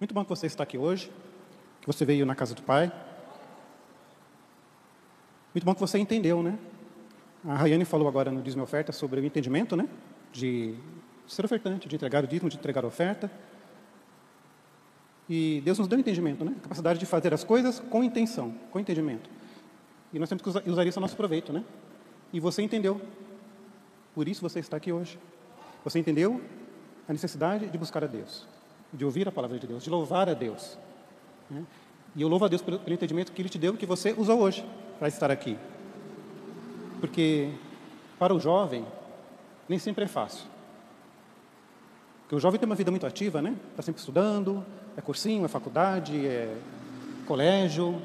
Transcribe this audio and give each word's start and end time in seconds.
Muito 0.00 0.14
bom 0.14 0.22
que 0.22 0.30
você 0.30 0.46
está 0.46 0.62
aqui 0.62 0.78
hoje, 0.78 1.10
que 1.80 1.86
você 1.86 2.04
veio 2.04 2.24
na 2.24 2.36
casa 2.36 2.54
do 2.54 2.62
Pai. 2.62 2.92
Muito 5.52 5.64
bom 5.64 5.74
que 5.74 5.80
você 5.80 5.98
entendeu, 5.98 6.40
né? 6.40 6.56
A 7.44 7.56
Rayane 7.56 7.84
falou 7.84 8.06
agora 8.06 8.30
no 8.30 8.40
Dízimo 8.40 8.62
Oferta 8.62 8.92
sobre 8.92 9.20
o 9.20 9.24
entendimento, 9.24 9.74
né? 9.74 9.88
De 10.30 10.76
ser 11.26 11.44
ofertante, 11.44 11.88
de 11.88 11.96
entregar 11.96 12.22
o 12.22 12.28
dízimo, 12.28 12.48
de 12.48 12.56
entregar 12.56 12.84
a 12.84 12.86
oferta. 12.86 13.28
E 15.28 15.60
Deus 15.64 15.80
nos 15.80 15.88
deu 15.88 15.98
entendimento, 15.98 16.44
né? 16.44 16.54
A 16.58 16.60
capacidade 16.60 17.00
de 17.00 17.06
fazer 17.06 17.34
as 17.34 17.42
coisas 17.42 17.80
com 17.80 18.04
intenção, 18.04 18.54
com 18.70 18.78
entendimento. 18.78 19.28
E 20.12 20.18
nós 20.20 20.28
temos 20.28 20.42
que 20.42 20.70
usar 20.70 20.86
isso 20.86 21.00
a 21.00 21.02
nosso 21.02 21.16
proveito, 21.16 21.52
né? 21.52 21.64
E 22.32 22.38
você 22.38 22.62
entendeu. 22.62 23.00
Por 24.14 24.28
isso 24.28 24.42
você 24.42 24.60
está 24.60 24.76
aqui 24.76 24.92
hoje. 24.92 25.18
Você 25.82 25.98
entendeu 25.98 26.40
a 27.08 27.12
necessidade 27.12 27.66
de 27.66 27.76
buscar 27.76 28.04
a 28.04 28.06
Deus 28.06 28.57
de 28.92 29.04
ouvir 29.04 29.28
a 29.28 29.32
palavra 29.32 29.58
de 29.58 29.66
Deus, 29.66 29.84
de 29.84 29.90
louvar 29.90 30.28
a 30.28 30.34
Deus. 30.34 30.78
Né? 31.50 31.64
E 32.16 32.22
eu 32.22 32.28
louvo 32.28 32.44
a 32.44 32.48
Deus 32.48 32.62
pelo, 32.62 32.78
pelo 32.78 32.94
entendimento 32.94 33.32
que 33.32 33.42
Ele 33.42 33.48
te 33.48 33.58
deu, 33.58 33.74
que 33.74 33.86
você 33.86 34.14
usou 34.16 34.40
hoje 34.40 34.64
para 34.98 35.08
estar 35.08 35.30
aqui. 35.30 35.56
Porque 37.00 37.50
para 38.18 38.34
o 38.34 38.40
jovem, 38.40 38.84
nem 39.68 39.78
sempre 39.78 40.04
é 40.04 40.08
fácil. 40.08 40.44
Porque 42.22 42.34
o 42.34 42.40
jovem 42.40 42.58
tem 42.58 42.66
uma 42.66 42.74
vida 42.74 42.90
muito 42.90 43.06
ativa, 43.06 43.40
né? 43.40 43.56
Está 43.70 43.82
sempre 43.82 44.00
estudando, 44.00 44.64
é 44.96 45.00
cursinho, 45.00 45.44
é 45.44 45.48
faculdade, 45.48 46.26
é 46.26 46.54
colégio. 47.26 48.00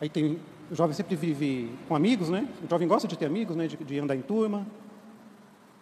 Aí 0.00 0.08
tem, 0.08 0.38
o 0.70 0.74
jovem 0.74 0.94
sempre 0.94 1.16
vive 1.16 1.70
com 1.88 1.94
amigos, 1.96 2.28
né? 2.28 2.48
O 2.64 2.70
jovem 2.70 2.86
gosta 2.86 3.08
de 3.08 3.16
ter 3.16 3.26
amigos, 3.26 3.56
né? 3.56 3.66
De, 3.66 3.76
de 3.76 3.98
andar 3.98 4.16
em 4.16 4.22
turma. 4.22 4.66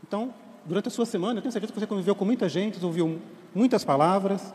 Então, 0.03 0.35
durante 0.65 0.89
a 0.89 0.91
sua 0.91 1.07
semana, 1.07 1.39
eu 1.39 1.43
tenho 1.43 1.53
certeza 1.53 1.73
que 1.73 1.79
você 1.79 1.87
conviveu 1.87 2.15
com 2.15 2.25
muita 2.25 2.49
gente, 2.49 2.85
ouviu 2.85 3.21
muitas 3.55 3.85
palavras. 3.85 4.53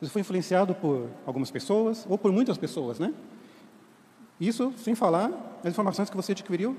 Você 0.00 0.10
foi 0.10 0.20
influenciado 0.20 0.74
por 0.74 1.08
algumas 1.24 1.50
pessoas, 1.50 2.04
ou 2.08 2.18
por 2.18 2.32
muitas 2.32 2.58
pessoas, 2.58 2.98
né? 2.98 3.14
Isso 4.40 4.72
sem 4.76 4.94
falar 4.94 5.30
das 5.62 5.72
informações 5.72 6.10
que 6.10 6.16
você 6.16 6.32
adquiriu 6.32 6.76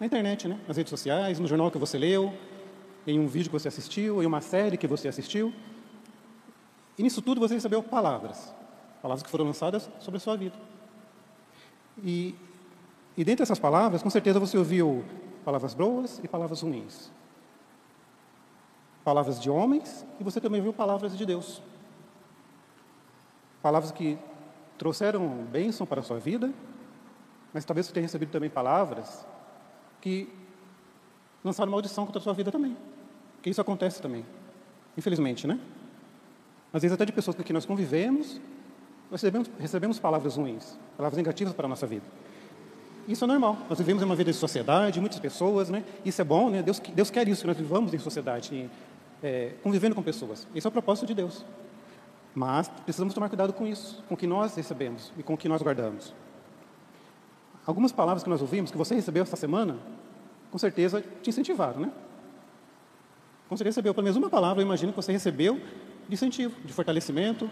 na 0.00 0.06
internet, 0.06 0.48
né? 0.48 0.58
nas 0.66 0.76
redes 0.76 0.90
sociais, 0.90 1.38
no 1.38 1.46
jornal 1.46 1.70
que 1.70 1.78
você 1.78 1.98
leu, 1.98 2.32
em 3.06 3.20
um 3.20 3.26
vídeo 3.26 3.50
que 3.50 3.52
você 3.52 3.68
assistiu, 3.68 4.22
em 4.22 4.26
uma 4.26 4.40
série 4.40 4.78
que 4.78 4.86
você 4.86 5.08
assistiu. 5.08 5.52
E 6.96 7.02
nisso 7.02 7.20
tudo 7.20 7.40
você 7.40 7.54
recebeu 7.54 7.82
palavras, 7.82 8.54
palavras 9.02 9.22
que 9.22 9.30
foram 9.30 9.44
lançadas 9.44 9.90
sobre 10.00 10.16
a 10.16 10.20
sua 10.20 10.36
vida. 10.36 10.56
E, 12.02 12.34
e 13.16 13.22
dentre 13.22 13.42
essas 13.42 13.58
palavras, 13.58 14.02
com 14.02 14.08
certeza 14.08 14.40
você 14.40 14.56
ouviu 14.56 15.04
palavras 15.44 15.74
boas 15.74 16.20
e 16.24 16.28
palavras 16.28 16.62
ruins 16.62 17.10
palavras 19.04 19.40
de 19.40 19.50
homens 19.50 20.06
e 20.20 20.24
você 20.24 20.40
também 20.40 20.60
viu 20.60 20.72
palavras 20.72 21.16
de 21.16 21.26
Deus. 21.26 21.62
Palavras 23.62 23.92
que 23.92 24.18
trouxeram 24.78 25.28
bênção 25.50 25.86
para 25.86 26.00
a 26.00 26.02
sua 26.02 26.18
vida, 26.18 26.52
mas 27.52 27.64
talvez 27.64 27.86
você 27.86 27.92
tenha 27.92 28.02
recebido 28.02 28.30
também 28.30 28.50
palavras 28.50 29.26
que 30.00 30.28
lançaram 31.44 31.70
maldição 31.70 32.04
contra 32.04 32.20
a 32.20 32.22
sua 32.22 32.32
vida 32.32 32.50
também. 32.50 32.76
Que 33.40 33.50
isso 33.50 33.60
acontece 33.60 34.00
também, 34.00 34.24
infelizmente, 34.96 35.46
né? 35.46 35.60
Às 36.72 36.82
vezes 36.82 36.94
até 36.94 37.04
de 37.04 37.12
pessoas 37.12 37.36
com 37.36 37.42
quem 37.42 37.52
nós 37.52 37.66
convivemos, 37.66 38.40
nós 39.10 39.20
recebemos, 39.20 39.50
recebemos 39.58 39.98
palavras 39.98 40.36
ruins, 40.36 40.78
palavras 40.96 41.16
negativas 41.16 41.52
para 41.52 41.66
a 41.66 41.68
nossa 41.68 41.86
vida. 41.86 42.04
Isso 43.06 43.24
é 43.24 43.26
normal. 43.26 43.58
Nós 43.68 43.78
vivemos 43.78 44.02
em 44.02 44.06
uma 44.06 44.14
vida 44.14 44.30
de 44.30 44.38
sociedade, 44.38 45.00
muitas 45.00 45.18
pessoas, 45.18 45.68
né? 45.68 45.84
Isso 46.04 46.20
é 46.20 46.24
bom, 46.24 46.48
né? 46.48 46.62
Deus, 46.62 46.78
Deus 46.78 47.10
quer 47.10 47.26
isso, 47.28 47.42
que 47.42 47.46
nós 47.48 47.56
vivamos 47.56 47.92
em 47.92 47.98
sociedade, 47.98 48.70
é, 49.22 49.52
convivendo 49.62 49.94
com 49.94 50.02
pessoas. 50.02 50.48
Esse 50.54 50.66
é 50.66 50.68
o 50.68 50.72
propósito 50.72 51.06
de 51.06 51.14
Deus. 51.14 51.44
Mas 52.34 52.68
precisamos 52.68 53.14
tomar 53.14 53.28
cuidado 53.28 53.52
com 53.52 53.66
isso, 53.66 54.02
com 54.08 54.14
o 54.14 54.16
que 54.16 54.26
nós 54.26 54.54
recebemos 54.54 55.12
e 55.18 55.22
com 55.22 55.34
o 55.34 55.36
que 55.36 55.48
nós 55.48 55.62
guardamos. 55.62 56.14
Algumas 57.66 57.92
palavras 57.92 58.24
que 58.24 58.30
nós 58.30 58.40
ouvimos, 58.40 58.70
que 58.70 58.76
você 58.76 58.94
recebeu 58.94 59.22
esta 59.22 59.36
semana, 59.36 59.78
com 60.50 60.58
certeza 60.58 61.04
te 61.22 61.30
incentivaram, 61.30 61.80
né? 61.80 61.92
Quando 63.48 63.58
você 63.58 63.64
recebeu 63.64 63.92
pelo 63.94 64.04
menos 64.04 64.16
uma 64.16 64.30
palavra, 64.30 64.62
eu 64.62 64.66
imagino 64.66 64.92
que 64.92 64.96
você 64.96 65.12
recebeu 65.12 65.60
de 66.08 66.14
incentivo, 66.14 66.54
de 66.64 66.72
fortalecimento. 66.72 67.48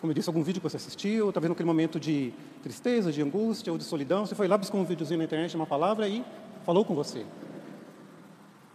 Como 0.00 0.10
eu 0.10 0.14
disse, 0.14 0.28
algum 0.28 0.42
vídeo 0.42 0.60
que 0.60 0.68
você 0.68 0.76
assistiu, 0.76 1.32
talvez 1.32 1.48
naquele 1.48 1.66
momento 1.66 1.98
de 1.98 2.34
tristeza, 2.62 3.10
de 3.10 3.22
angústia 3.22 3.72
ou 3.72 3.78
de 3.78 3.84
solidão, 3.84 4.26
você 4.26 4.34
foi 4.34 4.48
lá 4.48 4.58
buscar 4.58 4.76
um 4.76 4.84
videozinho 4.84 5.18
na 5.18 5.24
internet, 5.24 5.54
uma 5.54 5.66
palavra 5.66 6.08
e 6.08 6.24
falou 6.64 6.84
com 6.84 6.94
você. 6.94 7.24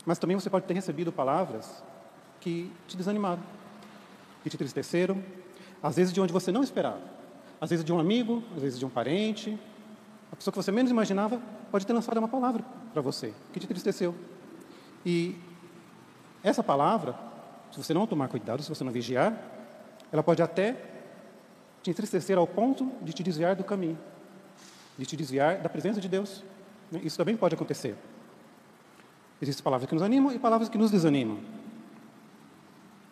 Mas 0.05 0.17
também 0.17 0.35
você 0.35 0.49
pode 0.49 0.65
ter 0.65 0.73
recebido 0.73 1.11
palavras 1.11 1.83
que 2.41 2.71
te 2.87 2.97
desanimaram, 2.97 3.41
que 4.43 4.49
te 4.49 4.55
entristeceram, 4.55 5.23
às 5.81 5.95
vezes 5.95 6.11
de 6.11 6.19
onde 6.19 6.33
você 6.33 6.51
não 6.51 6.63
esperava, 6.63 7.01
às 7.61 7.69
vezes 7.69 7.85
de 7.85 7.93
um 7.93 7.99
amigo, 7.99 8.43
às 8.55 8.61
vezes 8.61 8.77
de 8.77 8.85
um 8.85 8.89
parente, 8.89 9.57
a 10.31 10.35
pessoa 10.35 10.51
que 10.51 10.57
você 10.57 10.71
menos 10.71 10.91
imaginava 10.91 11.41
pode 11.71 11.85
ter 11.85 11.93
lançado 11.93 12.17
uma 12.17 12.27
palavra 12.27 12.63
para 12.91 13.01
você 13.01 13.33
que 13.53 13.59
te 13.59 13.65
entristeceu. 13.65 14.13
E 15.05 15.37
essa 16.43 16.63
palavra, 16.63 17.15
se 17.71 17.77
você 17.77 17.93
não 17.93 18.07
tomar 18.07 18.27
cuidado, 18.27 18.61
se 18.61 18.69
você 18.69 18.83
não 18.83 18.91
vigiar, 18.91 19.37
ela 20.11 20.23
pode 20.23 20.41
até 20.41 20.75
te 21.81 21.89
entristecer 21.89 22.37
ao 22.37 22.47
ponto 22.47 22.91
de 23.01 23.13
te 23.13 23.23
desviar 23.23 23.55
do 23.55 23.63
caminho, 23.63 23.97
de 24.97 25.05
te 25.05 25.15
desviar 25.15 25.59
da 25.59 25.69
presença 25.69 26.01
de 26.01 26.09
Deus. 26.09 26.43
Isso 27.03 27.17
também 27.17 27.37
pode 27.37 27.55
acontecer. 27.55 27.95
Existem 29.41 29.63
palavras 29.63 29.87
que 29.87 29.95
nos 29.95 30.03
animam 30.03 30.31
e 30.31 30.37
palavras 30.37 30.69
que 30.69 30.77
nos 30.77 30.91
desanimam. 30.91 31.39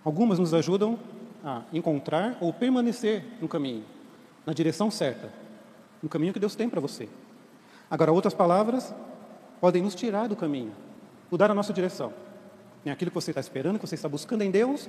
Algumas 0.03 0.39
nos 0.39 0.53
ajudam 0.53 0.97
a 1.43 1.63
encontrar 1.73 2.37
ou 2.39 2.53
permanecer 2.53 3.23
no 3.41 3.47
caminho, 3.47 3.83
na 4.45 4.53
direção 4.53 4.89
certa, 4.89 5.31
no 6.01 6.09
caminho 6.09 6.33
que 6.33 6.39
Deus 6.39 6.55
tem 6.55 6.69
para 6.69 6.79
você. 6.79 7.09
Agora, 7.89 8.11
outras 8.11 8.33
palavras 8.33 8.93
podem 9.59 9.83
nos 9.83 9.95
tirar 9.95 10.27
do 10.27 10.35
caminho, 10.35 10.71
mudar 11.29 11.51
a 11.51 11.53
nossa 11.53 11.73
direção. 11.73 12.13
Em 12.85 12.89
aquilo 12.89 13.11
que 13.11 13.15
você 13.15 13.31
está 13.31 13.41
esperando, 13.41 13.77
que 13.77 13.85
você 13.85 13.95
está 13.95 14.07
buscando 14.07 14.41
em 14.41 14.51
Deus, 14.51 14.87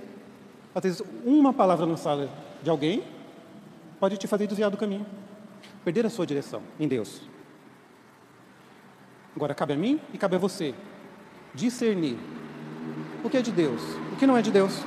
às 0.74 0.82
vezes 0.82 1.02
uma 1.24 1.52
palavra 1.52 1.84
lançada 1.84 2.28
de 2.62 2.70
alguém 2.70 3.02
pode 3.98 4.16
te 4.16 4.26
fazer 4.26 4.46
desviar 4.46 4.70
do 4.70 4.76
caminho, 4.76 5.04
perder 5.84 6.06
a 6.06 6.10
sua 6.10 6.26
direção 6.26 6.62
em 6.78 6.86
Deus. 6.86 7.20
Agora, 9.34 9.54
cabe 9.54 9.72
a 9.72 9.76
mim 9.76 10.00
e 10.12 10.18
cabe 10.18 10.36
a 10.36 10.38
você 10.38 10.74
discernir 11.54 12.18
o 13.24 13.30
que 13.30 13.36
é 13.36 13.42
de 13.42 13.50
Deus, 13.50 13.80
o 14.12 14.16
que 14.16 14.26
não 14.26 14.36
é 14.36 14.42
de 14.42 14.50
Deus. 14.50 14.84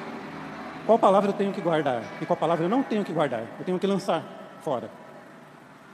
Qual 0.85 0.99
palavra 0.99 1.29
eu 1.29 1.33
tenho 1.33 1.53
que 1.53 1.61
guardar 1.61 2.03
e 2.21 2.25
qual 2.25 2.35
palavra 2.35 2.65
eu 2.65 2.69
não 2.69 2.83
tenho 2.83 3.03
que 3.03 3.13
guardar, 3.13 3.41
eu 3.57 3.65
tenho 3.65 3.79
que 3.79 3.87
lançar 3.87 4.23
fora. 4.61 4.89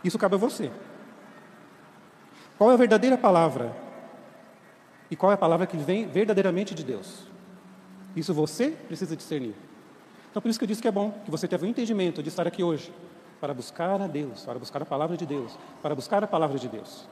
Isso 0.03 0.17
cabe 0.17 0.35
a 0.35 0.37
você. 0.37 0.71
Qual 2.57 2.71
é 2.71 2.73
a 2.73 2.77
verdadeira 2.77 3.17
palavra 3.17 3.75
e 5.11 5.15
qual 5.15 5.31
é 5.31 5.35
a 5.35 5.37
palavra 5.37 5.67
que 5.67 5.77
vem 5.77 6.07
verdadeiramente 6.07 6.73
de 6.73 6.83
Deus? 6.83 7.27
Isso 8.15 8.33
você 8.33 8.71
precisa 8.71 9.15
discernir. 9.15 9.55
Então, 10.29 10.41
por 10.41 10.49
isso 10.49 10.59
que 10.59 10.65
eu 10.65 10.67
disse 10.67 10.81
que 10.81 10.87
é 10.87 10.91
bom 10.91 11.11
que 11.23 11.31
você 11.31 11.47
tenha 11.47 11.61
o 11.61 11.65
entendimento 11.65 12.21
de 12.21 12.29
estar 12.29 12.47
aqui 12.47 12.63
hoje 12.63 12.93
para 13.39 13.53
buscar 13.53 14.01
a 14.01 14.07
Deus, 14.07 14.43
para 14.43 14.59
buscar 14.59 14.81
a 14.81 14.85
palavra 14.85 15.15
de 15.15 15.25
Deus, 15.25 15.57
para 15.81 15.95
buscar 15.95 16.23
a 16.23 16.27
palavra 16.27 16.57
de 16.57 16.67
Deus. 16.67 17.07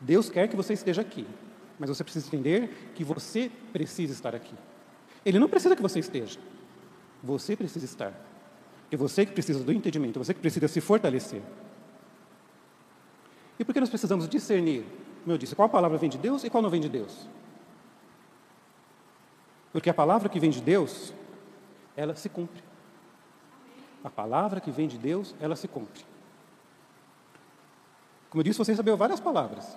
Deus 0.00 0.28
quer 0.28 0.48
que 0.48 0.56
você 0.56 0.72
esteja 0.72 1.00
aqui, 1.00 1.26
mas 1.78 1.88
você 1.88 2.04
precisa 2.04 2.26
entender 2.26 2.92
que 2.94 3.02
você 3.02 3.50
precisa 3.72 4.12
estar 4.12 4.34
aqui. 4.34 4.54
Ele 5.24 5.38
não 5.38 5.48
precisa 5.48 5.74
que 5.74 5.82
você 5.82 5.98
esteja. 5.98 6.38
Você 7.22 7.56
precisa 7.56 7.84
estar. 7.84 8.12
É 8.90 8.96
você 8.96 9.26
que 9.26 9.32
precisa 9.32 9.62
do 9.62 9.72
entendimento, 9.72 10.18
você 10.18 10.32
que 10.32 10.40
precisa 10.40 10.68
se 10.68 10.80
fortalecer. 10.80 11.42
E 13.58 13.64
por 13.64 13.72
que 13.72 13.80
nós 13.80 13.88
precisamos 13.88 14.28
discernir, 14.28 14.84
como 15.22 15.34
eu 15.34 15.38
disse, 15.38 15.56
qual 15.56 15.68
palavra 15.68 15.98
vem 15.98 16.10
de 16.10 16.18
Deus 16.18 16.44
e 16.44 16.50
qual 16.50 16.62
não 16.62 16.70
vem 16.70 16.80
de 16.80 16.88
Deus? 16.88 17.26
Porque 19.72 19.90
a 19.90 19.94
palavra 19.94 20.28
que 20.28 20.38
vem 20.38 20.50
de 20.50 20.60
Deus, 20.60 21.12
ela 21.96 22.14
se 22.14 22.28
cumpre. 22.28 22.62
A 24.04 24.10
palavra 24.10 24.60
que 24.60 24.70
vem 24.70 24.86
de 24.86 24.98
Deus, 24.98 25.34
ela 25.40 25.56
se 25.56 25.66
cumpre. 25.66 26.04
Como 28.30 28.40
eu 28.40 28.44
disse, 28.44 28.58
você 28.58 28.72
recebeu 28.72 28.96
várias 28.96 29.18
palavras. 29.18 29.76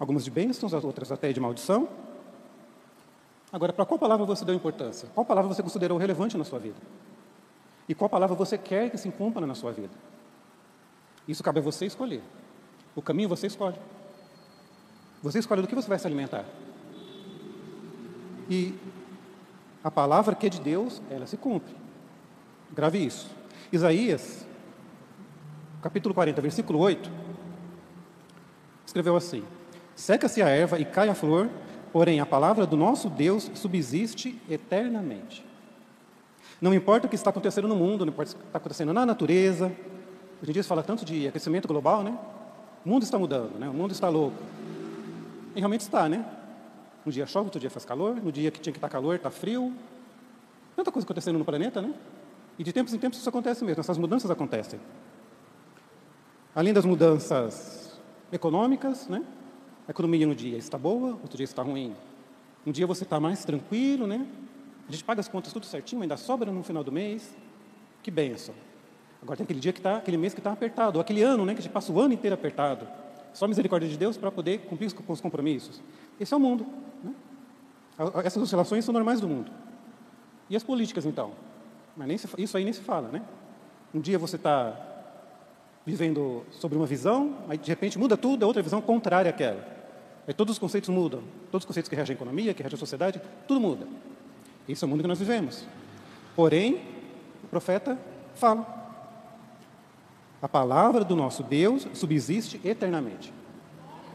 Algumas 0.00 0.24
de 0.24 0.30
bênçãos, 0.30 0.72
outras 0.72 1.12
até 1.12 1.32
de 1.32 1.40
maldição. 1.40 1.88
Agora, 3.52 3.72
para 3.72 3.86
qual 3.86 3.98
palavra 3.98 4.26
você 4.26 4.44
deu 4.44 4.54
importância? 4.54 5.08
Qual 5.14 5.24
palavra 5.24 5.52
você 5.52 5.62
considerou 5.62 5.96
relevante 5.96 6.36
na 6.36 6.44
sua 6.44 6.58
vida? 6.58 6.76
E 7.88 7.94
qual 7.94 8.10
palavra 8.10 8.36
você 8.36 8.58
quer 8.58 8.90
que 8.90 8.98
se 8.98 9.10
cumpra 9.10 9.46
na 9.46 9.54
sua 9.54 9.72
vida? 9.72 9.92
Isso 11.26 11.42
cabe 11.42 11.60
a 11.60 11.62
você 11.62 11.86
escolher. 11.86 12.22
O 12.94 13.00
caminho 13.00 13.28
você 13.28 13.46
escolhe. 13.46 13.76
Você 15.22 15.38
escolhe 15.38 15.62
do 15.62 15.68
que 15.68 15.74
você 15.74 15.88
vai 15.88 15.98
se 15.98 16.06
alimentar. 16.06 16.44
E 18.50 18.74
a 19.82 19.90
palavra 19.90 20.34
que 20.34 20.46
é 20.46 20.50
de 20.50 20.60
Deus, 20.60 21.00
ela 21.10 21.26
se 21.26 21.36
cumpre. 21.36 21.74
Grave 22.70 22.98
isso. 22.98 23.28
Isaías, 23.72 24.46
capítulo 25.82 26.14
40, 26.14 26.40
versículo 26.40 26.78
8, 26.78 27.10
escreveu 28.86 29.16
assim: 29.16 29.44
Seca-se 29.94 30.42
a 30.42 30.48
erva 30.48 30.78
e 30.78 30.84
cai 30.84 31.08
a 31.08 31.14
flor, 31.14 31.50
porém 31.92 32.20
a 32.20 32.26
palavra 32.26 32.66
do 32.66 32.76
nosso 32.76 33.08
Deus 33.08 33.50
subsiste 33.54 34.40
eternamente. 34.48 35.44
Não 36.60 36.74
importa 36.74 37.06
o 37.06 37.10
que 37.10 37.14
está 37.14 37.30
acontecendo 37.30 37.68
no 37.68 37.76
mundo, 37.76 38.04
não 38.04 38.12
importa 38.12 38.32
o 38.32 38.36
que 38.36 38.42
está 38.44 38.58
acontecendo 38.58 38.92
na 38.92 39.06
natureza. 39.06 39.66
Hoje 40.42 40.50
em 40.50 40.52
dia 40.52 40.62
se 40.62 40.68
fala 40.68 40.82
tanto 40.82 41.04
de 41.04 41.28
aquecimento 41.28 41.68
global, 41.68 42.02
né? 42.02 42.16
O 42.84 42.88
mundo 42.88 43.04
está 43.04 43.18
mudando, 43.18 43.58
né? 43.58 43.68
O 43.68 43.72
mundo 43.72 43.92
está 43.92 44.08
louco. 44.08 44.36
E 45.54 45.58
realmente 45.60 45.82
está, 45.82 46.08
né? 46.08 46.24
Um 47.06 47.10
dia 47.10 47.26
chove, 47.26 47.46
outro 47.46 47.60
dia 47.60 47.70
faz 47.70 47.84
calor, 47.84 48.16
no 48.16 48.32
dia 48.32 48.50
que 48.50 48.60
tinha 48.60 48.72
que 48.72 48.78
estar 48.78 48.88
calor, 48.88 49.16
está 49.16 49.30
frio. 49.30 49.72
Tanta 50.74 50.90
coisa 50.90 51.06
acontecendo 51.06 51.38
no 51.38 51.44
planeta, 51.44 51.80
né? 51.80 51.94
E 52.58 52.64
de 52.64 52.72
tempos 52.72 52.92
em 52.92 52.98
tempos 52.98 53.18
isso 53.18 53.28
acontece 53.28 53.64
mesmo, 53.64 53.80
essas 53.80 53.96
mudanças 53.96 54.30
acontecem. 54.30 54.80
Além 56.54 56.72
das 56.72 56.84
mudanças 56.84 57.98
econômicas, 58.32 59.08
né? 59.08 59.22
A 59.88 59.90
economia 59.90 60.28
um 60.28 60.34
dia 60.34 60.58
está 60.58 60.76
boa, 60.76 61.12
outro 61.22 61.38
dia 61.38 61.44
está 61.44 61.62
ruim. 61.62 61.96
Um 62.66 62.70
dia 62.70 62.86
você 62.86 63.04
está 63.04 63.18
mais 63.18 63.42
tranquilo, 63.42 64.06
né? 64.06 64.26
A 64.86 64.92
gente 64.92 65.02
paga 65.02 65.20
as 65.20 65.28
contas 65.28 65.50
tudo 65.50 65.64
certinho, 65.64 66.02
ainda 66.02 66.18
sobra 66.18 66.52
no 66.52 66.62
final 66.62 66.84
do 66.84 66.92
mês. 66.92 67.34
Que 68.02 68.10
benção. 68.10 68.54
Agora 69.22 69.38
tem 69.38 69.44
aquele 69.44 69.60
dia 69.60 69.72
que 69.72 69.78
está, 69.78 69.96
aquele 69.96 70.18
mês 70.18 70.34
que 70.34 70.40
está 70.40 70.52
apertado, 70.52 70.98
ou 70.98 71.00
aquele 71.00 71.22
ano, 71.22 71.46
né, 71.46 71.54
que 71.54 71.60
a 71.60 71.62
gente 71.62 71.72
passa 71.72 71.90
o 71.90 71.98
ano 71.98 72.12
inteiro 72.12 72.34
apertado. 72.34 72.86
Só 73.32 73.48
misericórdia 73.48 73.88
de 73.88 73.96
Deus 73.96 74.18
para 74.18 74.30
poder 74.30 74.58
cumprir 74.60 74.92
com 74.92 75.12
os 75.12 75.22
compromissos. 75.22 75.80
Esse 76.20 76.34
é 76.34 76.36
o 76.36 76.40
mundo. 76.40 76.66
Né? 77.02 77.14
Essas 78.24 78.42
oscilações 78.42 78.84
são 78.84 78.92
normais 78.92 79.22
do 79.22 79.28
mundo. 79.28 79.50
E 80.50 80.56
as 80.56 80.62
políticas, 80.62 81.06
então? 81.06 81.32
Mas 81.96 82.20
se, 82.20 82.28
isso 82.36 82.58
aí 82.58 82.64
nem 82.64 82.74
se 82.74 82.82
fala, 82.82 83.08
né? 83.08 83.22
Um 83.94 84.00
dia 84.00 84.18
você 84.18 84.36
está 84.36 84.76
vivendo 85.86 86.44
sobre 86.50 86.76
uma 86.76 86.86
visão, 86.86 87.38
aí 87.48 87.56
de 87.56 87.68
repente 87.70 87.98
muda 87.98 88.16
tudo, 88.16 88.42
é 88.42 88.46
outra 88.46 88.62
visão 88.62 88.82
contrária 88.82 89.30
àquela. 89.30 89.77
Aí 90.28 90.34
todos 90.34 90.56
os 90.56 90.58
conceitos 90.58 90.90
mudam, 90.90 91.22
todos 91.50 91.62
os 91.62 91.66
conceitos 91.66 91.88
que 91.88 91.96
regem 91.96 92.12
a 92.12 92.16
economia, 92.16 92.52
que 92.52 92.62
regem 92.62 92.76
a 92.76 92.78
sociedade, 92.78 93.18
tudo 93.46 93.58
muda. 93.58 93.86
Esse 94.68 94.84
é 94.84 94.86
o 94.86 94.90
mundo 94.90 95.00
que 95.00 95.08
nós 95.08 95.18
vivemos. 95.18 95.66
Porém, 96.36 96.82
o 97.42 97.46
profeta 97.48 97.98
fala. 98.34 98.76
A 100.42 100.46
palavra 100.48 101.02
do 101.02 101.16
nosso 101.16 101.42
Deus 101.42 101.88
subsiste 101.94 102.60
eternamente. 102.62 103.32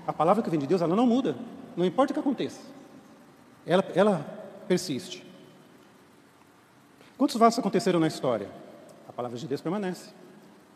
A 0.06 0.14
palavra 0.14 0.44
que 0.44 0.52
vem 0.52 0.60
de 0.60 0.68
Deus, 0.68 0.84
ela 0.84 0.96
não 0.96 1.08
muda, 1.08 1.36
não 1.76 1.84
importa 1.84 2.12
o 2.12 2.14
que 2.14 2.20
aconteça. 2.20 2.62
Ela, 3.66 3.84
ela 3.96 4.20
persiste. 4.68 5.26
Quantos 7.18 7.36
vasos 7.38 7.58
aconteceram 7.58 8.00
na 8.00 8.08
história? 8.08 8.50
A 9.10 9.12
palavra 9.12 9.36
de 9.36 9.48
Deus 9.48 9.62
permanece. 9.62 10.12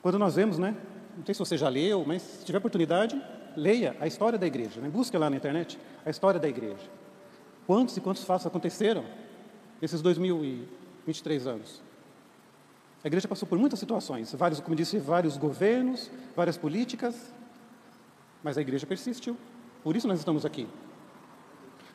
Quando 0.01 0.17
nós 0.17 0.35
vemos, 0.35 0.57
né? 0.57 0.75
Não 1.15 1.23
sei 1.23 1.35
se 1.35 1.39
você 1.39 1.57
já 1.57 1.69
leu, 1.69 2.03
mas 2.07 2.23
se 2.23 2.45
tiver 2.45 2.57
oportunidade, 2.57 3.21
leia 3.57 3.97
a 3.99 4.05
história 4.05 4.37
da 4.37 4.45
igreja. 4.45 4.79
Né? 4.79 4.87
Busque 4.87 5.17
lá 5.17 5.29
na 5.29 5.35
internet 5.35 5.77
a 6.05 6.09
história 6.09 6.39
da 6.39 6.47
igreja. 6.47 6.89
Quantos 7.65 7.97
e 7.97 8.01
quantos 8.01 8.23
fatos 8.23 8.45
aconteceram 8.45 9.03
nesses 9.81 10.01
2023 10.01 11.47
anos? 11.47 11.81
A 13.03 13.07
igreja 13.07 13.27
passou 13.27 13.47
por 13.47 13.57
muitas 13.57 13.79
situações, 13.79 14.33
vários, 14.33 14.59
como 14.59 14.75
disse, 14.75 14.97
vários 14.99 15.37
governos, 15.37 16.09
várias 16.35 16.57
políticas, 16.57 17.33
mas 18.43 18.57
a 18.57 18.61
igreja 18.61 18.85
persistiu. 18.85 19.35
Por 19.83 19.95
isso 19.95 20.07
nós 20.07 20.19
estamos 20.19 20.45
aqui. 20.45 20.67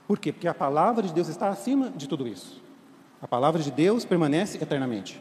Por 0.06 0.18
quê? 0.18 0.32
Porque 0.32 0.48
a 0.48 0.54
palavra 0.54 1.06
de 1.06 1.12
Deus 1.12 1.28
está 1.28 1.48
acima 1.48 1.90
de 1.90 2.08
tudo 2.08 2.26
isso. 2.26 2.60
A 3.20 3.28
palavra 3.28 3.62
de 3.62 3.70
Deus 3.70 4.04
permanece 4.04 4.58
eternamente. 4.60 5.20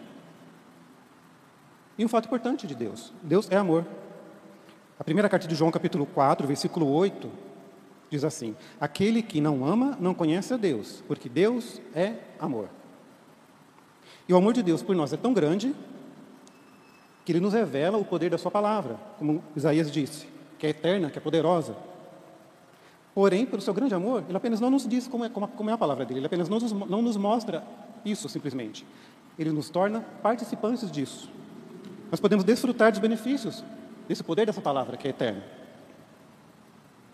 E 1.98 2.06
um 2.06 2.08
fato 2.08 2.26
importante 2.26 2.66
de 2.66 2.74
Deus: 2.74 3.14
Deus 3.22 3.50
é 3.52 3.58
amor. 3.58 3.86
A 5.02 5.04
primeira 5.04 5.28
carta 5.28 5.48
de 5.48 5.56
João, 5.56 5.72
capítulo 5.72 6.06
4, 6.06 6.46
versículo 6.46 6.88
8, 6.88 7.28
diz 8.12 8.24
assim: 8.24 8.56
Aquele 8.80 9.24
que 9.24 9.42
não 9.42 9.66
ama 9.66 9.98
não 10.00 10.14
conhece 10.14 10.54
a 10.54 10.58
Deus, 10.58 11.04
porque 11.08 11.28
Deus 11.28 11.82
é 11.96 12.18
amor. 12.40 12.70
E 14.30 14.34
o 14.34 14.38
amor 14.38 14.54
de 14.54 14.62
Deus 14.62 14.84
por 14.84 14.96
nós 14.96 15.12
é 15.12 15.18
tão 15.18 15.34
grande 15.34 15.74
que 17.26 17.32
ele 17.32 17.40
nos 17.40 17.52
revela 17.52 17.98
o 17.98 18.06
poder 18.06 18.30
da 18.30 18.38
sua 18.38 18.52
palavra, 18.52 18.96
como 19.18 19.44
Isaías 19.56 19.92
disse, 19.92 20.28
que 20.60 20.68
é 20.68 20.70
eterna, 20.70 21.10
que 21.10 21.18
é 21.18 21.22
poderosa. 21.22 21.76
Porém, 23.16 23.44
pelo 23.48 23.60
seu 23.60 23.74
grande 23.74 23.96
amor, 23.96 24.24
ele 24.28 24.38
apenas 24.38 24.60
não 24.60 24.70
nos 24.70 24.88
diz 24.88 25.08
como 25.08 25.26
é, 25.26 25.30
como 25.30 25.70
é 25.72 25.74
a 25.74 25.78
palavra 25.80 26.06
dele, 26.06 26.20
ele 26.20 26.28
apenas 26.28 26.48
não 26.48 26.60
nos, 26.60 26.72
não 26.72 27.02
nos 27.02 27.18
mostra 27.18 27.64
isso 28.06 28.30
simplesmente. 28.30 28.86
Ele 29.40 29.52
nos 29.52 29.68
torna 29.68 30.02
participantes 30.22 30.92
disso. 30.92 31.28
Nós 32.12 32.20
podemos 32.20 32.46
desfrutar 32.46 32.92
dos 32.92 33.00
benefícios 33.00 33.64
desse 34.12 34.24
poder 34.24 34.46
dessa 34.46 34.60
palavra 34.60 34.98
que 34.98 35.08
é 35.08 35.12
eterna. 35.12 35.42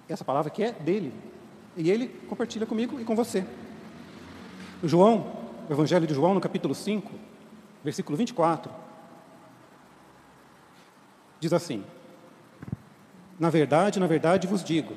Essa 0.10 0.26
palavra 0.26 0.50
que 0.50 0.64
é 0.64 0.72
dele. 0.72 1.14
E 1.76 1.92
ele 1.92 2.08
compartilha 2.28 2.66
comigo 2.66 3.00
e 3.00 3.06
com 3.06 3.16
você. 3.16 3.46
João 4.84 5.48
o 5.70 5.74
Evangelho 5.74 6.08
de 6.08 6.14
João, 6.14 6.34
no 6.34 6.40
capítulo 6.40 6.74
5, 6.74 7.12
versículo 7.84 8.18
24, 8.18 8.72
diz 11.40 11.52
assim: 11.52 11.84
Na 13.40 13.50
verdade, 13.50 14.00
na 14.00 14.08
verdade 14.08 14.48
vos 14.48 14.64
digo, 14.64 14.96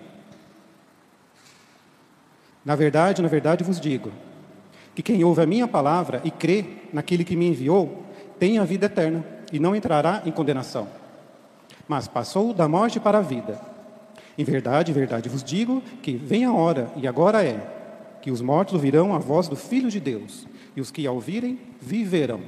na 2.65 2.77
verdade, 2.77 3.21
na 3.21 3.29
verdade 3.29 3.65
vos 3.65 3.81
digo, 3.81 4.13
que 4.95 5.03
quem 5.03 5.25
ouve 5.25 5.43
a 5.43 5.47
minha 5.47 5.67
palavra 5.67 6.21
e 6.25 6.31
crê 6.31 6.65
naquele 6.93 7.25
que 7.25 7.37
me 7.37 7.49
enviou, 7.49 8.05
tem 8.39 8.59
a 8.59 8.65
vida 8.65 8.87
eterna 8.87 9.25
e 9.53 9.59
não 9.59 9.75
entrará 9.75 10.23
em 10.25 10.31
condenação, 10.31 10.89
mas 11.91 12.07
passou 12.07 12.55
da 12.55 12.69
morte 12.69 13.01
para 13.01 13.19
a 13.19 13.21
vida. 13.21 13.61
Em 14.39 14.45
verdade, 14.45 14.93
verdade 14.93 15.29
vos 15.29 15.43
digo 15.43 15.83
que 16.01 16.13
vem 16.13 16.45
a 16.45 16.53
hora, 16.53 16.89
e 16.95 17.05
agora 17.05 17.45
é, 17.45 17.59
que 18.23 18.31
os 18.31 18.41
mortos 18.41 18.75
ouvirão 18.75 19.13
a 19.13 19.19
voz 19.19 19.49
do 19.49 19.57
Filho 19.57 19.91
de 19.91 19.99
Deus, 19.99 20.47
e 20.77 20.81
os 20.81 20.93
que 20.93 21.05
a 21.05 21.11
ouvirem 21.11 21.59
viverão. 21.81 22.43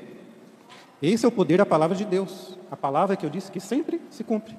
Esse 1.02 1.24
é 1.24 1.28
o 1.28 1.32
poder 1.32 1.58
da 1.58 1.66
palavra 1.66 1.96
de 1.96 2.04
Deus, 2.04 2.56
a 2.70 2.76
palavra 2.76 3.16
que 3.16 3.26
eu 3.26 3.30
disse 3.30 3.50
que 3.50 3.58
sempre 3.58 4.00
se 4.10 4.22
cumpre. 4.22 4.56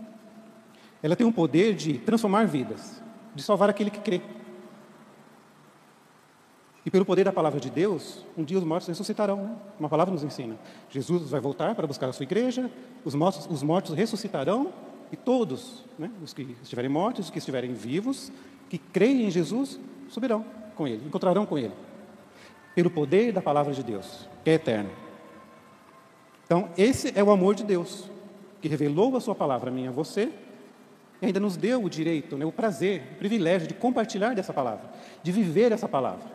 Ela 1.01 1.15
tem 1.15 1.25
o 1.25 1.31
poder 1.31 1.75
de 1.75 1.93
transformar 1.99 2.45
vidas, 2.45 3.01
de 3.33 3.41
salvar 3.41 3.69
aquele 3.69 3.89
que 3.89 4.01
crê. 4.01 4.19
E 6.85 6.91
pelo 6.91 7.05
poder 7.05 7.23
da 7.23 7.31
palavra 7.31 7.59
de 7.59 7.69
Deus, 7.69 8.25
um 8.37 8.43
dia 8.43 8.57
os 8.57 8.63
mortos 8.63 8.87
ressuscitarão. 8.87 9.37
Né? 9.37 9.55
Uma 9.79 9.89
palavra 9.89 10.13
nos 10.13 10.23
ensina. 10.23 10.57
Jesus 10.89 11.29
vai 11.29 11.39
voltar 11.39 11.73
para 11.75 11.87
buscar 11.87 12.09
a 12.09 12.13
sua 12.13 12.23
igreja, 12.23 12.69
os 13.05 13.15
mortos, 13.15 13.47
os 13.49 13.63
mortos 13.63 13.95
ressuscitarão, 13.95 14.71
e 15.11 15.15
todos, 15.15 15.83
né, 15.97 16.09
os 16.23 16.33
que 16.33 16.57
estiverem 16.63 16.89
mortos, 16.89 17.25
os 17.25 17.31
que 17.31 17.37
estiverem 17.37 17.71
vivos, 17.71 18.31
que 18.67 18.79
creem 18.79 19.27
em 19.27 19.29
Jesus, 19.29 19.79
subirão 20.09 20.43
com 20.75 20.87
Ele, 20.87 21.05
encontrarão 21.05 21.45
com 21.45 21.55
Ele 21.55 21.73
pelo 22.73 22.89
poder 22.89 23.31
da 23.31 23.41
palavra 23.41 23.73
de 23.73 23.83
Deus, 23.83 24.27
que 24.43 24.49
é 24.49 24.53
eterno. 24.53 24.89
Então, 26.45 26.69
esse 26.75 27.13
é 27.15 27.23
o 27.23 27.29
amor 27.29 27.55
de 27.55 27.63
Deus, 27.63 28.09
que 28.59 28.67
revelou 28.67 29.15
a 29.15 29.21
sua 29.21 29.35
palavra 29.35 29.69
a 29.69 29.73
mim 29.73 29.87
a 29.87 29.91
você, 29.91 30.31
e 31.21 31.27
ainda 31.27 31.39
nos 31.39 31.55
deu 31.55 31.83
o 31.83 31.89
direito, 31.89 32.35
né, 32.35 32.45
o 32.45 32.51
prazer, 32.51 33.11
o 33.13 33.15
privilégio 33.15 33.67
de 33.67 33.73
compartilhar 33.73 34.33
dessa 34.33 34.51
palavra, 34.51 34.89
de 35.21 35.31
viver 35.31 35.71
essa 35.71 35.87
palavra. 35.87 36.32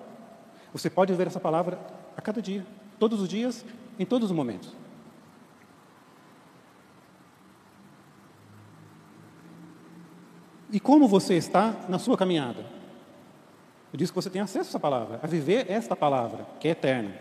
Você 0.73 0.91
pode 0.91 1.13
viver 1.13 1.27
essa 1.27 1.41
palavra 1.41 1.79
a 2.17 2.21
cada 2.21 2.43
dia, 2.43 2.67
todos 2.99 3.21
os 3.21 3.29
dias, 3.29 3.65
em 3.99 4.05
todos 4.05 4.31
os 4.31 4.37
momentos. 4.37 4.73
E 10.71 10.79
como 10.79 11.09
você 11.09 11.35
está 11.35 11.75
na 11.89 11.99
sua 11.99 12.17
caminhada? 12.17 12.65
Eu 13.93 13.97
disse 13.97 14.13
que 14.13 14.17
você 14.17 14.29
tem 14.29 14.43
acesso 14.43 14.69
a 14.69 14.71
essa 14.71 14.81
palavra, 14.81 15.19
a 15.23 15.27
viver 15.27 15.71
esta 15.71 15.97
palavra, 15.97 16.47
que 16.61 16.69
é 16.69 16.73
eterna. 16.73 17.15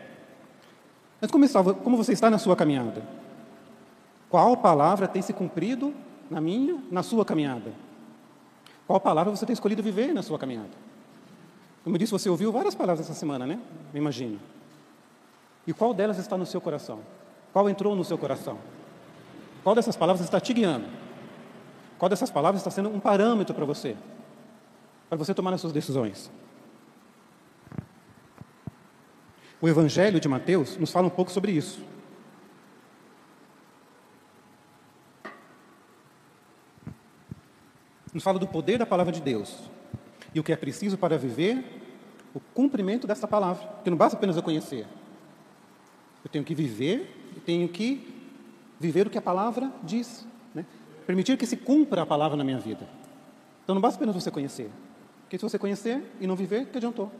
Mas 1.22 1.32
como, 1.32 1.48
como 1.76 1.98
você 1.98 2.12
está 2.12 2.30
na 2.30 2.38
sua 2.38 2.56
caminhada? 2.56 3.02
Qual 4.30 4.58
palavra 4.58 5.08
tem 5.08 5.22
se 5.22 5.32
cumprido 5.32 5.94
na 6.30 6.42
minha, 6.42 6.84
na 6.92 7.02
sua 7.02 7.24
caminhada? 7.24 7.72
Qual 8.86 9.00
palavra 9.00 9.34
você 9.34 9.46
tem 9.46 9.54
escolhido 9.54 9.82
viver 9.82 10.14
na 10.14 10.22
sua 10.22 10.38
caminhada? 10.38 10.87
Como 11.88 11.98
disse, 11.98 12.12
você 12.12 12.30
ouviu 12.30 12.52
várias 12.52 12.76
palavras 12.76 13.06
essa 13.06 13.18
semana, 13.18 13.48
né? 13.48 13.58
Me 13.94 14.00
imagino. 14.02 14.42
E 15.66 15.74
qual 15.74 15.94
delas 15.94 16.18
está 16.18 16.38
no 16.38 16.46
seu 16.46 16.60
coração? 16.60 17.00
Qual 17.54 17.70
entrou 17.70 17.96
no 17.96 18.04
seu 18.04 18.18
coração? 18.18 18.60
Qual 19.64 19.74
dessas 19.74 19.96
palavras 19.96 20.26
está 20.26 20.38
te 20.38 20.52
guiando? 20.52 20.86
Qual 21.98 22.10
dessas 22.10 22.30
palavras 22.30 22.60
está 22.60 22.70
sendo 22.70 22.90
um 22.90 23.00
parâmetro 23.00 23.56
para 23.56 23.64
você? 23.64 23.96
Para 25.08 25.18
você 25.18 25.34
tomar 25.34 25.54
as 25.54 25.62
suas 25.62 25.72
decisões? 25.72 26.30
O 29.62 29.70
Evangelho 29.70 30.20
de 30.20 30.28
Mateus 30.28 30.76
nos 30.76 30.92
fala 30.92 31.08
um 31.08 31.10
pouco 31.10 31.32
sobre 31.32 31.54
isso. 31.54 31.82
Nos 38.14 38.22
fala 38.22 38.38
do 38.38 38.46
poder 38.46 38.78
da 38.78 38.86
palavra 38.86 39.14
de 39.14 39.22
Deus 39.22 39.70
e 40.34 40.40
o 40.40 40.44
que 40.44 40.52
é 40.52 40.56
preciso 40.56 40.98
para 40.98 41.18
viver 41.18 41.77
o 42.38 42.40
cumprimento 42.54 43.08
dessa 43.08 43.28
palavra, 43.28 43.68
que 43.84 43.90
não 43.90 43.98
basta 43.98 44.16
apenas 44.16 44.36
eu 44.38 44.44
conhecer. 44.44 44.86
Eu 46.24 46.30
tenho 46.30 46.46
que 46.46 46.54
viver, 46.54 47.32
eu 47.36 47.42
tenho 47.42 47.68
que 47.68 48.16
viver 48.80 49.08
o 49.08 49.10
que 49.10 49.18
a 49.18 49.22
palavra 49.22 49.72
diz, 49.82 50.28
né? 50.54 50.64
permitir 51.08 51.36
que 51.36 51.48
se 51.48 51.58
cumpra 51.58 52.04
a 52.04 52.06
palavra 52.06 52.38
na 52.38 52.44
minha 52.44 52.60
vida. 52.60 52.88
Então 53.64 53.74
não 53.74 53.82
basta 53.82 53.98
apenas 53.98 54.14
você 54.14 54.30
conhecer, 54.30 54.70
porque 55.22 55.36
se 55.36 55.44
você 55.44 55.58
conhecer 55.58 56.04
e 56.22 56.28
não 56.28 56.36
viver, 56.36 56.68
que 56.68 56.78
adiantou? 56.78 57.12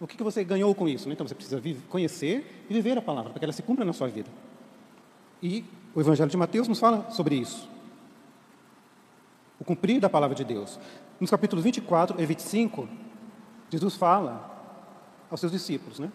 O 0.00 0.06
que, 0.06 0.16
que 0.16 0.22
você 0.24 0.42
ganhou 0.42 0.74
com 0.74 0.88
isso? 0.88 1.06
Né? 1.06 1.12
Então 1.12 1.28
você 1.28 1.34
precisa 1.34 1.62
conhecer 1.88 2.64
e 2.68 2.74
viver 2.74 2.98
a 2.98 3.02
palavra, 3.02 3.30
para 3.30 3.38
que 3.38 3.44
ela 3.44 3.52
se 3.52 3.62
cumpra 3.62 3.84
na 3.84 3.92
sua 3.92 4.08
vida. 4.08 4.30
E 5.40 5.64
o 5.94 6.00
Evangelho 6.00 6.28
de 6.28 6.36
Mateus 6.36 6.66
nos 6.66 6.80
fala 6.80 7.08
sobre 7.10 7.36
isso. 7.36 7.68
O 9.60 9.64
cumprir 9.64 10.00
da 10.00 10.08
palavra 10.08 10.34
de 10.34 10.42
Deus. 10.42 10.80
Nos 11.20 11.30
capítulos 11.30 11.64
24 11.64 12.20
e 12.20 12.26
25, 12.26 12.88
Jesus 13.70 13.94
fala 13.94 14.50
aos 15.30 15.40
seus 15.40 15.52
discípulos, 15.52 15.98
né? 15.98 16.10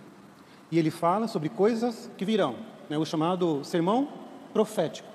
E 0.72 0.78
ele 0.78 0.92
fala 0.92 1.28
sobre 1.28 1.48
coisas 1.50 2.10
que 2.18 2.26
virão, 2.26 2.56
né? 2.90 2.98
o 2.98 3.06
chamado 3.06 3.64
sermão 3.64 4.10
profético. 4.52 5.08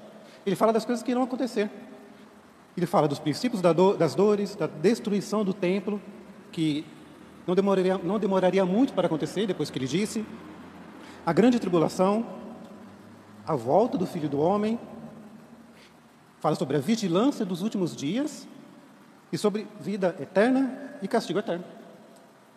Ele 0.47 0.57
fala 0.57 0.73
das 0.73 0.85
coisas 0.85 1.03
que 1.03 1.11
irão 1.11 1.23
acontecer. 1.23 1.71
Ele 2.77 2.87
fala 2.87 3.07
dos 3.07 3.19
princípios 3.19 3.61
das 3.61 4.15
dores, 4.15 4.55
da 4.55 4.67
destruição 4.67 5.45
do 5.45 5.53
templo, 5.53 6.01
que 6.51 6.87
não 7.47 7.55
demoraria, 7.55 7.99
não 7.99 8.19
demoraria 8.19 8.65
muito 8.65 8.93
para 8.95 9.07
acontecer, 9.07 9.47
depois 9.47 9.71
que 9.71 9.79
ele 9.79 9.87
disse, 9.87 10.25
a 11.27 11.33
grande 11.33 11.59
tribulação, 11.59 12.25
a 13.47 13.55
volta 13.55 13.99
do 13.99 14.07
Filho 14.07 14.29
do 14.29 14.41
Homem, 14.41 14.79
fala 16.39 16.55
sobre 16.55 16.77
a 16.77 16.81
vigilância 16.81 17.45
dos 17.45 17.61
últimos 17.61 17.95
dias 17.95 18.49
e 19.33 19.37
sobre 19.37 19.67
vida 19.79 20.17
eterna 20.19 20.97
e 21.03 21.09
castigo 21.09 21.39
eterno. 21.39 21.65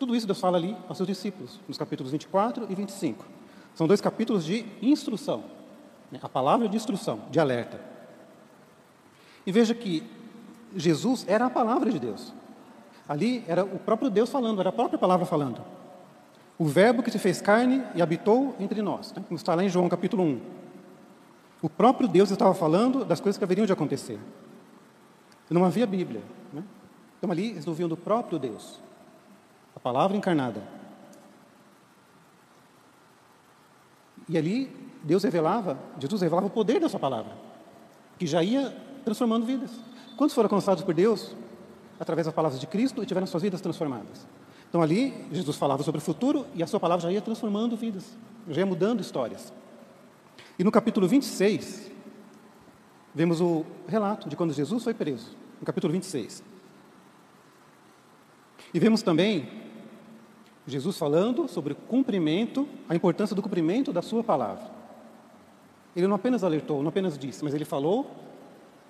Tudo 0.04 0.14
isso 0.14 0.26
Deus 0.26 0.38
fala 0.38 0.58
ali 0.58 0.76
aos 0.86 0.98
seus 0.98 1.06
discípulos, 1.06 1.58
nos 1.66 1.78
capítulos 1.78 2.12
24 2.12 2.66
e 2.68 2.74
25. 2.74 3.24
São 3.74 3.86
dois 3.86 4.02
capítulos 4.02 4.44
de 4.44 4.66
instrução, 4.82 5.44
né? 6.12 6.20
a 6.22 6.28
palavra 6.28 6.68
de 6.68 6.76
instrução, 6.76 7.22
de 7.30 7.40
alerta. 7.40 7.80
E 9.46 9.50
veja 9.50 9.74
que 9.74 10.02
Jesus 10.76 11.24
era 11.26 11.46
a 11.46 11.50
palavra 11.50 11.90
de 11.90 11.98
Deus. 11.98 12.34
Ali 13.08 13.42
era 13.48 13.64
o 13.64 13.78
próprio 13.78 14.10
Deus 14.10 14.28
falando, 14.28 14.60
era 14.60 14.68
a 14.68 14.72
própria 14.72 14.98
palavra 14.98 15.24
falando. 15.24 15.62
O 16.58 16.66
Verbo 16.66 17.02
que 17.02 17.10
se 17.10 17.18
fez 17.18 17.40
carne 17.40 17.82
e 17.94 18.02
habitou 18.02 18.54
entre 18.60 18.82
nós, 18.82 19.10
né? 19.14 19.24
como 19.26 19.38
está 19.38 19.54
lá 19.54 19.64
em 19.64 19.70
João 19.70 19.88
capítulo 19.88 20.22
1. 20.22 20.40
O 21.62 21.70
próprio 21.70 22.06
Deus 22.06 22.30
estava 22.30 22.52
falando 22.52 23.06
das 23.06 23.20
coisas 23.20 23.38
que 23.38 23.44
haveriam 23.44 23.64
de 23.64 23.72
acontecer. 23.72 24.20
Não 25.48 25.64
havia 25.64 25.86
Bíblia. 25.86 26.20
Né? 26.52 26.62
Então 27.16 27.30
ali 27.30 27.52
eles 27.52 27.66
ouviam 27.66 27.88
do 27.88 27.96
próprio 27.96 28.38
Deus, 28.38 28.83
palavra 29.84 30.16
encarnada. 30.16 30.62
E 34.26 34.38
ali 34.38 34.74
Deus 35.02 35.22
revelava, 35.22 35.78
Jesus 36.00 36.22
revelava 36.22 36.46
o 36.46 36.50
poder 36.50 36.80
dessa 36.80 36.98
palavra, 36.98 37.36
que 38.18 38.26
já 38.26 38.42
ia 38.42 38.74
transformando 39.04 39.44
vidas. 39.44 39.70
Quantos 40.16 40.34
foram 40.34 40.46
alcançados 40.46 40.82
por 40.82 40.94
Deus 40.94 41.36
através 42.00 42.24
das 42.24 42.34
palavras 42.34 42.58
de 42.58 42.66
Cristo 42.66 43.02
e 43.02 43.06
tiveram 43.06 43.26
suas 43.26 43.42
vidas 43.42 43.60
transformadas? 43.60 44.26
Então 44.70 44.80
ali 44.80 45.12
Jesus 45.30 45.58
falava 45.58 45.82
sobre 45.82 45.98
o 45.98 46.02
futuro 46.02 46.46
e 46.54 46.62
a 46.62 46.66
sua 46.66 46.80
palavra 46.80 47.02
já 47.02 47.12
ia 47.12 47.20
transformando 47.20 47.76
vidas, 47.76 48.16
já 48.48 48.62
ia 48.62 48.66
mudando 48.66 49.02
histórias. 49.02 49.52
E 50.58 50.64
no 50.64 50.72
capítulo 50.72 51.06
26, 51.06 51.92
vemos 53.14 53.42
o 53.42 53.66
relato 53.86 54.30
de 54.30 54.34
quando 54.34 54.54
Jesus 54.54 54.82
foi 54.82 54.94
preso, 54.94 55.36
no 55.60 55.66
capítulo 55.66 55.92
26. 55.92 56.42
E 58.72 58.80
vemos 58.80 59.02
também 59.02 59.63
Jesus 60.66 60.96
falando 60.96 61.46
sobre 61.46 61.74
o 61.74 61.76
cumprimento, 61.76 62.66
a 62.88 62.94
importância 62.94 63.36
do 63.36 63.42
cumprimento 63.42 63.92
da 63.92 64.00
sua 64.00 64.24
palavra. 64.24 64.64
Ele 65.94 66.06
não 66.06 66.16
apenas 66.16 66.42
alertou, 66.42 66.82
não 66.82 66.88
apenas 66.88 67.18
disse, 67.18 67.44
mas 67.44 67.54
ele 67.54 67.64
falou 67.64 68.10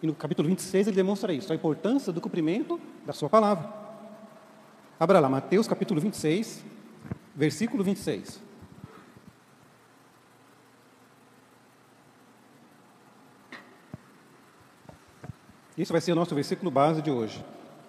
e 0.03 0.07
no 0.07 0.15
capítulo 0.15 0.49
26 0.49 0.89
ele 0.89 0.97
demonstra 0.97 1.33
isso, 1.33 1.51
a 1.51 1.57
importância 1.57 2.13
do 2.13 2.21
cumprimento 2.21 2.79
da 3.07 3.13
sua 3.13 3.29
palavra. 3.29 3.73
Abra 5.01 5.19
lá, 5.19 5.29
Mateus 5.29 5.67
capítulo 5.67 6.01
26, 6.01 6.63
versículo 7.35 7.83
26. 7.83 8.41
Esse 15.77 15.91
vai 15.91 16.01
ser 16.01 16.13
o 16.13 16.15
nosso 16.15 16.35
versículo 16.35 16.71
base 16.71 17.03
de 17.03 17.11
hoje. 17.11 17.45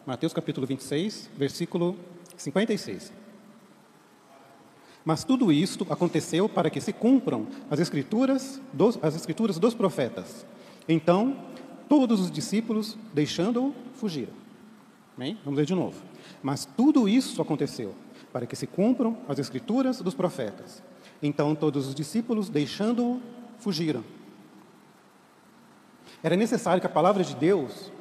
Mateus 0.05 0.33
capítulo 0.33 0.65
26, 0.65 1.29
versículo 1.37 1.95
56. 2.35 3.25
Mas 5.05 5.24
tudo 5.24 5.51
isto 5.51 5.85
aconteceu 5.89 6.50
para 6.50 6.69
que 6.69 6.81
se 6.81 6.91
cumpram 6.91 7.47
as 7.69 7.79
escrituras 7.79 8.59
dos, 8.74 9.00
as 9.01 9.15
escrituras 9.15 9.57
dos 9.59 9.74
profetas. 9.74 10.45
Então 10.89 11.38
Todos 11.88 12.19
os 12.19 12.31
discípulos, 12.31 12.97
deixando-o, 13.13 13.74
fugiram. 13.93 14.33
Bem, 15.17 15.38
vamos 15.43 15.57
ler 15.57 15.65
de 15.65 15.75
novo. 15.75 16.01
Mas 16.41 16.65
tudo 16.65 17.07
isso 17.07 17.41
aconteceu 17.41 17.93
para 18.33 18.45
que 18.45 18.55
se 18.55 18.67
cumpram 18.67 19.17
as 19.27 19.39
escrituras 19.39 20.01
dos 20.01 20.13
profetas. 20.13 20.83
Então 21.21 21.53
todos 21.53 21.88
os 21.88 21.95
discípulos, 21.95 22.50
deixando-o, 22.50 23.21
fugiram. 23.59 24.03
Era 26.24 26.35
necessário 26.35 26.81
que 26.81 26.88
a 26.88 26.89
palavra 26.89 27.24
de 27.24 27.35
Deus, 27.35 27.91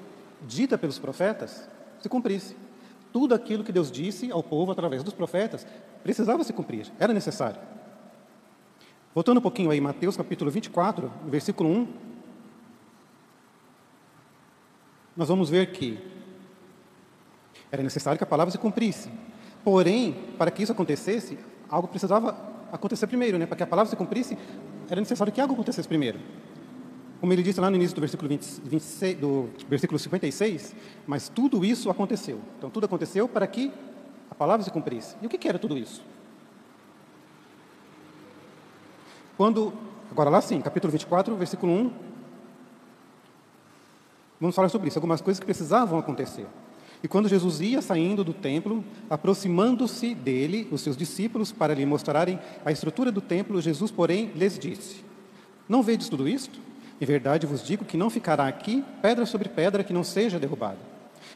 dita 0.47 0.79
pelos 0.79 0.99
profetas, 0.99 1.69
se 2.01 2.09
cumprisse. 2.09 2.57
Tudo 3.15 3.33
aquilo 3.33 3.63
que 3.63 3.71
Deus 3.71 3.93
disse 3.93 4.33
ao 4.33 4.43
povo 4.43 4.73
através 4.73 5.05
dos 5.05 5.15
profetas 5.15 5.65
precisava 6.03 6.43
se 6.43 6.53
cumprir, 6.53 6.91
era 6.99 7.13
necessário. 7.13 7.61
Voltando 9.15 9.39
um 9.39 9.41
pouquinho 9.41 9.71
aí, 9.71 9.81
Mateus 9.81 10.17
capítulo 10.17 10.51
24, 10.51 11.13
versículo 11.27 11.71
1, 11.71 11.89
nós 15.17 15.29
vamos 15.29 15.49
ver 15.49 15.71
que 15.71 15.97
era 17.71 17.85
necessário 17.85 18.19
que 18.19 18.25
a 18.25 18.27
palavra 18.27 18.51
se 18.51 18.59
cumprisse. 18.59 19.09
Porém, 19.63 20.35
para 20.37 20.51
que 20.51 20.65
isso 20.65 20.73
acontecesse, 20.73 21.39
algo 21.69 21.87
precisava 21.87 22.37
acontecer 22.73 23.07
primeiro, 23.07 23.39
né? 23.39 23.47
Para 23.47 23.59
que 23.59 23.63
a 23.63 23.67
palavra 23.69 23.89
se 23.89 23.95
cumprisse, 23.95 24.37
era 24.91 25.01
necessário 25.01 25.33
que 25.33 25.41
algo 25.41 25.55
acontecesse 25.55 25.87
primeiro. 25.87 26.19
Como 27.25 27.33
ele 27.33 27.43
disse 27.43 27.59
lá 27.59 27.71
no 27.71 27.77
início 27.77 27.95
do 27.95 28.03
versículo, 28.03 28.29
20, 28.29 28.61
26, 28.67 29.17
do 29.19 29.49
versículo 29.67 29.99
56, 29.99 30.77
mas 31.07 31.27
tudo 31.27 31.65
isso 31.65 31.89
aconteceu. 31.89 32.39
Então, 32.59 32.69
tudo 32.69 32.85
aconteceu 32.85 33.27
para 33.27 33.47
que 33.47 33.73
a 34.31 34.35
palavra 34.35 34.63
se 34.63 34.71
cumprisse. 34.71 35.17
E 35.23 35.27
o 35.27 35.31
que, 35.31 35.39
que 35.39 35.49
era 35.49 35.59
tudo 35.59 35.79
isso? 35.79 36.03
Quando, 39.39 39.73
agora 40.11 40.29
lá 40.29 40.43
sim, 40.43 40.61
capítulo 40.61 40.91
24, 40.91 41.35
versículo 41.35 41.73
1, 41.73 41.91
Vamos 44.39 44.55
falar 44.55 44.69
sobre 44.69 44.89
isso, 44.89 44.99
algumas 44.99 45.23
coisas 45.23 45.41
que 45.41 45.47
precisavam 45.47 45.99
acontecer. 45.99 46.47
E 47.03 47.09
quando 47.09 47.27
Jesus 47.27 47.59
ia 47.63 47.81
saindo 47.81 48.23
do 48.23 48.35
templo, 48.35 48.85
aproximando-se 49.09 50.15
dele, 50.15 50.69
os 50.71 50.83
seus 50.83 50.95
discípulos, 50.95 51.51
para 51.51 51.73
lhe 51.73 51.87
mostrarem 51.87 52.39
a 52.67 52.71
estrutura 52.71 53.11
do 53.11 53.23
templo, 53.23 53.63
Jesus, 53.63 53.91
porém, 53.91 54.31
lhes 54.37 54.59
disse: 54.59 55.03
Não 55.67 55.83
vedes 55.83 56.11
tudo 56.11 56.29
isto? 56.29 56.64
Em 57.01 57.05
verdade 57.05 57.47
vos 57.47 57.63
digo 57.63 57.85
que 57.85 57.97
não 57.97 58.09
ficará 58.09 58.47
aqui 58.47 58.85
pedra 59.03 59.27
sobre 59.27 59.49
pedra 59.49 59.85
que 59.85 59.93
não 59.93 60.05
seja 60.05 60.39
derrubada. 60.39 60.79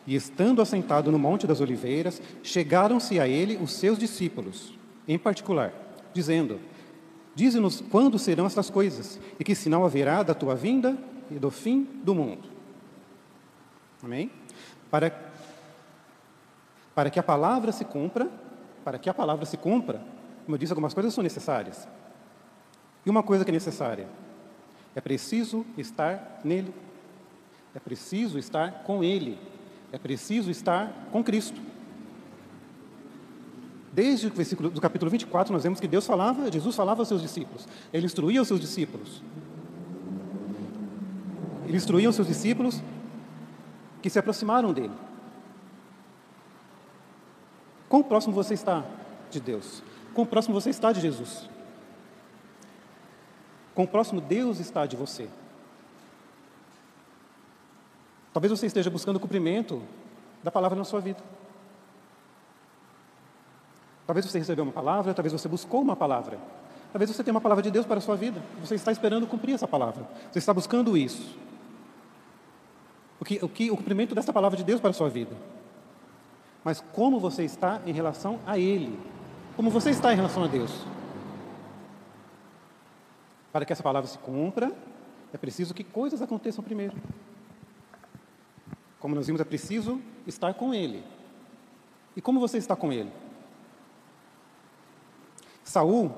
E 0.06 0.14
estando 0.14 0.62
assentado 0.62 1.10
no 1.10 1.18
Monte 1.18 1.46
das 1.46 1.60
Oliveiras, 1.60 2.22
chegaram-se 2.42 3.20
a 3.20 3.28
ele 3.28 3.56
os 3.56 3.72
seus 3.72 3.98
discípulos, 3.98 4.72
em 5.06 5.18
particular, 5.18 5.72
dizendo: 6.14 6.60
Dize-nos 7.34 7.80
quando 7.80 8.18
serão 8.18 8.46
estas 8.46 8.70
coisas, 8.70 9.18
e 9.38 9.44
que 9.44 9.54
sinal 9.54 9.84
haverá 9.84 10.22
da 10.22 10.34
tua 10.34 10.54
vinda 10.54 10.96
e 11.30 11.34
do 11.34 11.50
fim 11.50 11.86
do 12.02 12.14
mundo. 12.14 12.48
Amém? 14.02 14.30
Para, 14.90 15.12
para 16.94 17.10
que 17.10 17.18
a 17.18 17.22
palavra 17.22 17.72
se 17.72 17.84
cumpra, 17.84 18.30
para 18.84 18.98
que 18.98 19.10
a 19.10 19.14
palavra 19.14 19.44
se 19.44 19.56
cumpra, 19.56 20.00
como 20.44 20.54
eu 20.54 20.58
disse, 20.58 20.72
algumas 20.72 20.94
coisas 20.94 21.12
são 21.12 21.22
necessárias. 21.22 21.86
E 23.04 23.10
uma 23.10 23.22
coisa 23.22 23.44
que 23.44 23.50
é 23.50 23.52
necessária, 23.52 24.08
é 24.94 25.00
preciso 25.00 25.64
estar 25.76 26.40
nele. 26.44 26.74
É 27.74 27.78
preciso 27.78 28.38
estar 28.38 28.82
com 28.84 29.02
ele. 29.04 29.38
É 29.92 29.98
preciso 29.98 30.50
estar 30.50 31.08
com 31.12 31.22
Cristo. 31.22 31.60
Desde 33.92 34.26
o 34.26 34.30
versículo 34.30 34.70
do 34.70 34.80
capítulo 34.80 35.10
24, 35.10 35.52
nós 35.52 35.62
vemos 35.62 35.80
que 35.80 35.88
Deus 35.88 36.06
falava, 36.06 36.50
Jesus 36.52 36.76
falava 36.76 37.00
aos 37.00 37.08
seus 37.08 37.22
discípulos. 37.22 37.66
Ele 37.92 38.06
instruía 38.06 38.40
os 38.40 38.48
seus 38.48 38.60
discípulos. 38.60 39.22
Ele 41.66 41.76
instruía 41.76 42.08
os 42.08 42.14
seus 42.14 42.28
discípulos 42.28 42.82
que 44.00 44.08
se 44.08 44.18
aproximaram 44.18 44.72
dele. 44.72 44.92
Quão 47.88 48.02
próximo 48.02 48.34
você 48.34 48.54
está 48.54 48.84
de 49.30 49.40
Deus? 49.40 49.82
Quão 50.14 50.26
próximo 50.26 50.54
você 50.54 50.70
está 50.70 50.92
de 50.92 51.00
Jesus? 51.00 51.48
Quão 53.78 53.86
próximo 53.86 54.20
Deus 54.20 54.58
está 54.58 54.86
de 54.86 54.96
você? 54.96 55.28
Talvez 58.32 58.50
você 58.50 58.66
esteja 58.66 58.90
buscando 58.90 59.18
o 59.18 59.20
cumprimento 59.20 59.80
da 60.42 60.50
palavra 60.50 60.76
na 60.76 60.82
sua 60.82 60.98
vida. 60.98 61.22
Talvez 64.04 64.26
você 64.26 64.36
recebeu 64.36 64.64
uma 64.64 64.72
palavra, 64.72 65.14
talvez 65.14 65.32
você 65.32 65.46
buscou 65.46 65.80
uma 65.80 65.94
palavra. 65.94 66.40
Talvez 66.90 67.08
você 67.08 67.22
tenha 67.22 67.32
uma 67.32 67.40
palavra 67.40 67.62
de 67.62 67.70
Deus 67.70 67.86
para 67.86 67.98
a 67.98 68.00
sua 68.00 68.16
vida. 68.16 68.42
Você 68.64 68.74
está 68.74 68.90
esperando 68.90 69.28
cumprir 69.28 69.54
essa 69.54 69.68
palavra. 69.68 70.08
Você 70.32 70.40
está 70.40 70.52
buscando 70.52 70.96
isso. 70.96 71.38
O 73.20 73.24
que, 73.24 73.38
o 73.40 73.48
que 73.48 73.70
o 73.70 73.76
cumprimento 73.76 74.12
dessa 74.12 74.32
palavra 74.32 74.58
de 74.58 74.64
Deus 74.64 74.80
para 74.80 74.90
a 74.90 74.92
sua 74.92 75.08
vida. 75.08 75.36
Mas 76.64 76.82
como 76.92 77.20
você 77.20 77.44
está 77.44 77.80
em 77.86 77.92
relação 77.92 78.40
a 78.44 78.58
Ele? 78.58 78.98
Como 79.54 79.70
você 79.70 79.90
está 79.90 80.12
em 80.12 80.16
relação 80.16 80.42
a 80.42 80.48
Deus? 80.48 80.84
Para 83.52 83.64
que 83.64 83.72
essa 83.72 83.82
palavra 83.82 84.08
se 84.08 84.18
cumpra, 84.18 84.72
é 85.32 85.38
preciso 85.38 85.74
que 85.74 85.84
coisas 85.84 86.22
aconteçam 86.22 86.62
primeiro. 86.62 86.96
Como 88.98 89.14
nós 89.14 89.26
vimos, 89.26 89.40
é 89.40 89.44
preciso 89.44 90.00
estar 90.26 90.54
com 90.54 90.74
Ele. 90.74 91.04
E 92.16 92.20
como 92.20 92.40
você 92.40 92.58
está 92.58 92.74
com 92.74 92.92
Ele? 92.92 93.12
Saul, 95.62 96.10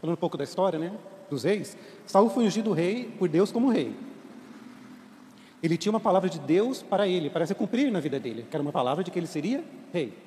falando 0.00 0.14
um 0.14 0.20
pouco 0.20 0.36
da 0.36 0.44
história, 0.44 0.78
né, 0.78 0.96
dos 1.30 1.44
reis, 1.44 1.76
Saul 2.06 2.28
foi 2.28 2.44
ungido 2.44 2.72
rei 2.72 3.10
por 3.18 3.28
Deus 3.28 3.50
como 3.50 3.70
rei. 3.70 3.96
Ele 5.62 5.78
tinha 5.78 5.90
uma 5.90 6.00
palavra 6.00 6.28
de 6.28 6.38
Deus 6.38 6.82
para 6.82 7.06
ele, 7.06 7.30
para 7.30 7.46
se 7.46 7.54
cumprir 7.54 7.90
na 7.90 8.00
vida 8.00 8.18
dele, 8.20 8.46
que 8.50 8.54
era 8.54 8.62
uma 8.62 8.72
palavra 8.72 9.02
de 9.02 9.10
que 9.10 9.18
ele 9.18 9.26
seria 9.26 9.64
rei. 9.92 10.18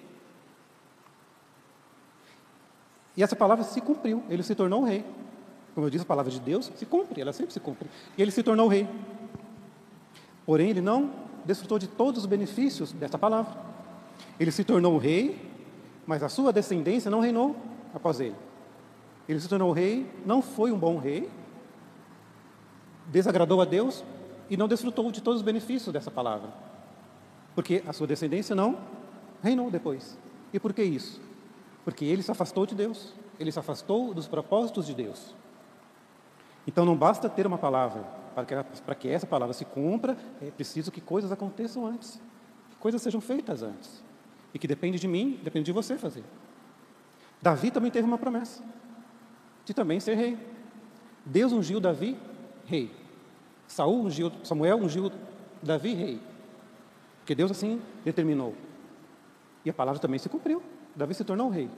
E 3.17 3.21
essa 3.21 3.35
palavra 3.35 3.63
se 3.63 3.79
cumpriu, 3.81 4.23
ele 4.29 4.43
se 4.43 4.55
tornou 4.55 4.83
rei. 4.83 5.05
Como 5.75 5.85
eu 5.85 5.91
disse, 5.91 6.03
a 6.03 6.07
palavra 6.07 6.31
de 6.31 6.39
Deus 6.39 6.71
se 6.73 6.85
cumpre, 6.85 7.19
ela 7.19 7.33
sempre 7.33 7.51
se 7.51 7.59
cumpre. 7.59 7.89
E 8.17 8.21
ele 8.21 8.31
se 8.31 8.41
tornou 8.41 8.69
rei. 8.69 8.87
Porém, 10.45 10.69
ele 10.69 10.79
não 10.79 11.11
desfrutou 11.43 11.77
de 11.77 11.87
todos 11.87 12.21
os 12.21 12.25
benefícios 12.25 12.93
dessa 12.93 13.17
palavra. 13.17 13.53
Ele 14.39 14.51
se 14.51 14.63
tornou 14.63 14.97
rei, 14.97 15.37
mas 16.07 16.23
a 16.23 16.29
sua 16.29 16.53
descendência 16.53 17.11
não 17.11 17.19
reinou 17.19 17.57
após 17.93 18.21
ele. 18.21 18.35
Ele 19.27 19.39
se 19.39 19.49
tornou 19.49 19.73
rei, 19.73 20.09
não 20.25 20.41
foi 20.41 20.71
um 20.71 20.79
bom 20.79 20.97
rei, 20.97 21.29
desagradou 23.07 23.61
a 23.61 23.65
Deus 23.65 24.03
e 24.49 24.55
não 24.55 24.67
desfrutou 24.67 25.11
de 25.11 25.21
todos 25.21 25.41
os 25.41 25.45
benefícios 25.45 25.91
dessa 25.91 26.09
palavra. 26.09 26.49
Porque 27.53 27.83
a 27.85 27.91
sua 27.91 28.07
descendência 28.07 28.55
não 28.55 28.77
reinou 29.43 29.69
depois. 29.69 30.17
E 30.53 30.59
por 30.59 30.73
que 30.73 30.83
isso? 30.83 31.19
Porque 31.83 32.05
ele 32.05 32.23
se 32.23 32.31
afastou 32.31 32.65
de 32.65 32.75
Deus, 32.75 33.13
ele 33.37 33.51
se 33.51 33.59
afastou 33.59 34.13
dos 34.13 34.27
propósitos 34.27 34.85
de 34.85 34.93
Deus. 34.93 35.35
Então 36.67 36.85
não 36.85 36.95
basta 36.95 37.29
ter 37.29 37.45
uma 37.45 37.57
palavra, 37.57 38.03
para 38.33 38.45
que, 38.45 38.81
para 38.81 38.95
que 38.95 39.09
essa 39.09 39.27
palavra 39.27 39.53
se 39.53 39.65
cumpra, 39.65 40.17
é 40.41 40.51
preciso 40.51 40.91
que 40.91 41.01
coisas 41.01 41.31
aconteçam 41.31 41.85
antes, 41.85 42.19
que 42.71 42.75
coisas 42.77 43.01
sejam 43.01 43.21
feitas 43.21 43.61
antes. 43.61 44.03
E 44.53 44.59
que 44.59 44.67
depende 44.67 44.97
de 44.97 45.07
mim, 45.07 45.39
depende 45.43 45.65
de 45.65 45.71
você 45.71 45.97
fazer. 45.97 46.23
Davi 47.41 47.69
também 47.69 47.91
teve 47.91 48.07
uma 48.07 48.17
promessa 48.17 48.63
de 49.65 49.73
também 49.73 49.99
ser 49.99 50.15
rei. 50.15 50.37
Deus 51.25 51.51
ungiu 51.51 51.79
Davi 51.79 52.17
rei. 52.65 52.91
Saul 53.67 54.05
ungiu, 54.05 54.31
Samuel 54.43 54.77
ungiu 54.77 55.11
Davi 55.61 55.93
rei. 55.93 56.21
Porque 57.19 57.33
Deus 57.33 57.49
assim 57.49 57.81
determinou. 58.03 58.53
E 59.65 59.69
a 59.69 59.73
palavra 59.73 59.99
também 59.99 60.19
se 60.19 60.29
cumpriu. 60.29 60.61
Davi 60.95 61.15
se 61.15 61.23
tornou 61.23 61.49
rei. 61.49 61.69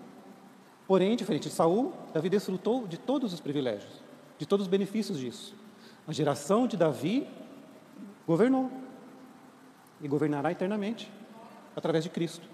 Porém, 0.86 1.15
diferente 1.15 1.50
de 1.50 1.56
Saul, 1.56 1.94
Davi 2.13 2.29
desfrutou 2.29 2.86
de 2.86 2.98
todos 2.98 3.34
os 3.34 3.39
privilégios, 3.39 4.01
de 4.38 4.46
todos 4.46 4.65
os 4.65 4.70
benefícios 4.70 5.20
disso. 5.20 5.56
A 6.08 6.12
geração 6.12 6.67
de 6.67 6.77
Davi 6.77 7.27
governou 8.25 8.72
e 10.01 10.08
governará 10.08 10.51
eternamente 10.51 11.12
através 11.75 12.03
de 12.03 12.10
Cristo. 12.10 12.48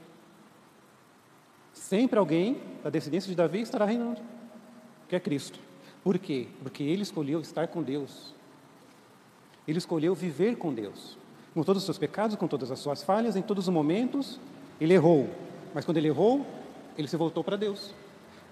Sempre 1.74 2.18
alguém 2.18 2.62
da 2.84 2.90
descendência 2.90 3.30
de 3.30 3.36
Davi 3.36 3.62
estará 3.62 3.86
reinando, 3.86 4.22
que 5.08 5.16
é 5.16 5.20
Cristo. 5.20 5.60
Por 6.04 6.18
quê? 6.18 6.48
Porque 6.62 6.84
ele 6.84 7.04
escolheu 7.04 7.40
estar 7.42 7.68
com 7.68 7.82
Deus. 7.82 8.34
Ele 9.68 9.78
escolheu 9.78 10.14
viver 10.14 10.58
com 10.58 10.74
Deus. 10.74 11.18
Com 11.54 11.64
todos 11.64 11.82
os 11.82 11.86
seus 11.86 11.98
pecados, 11.98 12.36
com 12.36 12.48
todas 12.48 12.72
as 12.72 12.80
suas 12.80 13.04
falhas, 13.04 13.36
em 13.36 13.42
todos 13.42 13.68
os 13.68 13.74
momentos, 13.74 14.40
ele 14.82 14.94
errou. 14.94 15.30
Mas 15.74 15.86
quando 15.86 15.98
ele 15.98 16.08
errou, 16.08 16.46
ele 16.98 17.08
se 17.08 17.16
voltou 17.16 17.44
para 17.44 17.56
Deus. 17.56 17.94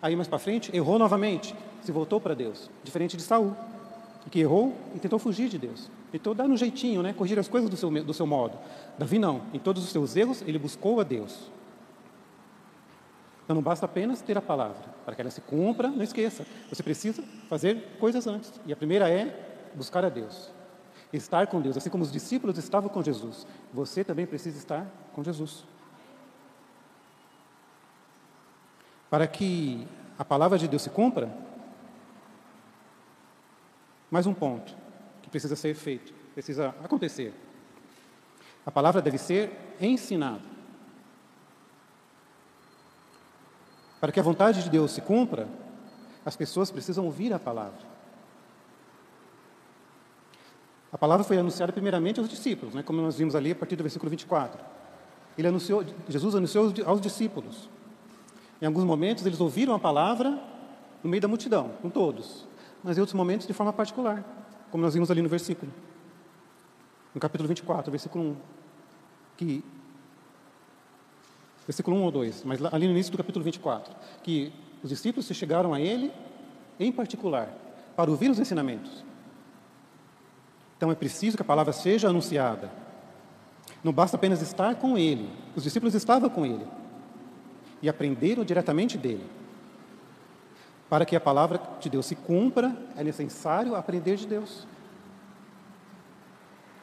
Aí 0.02 0.16
mais 0.16 0.28
para 0.28 0.40
frente, 0.40 0.76
errou 0.76 0.98
novamente, 0.98 1.56
se 1.82 1.92
voltou 1.92 2.20
para 2.20 2.34
Deus. 2.34 2.70
Diferente 2.84 3.18
de 3.18 3.24
Saul, 3.24 3.56
que 4.30 4.40
errou 4.40 4.76
e 4.96 5.00
tentou 5.00 5.18
fugir 5.18 5.50
de 5.50 5.58
Deus. 5.58 5.90
Tentou 6.12 6.34
dar 6.34 6.46
um 6.46 6.58
jeitinho, 6.58 7.02
né? 7.02 7.14
corrigir 7.14 7.40
as 7.40 7.48
coisas 7.48 7.70
do 7.70 7.78
seu, 7.78 7.90
do 8.04 8.14
seu 8.14 8.28
modo. 8.28 8.58
Davi 8.98 9.18
não. 9.18 9.42
Em 9.54 9.60
todos 9.60 9.84
os 9.84 9.90
seus 9.90 10.16
erros, 10.16 10.42
ele 10.42 10.60
buscou 10.60 11.00
a 11.00 11.04
Deus. 11.04 11.50
Então 13.44 13.56
não 13.56 13.62
basta 13.64 13.86
apenas 13.86 14.22
ter 14.22 14.38
a 14.38 14.42
palavra. 14.42 14.94
Para 15.06 15.16
que 15.16 15.22
ela 15.22 15.32
se 15.32 15.42
cumpra, 15.42 15.88
não 15.90 16.04
esqueça. 16.04 16.46
Você 16.70 16.84
precisa 16.84 17.24
fazer 17.50 17.98
coisas 18.00 18.28
antes. 18.28 18.54
E 18.66 18.74
a 18.74 18.76
primeira 18.76 19.10
é 19.10 19.72
buscar 19.74 20.06
a 20.06 20.10
Deus. 20.10 20.52
Estar 21.12 21.48
com 21.48 21.62
Deus. 21.62 21.78
Assim 21.78 21.90
como 21.90 22.04
os 22.04 22.12
discípulos 22.12 22.58
estavam 22.58 22.90
com 22.90 23.02
Jesus. 23.02 23.48
Você 23.74 24.04
também 24.04 24.26
precisa 24.26 24.58
estar 24.58 24.86
com 25.14 25.24
Jesus. 25.24 25.64
Para 29.10 29.28
que 29.28 29.86
a 30.18 30.24
palavra 30.24 30.58
de 30.58 30.68
Deus 30.68 30.84
se 30.84 30.90
cumpra, 30.90 31.30
mais 34.12 34.28
um 34.28 34.34
ponto 34.34 34.76
que 35.22 35.30
precisa 35.30 35.56
ser 35.56 35.74
feito, 35.74 36.14
precisa 36.34 36.76
acontecer. 36.84 37.34
A 38.66 38.70
palavra 38.70 39.02
deve 39.02 39.18
ser 39.18 39.50
ensinada. 39.80 40.52
Para 44.02 44.12
que 44.12 44.20
a 44.20 44.24
vontade 44.24 44.64
de 44.64 44.70
Deus 44.70 44.92
se 44.92 45.02
cumpra, 45.02 45.48
as 46.26 46.36
pessoas 46.36 46.70
precisam 46.70 47.06
ouvir 47.06 47.34
a 47.34 47.40
palavra. 47.40 47.90
A 50.92 50.98
palavra 50.98 51.24
foi 51.24 51.38
anunciada 51.38 51.72
primeiramente 51.72 52.20
aos 52.20 52.28
discípulos, 52.28 52.76
né, 52.76 52.84
como 52.84 53.02
nós 53.02 53.18
vimos 53.18 53.34
ali 53.34 53.52
a 53.52 53.56
partir 53.56 53.78
do 53.78 53.84
versículo 53.84 54.10
24. 54.10 54.62
Ele 55.38 55.48
anunciou, 55.48 55.86
Jesus 56.10 56.36
anunciou 56.36 56.74
aos 56.86 57.00
discípulos. 57.00 57.70
Em 58.62 58.66
alguns 58.66 58.84
momentos 58.84 59.26
eles 59.26 59.40
ouviram 59.40 59.74
a 59.74 59.80
palavra 59.80 60.38
no 61.02 61.10
meio 61.10 61.22
da 61.22 61.28
multidão, 61.28 61.72
com 61.82 61.90
todos, 61.90 62.46
mas 62.84 62.98
em 62.98 63.02
outros 63.02 63.14
momentos 63.14 63.48
de 63.48 63.54
forma 63.54 63.72
particular, 63.72 64.24
como 64.70 64.84
nós 64.84 64.94
vimos 64.94 65.12
ali 65.12 65.22
no 65.22 65.30
versículo, 65.30 65.72
no 67.14 67.20
capítulo 67.20 67.48
24, 67.48 67.92
versículo 67.92 68.24
1, 68.24 68.36
que 69.38 69.64
versículo 71.66 71.98
1 71.98 72.04
ou 72.04 72.12
2, 72.12 72.44
mas 72.44 72.66
ali 72.66 72.86
no 72.86 72.94
início 72.94 73.12
do 73.12 73.18
capítulo 73.18 73.44
24, 73.46 73.94
que 74.24 74.52
os 74.84 74.90
discípulos 74.90 75.26
se 75.26 75.34
chegaram 75.34 75.74
a 75.74 75.80
ele 75.80 76.12
em 76.80 76.92
particular 76.92 77.54
para 77.96 78.10
ouvir 78.10 78.30
os 78.30 78.40
ensinamentos. 78.40 79.04
Então 80.78 80.92
é 80.92 80.96
preciso 80.96 81.38
que 81.38 81.44
a 81.44 81.46
palavra 81.46 81.72
seja 81.72 82.10
anunciada. 82.10 82.72
Não 83.84 83.94
basta 83.94 84.18
apenas 84.18 84.42
estar 84.42 84.76
com 84.76 84.98
ele. 84.98 85.30
Os 85.56 85.64
discípulos 85.64 85.94
estavam 85.94 86.30
com 86.30 86.46
ele 86.46 86.66
e 87.82 87.90
aprenderam 87.90 88.44
diretamente 88.44 88.98
dele. 88.98 89.24
Para 90.92 91.06
que 91.06 91.16
a 91.16 91.22
palavra 91.22 91.58
de 91.80 91.90
Deus 91.90 92.06
se 92.06 92.18
cumpra, 92.18 92.76
é 92.98 93.04
necessário 93.06 93.76
aprender 93.76 94.18
de 94.18 94.28
Deus. 94.28 94.68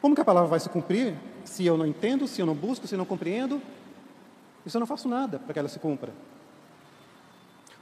Como 0.01 0.15
que 0.15 0.21
a 0.21 0.25
palavra 0.25 0.49
vai 0.49 0.59
se 0.59 0.67
cumprir 0.67 1.15
se 1.43 1.63
eu 1.63 1.77
não 1.77 1.85
entendo, 1.85 2.27
se 2.27 2.41
eu 2.41 2.45
não 2.47 2.55
busco, 2.55 2.87
se 2.87 2.95
eu 2.95 2.97
não 2.97 3.05
compreendo? 3.05 3.61
Isso 4.65 4.75
eu 4.75 4.79
não 4.79 4.87
faço 4.87 5.07
nada 5.07 5.37
para 5.37 5.53
que 5.53 5.59
ela 5.59 5.69
se 5.69 5.77
cumpra. 5.77 6.11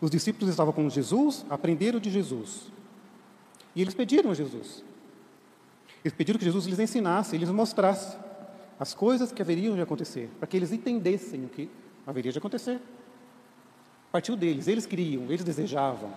Os 0.02 0.12
discípulos 0.12 0.50
estavam 0.50 0.74
com 0.74 0.90
Jesus, 0.90 1.46
aprenderam 1.50 1.98
de 1.98 2.12
Jesus. 2.12 2.70
E 3.74 3.82
eles 3.82 3.94
pediram 3.94 4.30
a 4.30 4.34
Jesus. 4.34 4.84
Eles 6.04 6.14
pediram 6.14 6.38
que 6.38 6.44
Jesus 6.44 6.66
lhes 6.66 6.78
ensinasse, 6.78 7.38
lhes 7.38 7.50
mostrasse 7.50 8.18
as 8.78 8.94
coisas 8.94 9.32
que 9.32 9.42
haveriam 9.42 9.76
de 9.76 9.82
acontecer, 9.82 10.30
para 10.38 10.48
que 10.48 10.58
eles 10.58 10.74
entendessem 10.74 11.46
o 11.46 11.48
que 11.48 11.72
haveria 12.06 12.34
de 12.34 12.38
acontecer. 12.38 12.82
Partiu 14.18 14.36
deles, 14.36 14.68
eles 14.68 14.88
queriam, 14.88 15.26
eles 15.26 15.44
desejavam. 15.44 16.12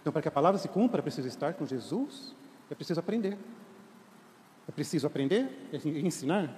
Então, 0.00 0.12
para 0.12 0.22
que 0.22 0.28
a 0.28 0.30
palavra 0.30 0.60
se 0.60 0.68
cumpra, 0.68 1.00
é 1.00 1.02
preciso 1.02 1.26
estar 1.26 1.52
com 1.54 1.66
Jesus, 1.66 2.32
é 2.70 2.74
preciso 2.76 3.00
aprender. 3.00 3.36
É 4.68 4.70
preciso 4.70 5.04
aprender 5.04 5.50
e 5.72 6.06
ensinar. 6.06 6.54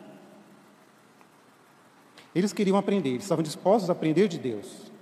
Eles 2.35 2.53
queriam 2.53 2.77
aprender, 2.77 3.09
eles 3.09 3.23
estavam 3.23 3.43
dispostos 3.43 3.89
a 3.89 3.95
aprender 3.95 4.29
de 4.29 4.39
Deus. 4.39 4.93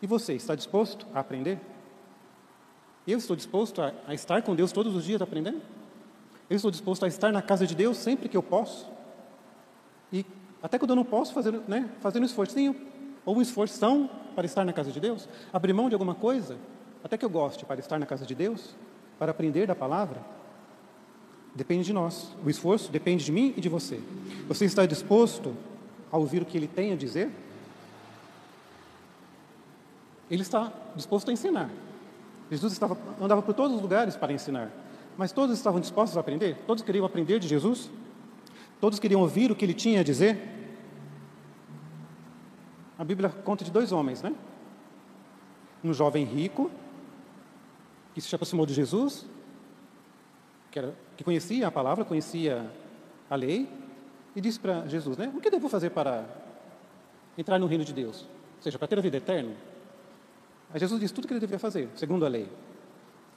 E 0.00 0.06
você, 0.06 0.32
está 0.32 0.54
disposto 0.54 1.06
a 1.12 1.20
aprender? 1.20 1.60
Eu 3.06 3.18
estou 3.18 3.36
disposto 3.36 3.82
a, 3.82 3.92
a 4.06 4.14
estar 4.14 4.40
com 4.40 4.56
Deus 4.56 4.72
todos 4.72 4.96
os 4.96 5.04
dias 5.04 5.20
aprendendo? 5.20 5.60
Eu 6.48 6.56
estou 6.56 6.70
disposto 6.70 7.04
a 7.04 7.08
estar 7.08 7.30
na 7.32 7.42
casa 7.42 7.66
de 7.66 7.74
Deus 7.74 7.98
sempre 7.98 8.30
que 8.30 8.36
eu 8.38 8.42
posso? 8.42 8.90
E 10.10 10.24
até 10.62 10.78
quando 10.78 10.92
eu 10.92 10.96
não 10.96 11.04
posso, 11.04 11.34
fazer, 11.34 11.52
né, 11.68 11.90
fazendo 12.00 12.22
um 12.22 12.26
esforcinho, 12.26 12.91
ou 13.24 13.36
um 13.36 13.42
esforção 13.42 14.08
para 14.34 14.46
estar 14.46 14.64
na 14.64 14.72
casa 14.72 14.90
de 14.90 15.00
Deus, 15.00 15.28
abrir 15.52 15.72
mão 15.72 15.88
de 15.88 15.94
alguma 15.94 16.14
coisa, 16.14 16.56
até 17.04 17.16
que 17.16 17.24
eu 17.24 17.30
goste, 17.30 17.64
para 17.64 17.80
estar 17.80 17.98
na 17.98 18.06
casa 18.06 18.24
de 18.24 18.34
Deus, 18.34 18.74
para 19.18 19.30
aprender 19.30 19.66
da 19.66 19.74
palavra, 19.74 20.20
depende 21.54 21.84
de 21.84 21.92
nós. 21.92 22.34
O 22.44 22.50
esforço 22.50 22.90
depende 22.90 23.24
de 23.24 23.32
mim 23.32 23.54
e 23.56 23.60
de 23.60 23.68
você. 23.68 24.00
Você 24.48 24.64
está 24.64 24.86
disposto 24.86 25.54
a 26.10 26.16
ouvir 26.16 26.42
o 26.42 26.44
que 26.44 26.56
ele 26.56 26.68
tem 26.68 26.92
a 26.92 26.96
dizer? 26.96 27.30
Ele 30.30 30.42
está 30.42 30.72
disposto 30.96 31.28
a 31.28 31.32
ensinar. 31.32 31.70
Jesus 32.50 32.72
estava, 32.72 32.96
andava 33.20 33.42
por 33.42 33.54
todos 33.54 33.76
os 33.76 33.82
lugares 33.82 34.16
para 34.16 34.32
ensinar, 34.32 34.70
mas 35.16 35.32
todos 35.32 35.56
estavam 35.56 35.80
dispostos 35.80 36.16
a 36.16 36.20
aprender? 36.20 36.56
Todos 36.66 36.82
queriam 36.82 37.04
aprender 37.04 37.38
de 37.38 37.48
Jesus? 37.48 37.90
Todos 38.80 38.98
queriam 38.98 39.20
ouvir 39.20 39.50
o 39.50 39.56
que 39.56 39.64
ele 39.64 39.74
tinha 39.74 40.00
a 40.00 40.04
dizer? 40.04 40.61
A 43.02 43.04
Bíblia 43.04 43.30
conta 43.30 43.64
de 43.64 43.70
dois 43.72 43.90
homens, 43.90 44.22
né? 44.22 44.32
um 45.82 45.92
jovem 45.92 46.24
rico 46.24 46.70
que 48.14 48.20
se 48.20 48.32
aproximou 48.32 48.64
de 48.64 48.72
Jesus, 48.72 49.26
que, 50.70 50.78
era, 50.78 50.94
que 51.16 51.24
conhecia 51.24 51.66
a 51.66 51.70
palavra, 51.72 52.04
conhecia 52.04 52.70
a 53.28 53.34
lei, 53.34 53.68
e 54.36 54.40
disse 54.40 54.60
para 54.60 54.86
Jesus, 54.86 55.16
né, 55.16 55.32
o 55.34 55.40
que 55.40 55.50
devo 55.50 55.68
fazer 55.68 55.90
para 55.90 56.24
entrar 57.36 57.58
no 57.58 57.66
reino 57.66 57.84
de 57.84 57.92
Deus? 57.92 58.22
Ou 58.58 58.62
seja, 58.62 58.78
para 58.78 58.86
ter 58.86 58.96
a 58.96 59.02
vida 59.02 59.16
eterna? 59.16 59.56
Aí 60.72 60.78
Jesus 60.78 61.00
disse 61.00 61.12
tudo 61.12 61.24
o 61.24 61.26
que 61.26 61.34
ele 61.34 61.40
devia 61.40 61.58
fazer, 61.58 61.88
segundo 61.96 62.24
a 62.24 62.28
lei. 62.28 62.48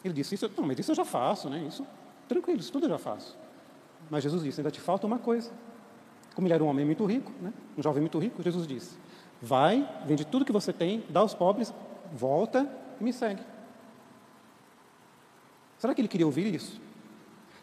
Ele 0.04 0.14
disse, 0.14 0.36
isso, 0.36 0.48
não, 0.56 0.64
mas 0.64 0.78
isso 0.78 0.92
eu 0.92 0.96
já 0.96 1.06
faço, 1.06 1.50
né? 1.50 1.66
Isso, 1.68 1.84
tranquilo, 2.28 2.60
isso 2.60 2.72
tudo 2.72 2.86
eu 2.86 2.90
já 2.92 3.00
faço. 3.00 3.36
Mas 4.12 4.22
Jesus 4.22 4.44
disse, 4.44 4.62
ainda 4.62 4.70
te 4.70 4.80
falta 4.80 5.08
uma 5.08 5.18
coisa. 5.18 5.52
Como 6.36 6.46
ele 6.46 6.54
era 6.54 6.64
um 6.64 6.68
homem 6.68 6.86
muito 6.86 7.04
rico, 7.04 7.32
né? 7.42 7.52
um 7.76 7.82
jovem 7.82 8.02
muito 8.02 8.20
rico, 8.20 8.44
Jesus 8.44 8.68
disse, 8.68 8.96
vai, 9.42 9.88
vende 10.06 10.26
tudo 10.26 10.46
que 10.46 10.52
você 10.52 10.72
tem, 10.72 11.04
dá 11.10 11.20
aos 11.20 11.34
pobres, 11.34 11.74
volta 12.14 12.70
e 13.00 13.04
me 13.04 13.14
segue. 13.14 13.42
Será 15.78 15.94
que 15.94 16.02
ele 16.02 16.08
queria 16.08 16.26
ouvir 16.26 16.54
isso? 16.54 16.80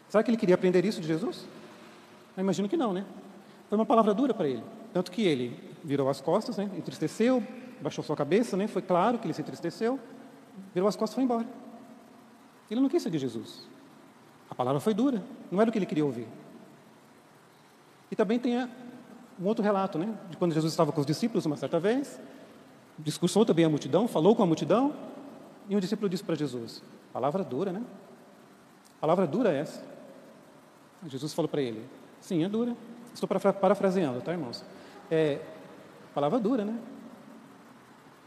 Será 0.07 0.23
que 0.23 0.29
ele 0.29 0.37
queria 0.37 0.55
aprender 0.55 0.85
isso 0.85 1.01
de 1.01 1.07
Jesus? 1.07 1.45
Eu 2.37 2.41
imagino 2.41 2.69
que 2.69 2.77
não, 2.77 2.93
né? 2.93 3.05
Foi 3.67 3.77
uma 3.77 3.85
palavra 3.85 4.13
dura 4.13 4.33
para 4.33 4.47
ele. 4.47 4.63
Tanto 4.93 5.11
que 5.11 5.23
ele 5.23 5.59
virou 5.83 6.09
as 6.09 6.21
costas, 6.21 6.57
né? 6.57 6.69
entristeceu, 6.77 7.43
baixou 7.81 8.03
sua 8.03 8.15
cabeça, 8.15 8.55
né? 8.55 8.67
foi 8.67 8.81
claro 8.81 9.17
que 9.17 9.25
ele 9.25 9.33
se 9.33 9.41
entristeceu, 9.41 9.99
virou 10.73 10.87
as 10.87 10.95
costas 10.95 11.13
e 11.13 11.15
foi 11.15 11.23
embora. 11.23 11.47
Ele 12.69 12.79
não 12.79 12.89
quis 12.89 13.01
seguir 13.03 13.19
Jesus. 13.19 13.67
A 14.49 14.55
palavra 14.55 14.79
foi 14.79 14.93
dura, 14.93 15.23
não 15.51 15.59
era 15.59 15.69
o 15.69 15.73
que 15.73 15.79
ele 15.79 15.85
queria 15.85 16.05
ouvir. 16.05 16.27
E 18.11 18.15
também 18.15 18.37
tem 18.37 18.55
um 19.43 19.47
outro 19.47 19.63
relato, 19.63 19.99
né? 19.99 20.17
De 20.29 20.37
quando 20.37 20.53
Jesus 20.53 20.71
estava 20.71 20.91
com 20.93 21.01
os 21.01 21.05
discípulos 21.05 21.45
uma 21.45 21.57
certa 21.57 21.77
vez, 21.77 22.17
discursou 22.97 23.45
também 23.45 23.65
a 23.65 23.69
multidão, 23.69 24.07
falou 24.07 24.33
com 24.35 24.41
a 24.41 24.45
multidão, 24.45 24.93
e 25.67 25.75
um 25.75 25.79
discípulo 25.79 26.07
disse 26.07 26.23
para 26.23 26.35
Jesus: 26.35 26.81
Palavra 27.11 27.43
dura, 27.43 27.73
né? 27.73 27.83
Palavra 29.01 29.27
dura 29.27 29.51
é 29.51 29.59
essa. 29.59 29.83
Jesus 31.05 31.33
falou 31.33 31.49
para 31.49 31.61
ele: 31.61 31.85
Sim, 32.21 32.43
é 32.45 32.47
dura. 32.47 32.73
Estou 33.13 33.27
parafraseando, 33.27 34.21
tá, 34.21 34.31
irmãos? 34.31 34.63
É, 35.11 35.39
palavra 36.15 36.39
dura, 36.39 36.63
né? 36.63 36.79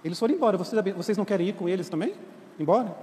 Eles 0.04 0.18
foram 0.18 0.34
embora. 0.34 0.58
Vocês 0.58 1.16
não 1.16 1.24
querem 1.24 1.48
ir 1.48 1.54
com 1.54 1.66
eles 1.66 1.88
também? 1.88 2.14
Embora? 2.60 2.94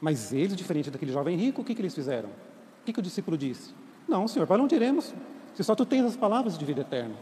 Mas 0.00 0.32
eles, 0.32 0.56
diferente 0.56 0.90
daquele 0.90 1.12
jovem 1.12 1.36
rico, 1.36 1.62
o 1.62 1.64
que, 1.64 1.74
que 1.74 1.80
eles 1.80 1.94
fizeram? 1.94 2.28
O 2.28 2.84
que, 2.84 2.92
que 2.92 2.98
o 2.98 3.02
discípulo 3.02 3.38
disse? 3.38 3.72
Não, 4.08 4.26
Senhor, 4.26 4.46
para 4.46 4.60
onde 4.60 4.74
iremos? 4.74 5.14
Se 5.54 5.62
só 5.62 5.74
tu 5.74 5.84
tens 5.84 6.04
as 6.04 6.16
palavras 6.16 6.56
de 6.56 6.64
vida 6.64 6.80
eterna. 6.80 7.14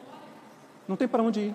Não 0.86 0.96
tem 0.96 1.08
para 1.08 1.22
onde 1.22 1.40
ir. 1.40 1.54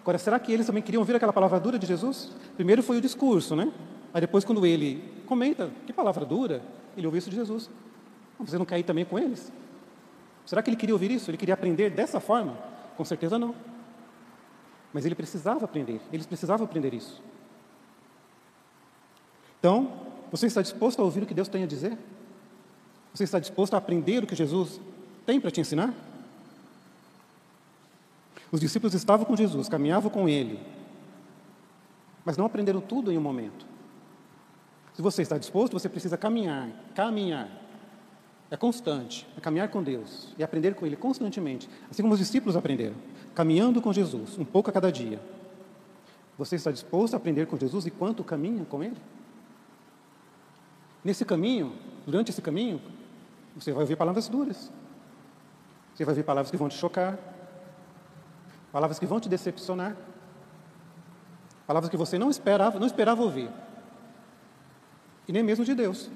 Agora, 0.00 0.18
será 0.18 0.38
que 0.38 0.52
eles 0.52 0.66
também 0.66 0.82
queriam 0.82 1.00
ouvir 1.00 1.16
aquela 1.16 1.32
palavra 1.32 1.58
dura 1.58 1.78
de 1.78 1.86
Jesus? 1.86 2.30
Primeiro 2.54 2.82
foi 2.82 2.98
o 2.98 3.00
discurso, 3.00 3.56
né? 3.56 3.72
Aí 4.14 4.20
depois, 4.20 4.44
quando 4.44 4.64
ele 4.64 5.02
comenta, 5.26 5.70
que 5.86 5.92
palavra 5.92 6.24
dura, 6.24 6.62
ele 6.96 7.06
ouviu 7.06 7.18
isso 7.18 7.28
de 7.28 7.36
Jesus. 7.36 7.68
Você 8.38 8.56
não 8.56 8.64
quer 8.64 8.78
ir 8.78 8.84
também 8.84 9.04
com 9.04 9.18
eles? 9.18 9.52
Será 10.44 10.62
que 10.62 10.70
ele 10.70 10.76
queria 10.76 10.94
ouvir 10.94 11.10
isso? 11.10 11.30
Ele 11.30 11.36
queria 11.36 11.54
aprender 11.54 11.90
dessa 11.90 12.20
forma? 12.20 12.56
Com 12.96 13.04
certeza 13.04 13.38
não. 13.38 13.54
Mas 14.92 15.04
ele 15.04 15.14
precisava 15.14 15.64
aprender, 15.64 16.00
eles 16.12 16.24
precisavam 16.24 16.64
aprender 16.64 16.94
isso. 16.94 17.20
Então, 19.58 19.92
você 20.30 20.46
está 20.46 20.62
disposto 20.62 21.00
a 21.00 21.04
ouvir 21.04 21.22
o 21.22 21.26
que 21.26 21.34
Deus 21.34 21.48
tem 21.48 21.64
a 21.64 21.66
dizer? 21.66 21.98
Você 23.12 23.24
está 23.24 23.38
disposto 23.38 23.74
a 23.74 23.78
aprender 23.78 24.22
o 24.22 24.26
que 24.26 24.34
Jesus 24.34 24.80
tem 25.26 25.40
para 25.40 25.50
te 25.50 25.60
ensinar? 25.60 25.92
Os 28.50 28.60
discípulos 28.60 28.94
estavam 28.94 29.26
com 29.26 29.36
Jesus, 29.36 29.68
caminhavam 29.68 30.10
com 30.10 30.28
Ele, 30.28 30.58
mas 32.24 32.36
não 32.36 32.46
aprenderam 32.46 32.80
tudo 32.80 33.10
em 33.10 33.18
um 33.18 33.20
momento. 33.20 33.66
Se 34.94 35.02
você 35.02 35.22
está 35.22 35.36
disposto, 35.36 35.72
você 35.72 35.88
precisa 35.88 36.16
caminhar, 36.16 36.70
caminhar. 36.94 37.50
É 38.48 38.56
constante, 38.56 39.26
é 39.36 39.40
caminhar 39.40 39.68
com 39.68 39.82
Deus 39.82 40.32
e 40.38 40.44
aprender 40.44 40.74
com 40.74 40.86
Ele 40.86 40.94
constantemente, 40.94 41.68
assim 41.90 42.00
como 42.02 42.14
os 42.14 42.20
discípulos 42.20 42.56
aprenderam, 42.56 42.94
caminhando 43.34 43.82
com 43.82 43.92
Jesus, 43.92 44.38
um 44.38 44.44
pouco 44.44 44.70
a 44.70 44.72
cada 44.72 44.90
dia. 44.90 45.20
Você 46.38 46.54
está 46.54 46.70
disposto 46.70 47.14
a 47.14 47.16
aprender 47.16 47.46
com 47.46 47.58
Jesus 47.58 47.86
enquanto 47.86 48.22
caminha 48.22 48.64
com 48.64 48.84
Ele? 48.84 48.96
Nesse 51.04 51.24
caminho, 51.24 51.72
durante 52.06 52.30
esse 52.30 52.40
caminho, 52.40 52.80
você 53.56 53.72
vai 53.72 53.82
ouvir 53.82 53.96
palavras 53.96 54.28
duras. 54.28 54.70
Você 55.96 56.04
vai 56.04 56.12
ouvir 56.12 56.24
palavras 56.24 56.50
que 56.50 56.58
vão 56.58 56.68
te 56.68 56.76
chocar. 56.76 57.18
Palavras 58.70 58.98
que 58.98 59.06
vão 59.06 59.18
te 59.18 59.30
decepcionar. 59.30 59.96
Palavras 61.66 61.88
que 61.88 61.96
você 61.96 62.18
não 62.18 62.28
esperava, 62.28 62.78
não 62.78 62.86
esperava 62.86 63.22
ouvir. 63.22 63.48
E 65.26 65.32
nem 65.32 65.42
mesmo 65.42 65.64
de 65.64 65.74
Deus. 65.74 66.10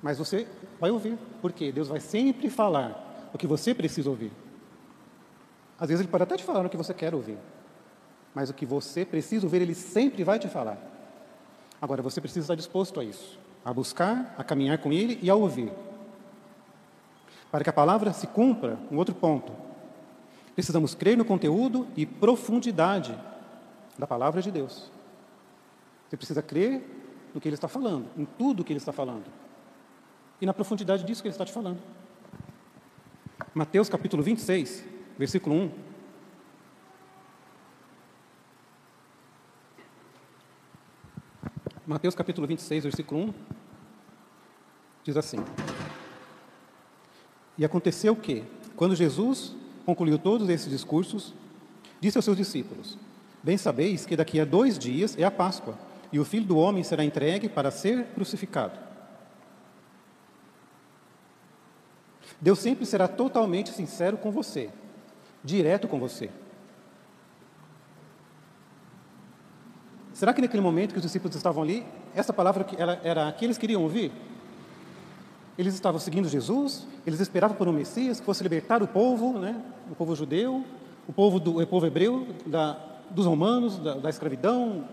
Mas 0.00 0.18
você 0.18 0.46
vai 0.78 0.92
ouvir, 0.92 1.18
porque 1.42 1.72
Deus 1.72 1.88
vai 1.88 1.98
sempre 1.98 2.48
falar 2.48 3.30
o 3.34 3.38
que 3.38 3.46
você 3.46 3.74
precisa 3.74 4.08
ouvir. 4.08 4.30
Às 5.78 5.88
vezes 5.88 6.02
Ele 6.02 6.10
pode 6.10 6.22
até 6.22 6.36
te 6.36 6.44
falar 6.44 6.64
o 6.64 6.70
que 6.70 6.76
você 6.76 6.94
quer 6.94 7.12
ouvir, 7.12 7.38
mas 8.32 8.48
o 8.48 8.54
que 8.54 8.64
você 8.64 9.04
precisa 9.04 9.44
ouvir, 9.44 9.62
Ele 9.62 9.74
sempre 9.74 10.22
vai 10.22 10.38
te 10.38 10.46
falar. 10.46 10.78
Agora, 11.82 12.00
você 12.00 12.20
precisa 12.20 12.44
estar 12.44 12.54
disposto 12.54 13.00
a 13.00 13.04
isso, 13.04 13.38
a 13.64 13.72
buscar, 13.72 14.32
a 14.38 14.44
caminhar 14.44 14.78
com 14.78 14.92
Ele 14.92 15.18
e 15.20 15.28
a 15.28 15.34
ouvir. 15.34 15.72
Para 17.54 17.62
que 17.62 17.70
a 17.70 17.72
palavra 17.72 18.12
se 18.12 18.26
cumpra, 18.26 18.76
um 18.90 18.96
outro 18.96 19.14
ponto, 19.14 19.52
precisamos 20.56 20.92
crer 20.92 21.16
no 21.16 21.24
conteúdo 21.24 21.86
e 21.96 22.04
profundidade 22.04 23.16
da 23.96 24.08
palavra 24.08 24.42
de 24.42 24.50
Deus. 24.50 24.90
Você 26.08 26.16
precisa 26.16 26.42
crer 26.42 26.84
no 27.32 27.40
que 27.40 27.46
Ele 27.46 27.54
está 27.54 27.68
falando, 27.68 28.08
em 28.16 28.24
tudo 28.24 28.64
que 28.64 28.72
Ele 28.72 28.78
está 28.78 28.90
falando, 28.90 29.26
e 30.40 30.46
na 30.46 30.52
profundidade 30.52 31.04
disso 31.04 31.22
que 31.22 31.28
Ele 31.28 31.34
está 31.34 31.44
te 31.44 31.52
falando. 31.52 31.78
Mateus 33.54 33.88
capítulo 33.88 34.20
26, 34.24 34.84
versículo 35.16 35.54
1. 35.54 35.70
Mateus 41.86 42.16
capítulo 42.16 42.48
26, 42.48 42.82
versículo 42.82 43.20
1, 43.26 43.34
diz 45.04 45.16
assim: 45.16 45.38
E 47.56 47.64
aconteceu 47.64 48.16
que, 48.16 48.44
quando 48.76 48.96
Jesus 48.96 49.54
concluiu 49.86 50.18
todos 50.18 50.48
esses 50.48 50.70
discursos, 50.70 51.34
disse 52.00 52.18
aos 52.18 52.24
seus 52.24 52.36
discípulos: 52.36 52.98
Bem 53.42 53.56
sabeis 53.56 54.04
que 54.06 54.16
daqui 54.16 54.40
a 54.40 54.44
dois 54.44 54.78
dias 54.78 55.16
é 55.18 55.24
a 55.24 55.30
Páscoa, 55.30 55.78
e 56.12 56.18
o 56.18 56.24
filho 56.24 56.46
do 56.46 56.56
homem 56.56 56.82
será 56.82 57.04
entregue 57.04 57.48
para 57.48 57.70
ser 57.70 58.06
crucificado. 58.14 58.78
Deus 62.40 62.58
sempre 62.58 62.84
será 62.84 63.06
totalmente 63.08 63.70
sincero 63.70 64.16
com 64.16 64.30
você, 64.30 64.70
direto 65.42 65.86
com 65.88 65.98
você. 65.98 66.30
Será 70.12 70.32
que 70.32 70.40
naquele 70.40 70.62
momento 70.62 70.92
que 70.92 70.98
os 70.98 71.02
discípulos 71.02 71.34
estavam 71.34 71.62
ali, 71.62 71.84
essa 72.14 72.32
palavra 72.32 72.66
era, 72.78 73.00
era 73.02 73.28
a 73.28 73.32
que 73.32 73.44
eles 73.44 73.58
queriam 73.58 73.82
ouvir? 73.82 74.12
Eles 75.56 75.74
estavam 75.74 76.00
seguindo 76.00 76.28
Jesus, 76.28 76.86
eles 77.06 77.20
esperavam 77.20 77.56
por 77.56 77.68
um 77.68 77.72
Messias 77.72 78.18
que 78.18 78.26
fosse 78.26 78.42
libertar 78.42 78.82
o 78.82 78.88
povo, 78.88 79.38
né, 79.38 79.62
o 79.90 79.94
povo 79.94 80.16
judeu, 80.16 80.64
o 81.08 81.12
povo, 81.12 81.38
do, 81.38 81.60
o 81.60 81.66
povo 81.66 81.86
hebreu, 81.86 82.26
da, 82.46 82.76
dos 83.10 83.26
romanos, 83.26 83.78
da, 83.78 83.94
da 83.94 84.10
escravidão, 84.10 84.88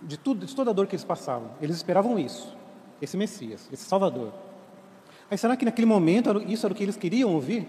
de, 0.00 0.16
tudo, 0.16 0.46
de 0.46 0.54
toda 0.54 0.70
a 0.70 0.74
dor 0.74 0.86
que 0.86 0.94
eles 0.94 1.04
passavam. 1.04 1.50
Eles 1.60 1.76
esperavam 1.76 2.18
isso, 2.18 2.56
esse 3.00 3.16
Messias, 3.16 3.68
esse 3.72 3.84
Salvador. 3.84 4.32
Mas 5.28 5.40
será 5.40 5.56
que 5.56 5.64
naquele 5.64 5.86
momento 5.86 6.42
isso 6.46 6.66
era 6.66 6.72
o 6.72 6.76
que 6.76 6.82
eles 6.82 6.96
queriam 6.96 7.32
ouvir? 7.34 7.66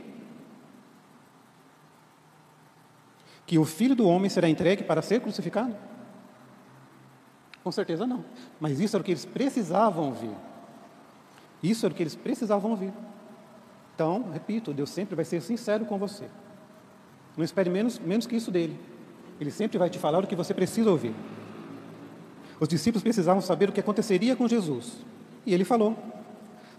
Que 3.45 3.57
o 3.57 3.65
filho 3.65 3.95
do 3.95 4.07
homem 4.07 4.29
será 4.29 4.47
entregue 4.47 4.83
para 4.83 5.01
ser 5.01 5.21
crucificado? 5.21 5.75
Com 7.63 7.71
certeza 7.71 8.05
não. 8.05 8.23
Mas 8.59 8.79
isso 8.79 8.95
era 8.95 9.01
o 9.01 9.05
que 9.05 9.11
eles 9.11 9.25
precisavam 9.25 10.07
ouvir. 10.07 10.35
Isso 11.63 11.85
era 11.85 11.93
o 11.93 11.95
que 11.95 12.03
eles 12.03 12.15
precisavam 12.15 12.71
ouvir. 12.71 12.93
Então, 13.95 14.29
repito, 14.31 14.73
Deus 14.73 14.89
sempre 14.89 15.15
vai 15.15 15.25
ser 15.25 15.41
sincero 15.41 15.85
com 15.85 15.97
você. 15.97 16.29
Não 17.35 17.43
espere 17.43 17.69
menos, 17.69 17.97
menos 17.97 18.27
que 18.27 18.35
isso 18.35 18.51
dele. 18.51 18.79
Ele 19.39 19.49
sempre 19.49 19.77
vai 19.77 19.89
te 19.89 19.97
falar 19.97 20.23
o 20.23 20.27
que 20.27 20.35
você 20.35 20.53
precisa 20.53 20.91
ouvir. 20.91 21.15
Os 22.59 22.67
discípulos 22.67 23.01
precisavam 23.01 23.41
saber 23.41 23.69
o 23.69 23.71
que 23.71 23.79
aconteceria 23.79 24.35
com 24.35 24.47
Jesus. 24.47 24.97
E 25.45 25.53
ele 25.53 25.63
falou. 25.63 25.97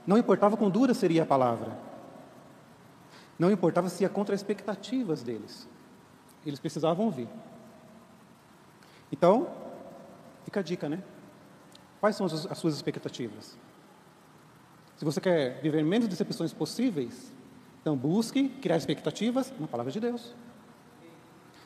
Não 0.07 0.19
importava 0.19 0.57
quão 0.57 0.71
dura 0.71 0.93
seria 0.93 1.23
a 1.23 1.27
palavra. 1.27 1.77
Não 3.39 3.51
importava 3.51 3.89
se 3.89 4.05
ia 4.05 4.09
contra 4.09 4.35
as 4.35 4.43
expectativas 4.43 5.23
deles. 5.23 5.67
Eles 6.45 6.61
precisavam 6.61 7.07
ouvir. 7.07 7.27
Então, 9.11 9.49
Fica 10.45 10.61
a 10.61 10.63
dica, 10.63 10.89
né? 10.89 11.03
Quais 12.01 12.17
são 12.17 12.27
as 12.27 12.59
suas 12.59 12.75
expectativas? 12.75 13.57
Se 14.97 15.05
você 15.05 15.21
quer 15.21 15.61
viver 15.63 15.83
menos 15.83 16.09
decepções 16.09 16.53
possíveis, 16.53 17.33
então 17.81 17.97
busque 17.97 18.49
criar 18.49 18.77
expectativas 18.77 19.53
na 19.59 19.67
palavra 19.67 19.93
de 19.93 20.01
Deus. 20.01 20.35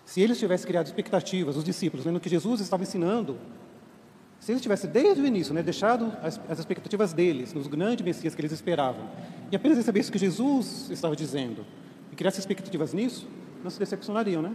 Se 0.05 0.21
eles 0.21 0.39
tivessem 0.39 0.67
criado 0.67 0.87
expectativas, 0.87 1.57
os 1.57 1.63
discípulos, 1.63 2.05
vendo 2.05 2.19
que 2.19 2.29
Jesus 2.29 2.61
estava 2.61 2.83
ensinando, 2.83 3.39
se 4.41 4.53
eles 4.53 4.63
tivessem 4.63 4.89
desde 4.89 5.21
o 5.21 5.27
início 5.27 5.53
né, 5.53 5.63
deixado 5.63 6.13
as, 6.23 6.41
as 6.49 6.59
expectativas 6.59 7.13
deles, 7.13 7.53
nos 7.53 7.67
grandes 7.67 8.05
Messias 8.05 8.35
que 8.35 8.41
eles 8.41 8.53
esperavam, 8.53 9.09
e 9.53 9.57
apenas 9.57 9.77
recebessem 9.77 10.09
o 10.09 10.13
que 10.13 10.19
Jesus 10.19 10.89
estava 10.91 11.15
dizendo, 11.15 11.67
e 12.11 12.17
criassem 12.17 12.41
expectativas 12.41 12.95
nisso, 12.95 13.29
não 13.63 13.71
se 13.71 13.79
decepcionariam, 13.79 14.41
né? 14.41 14.55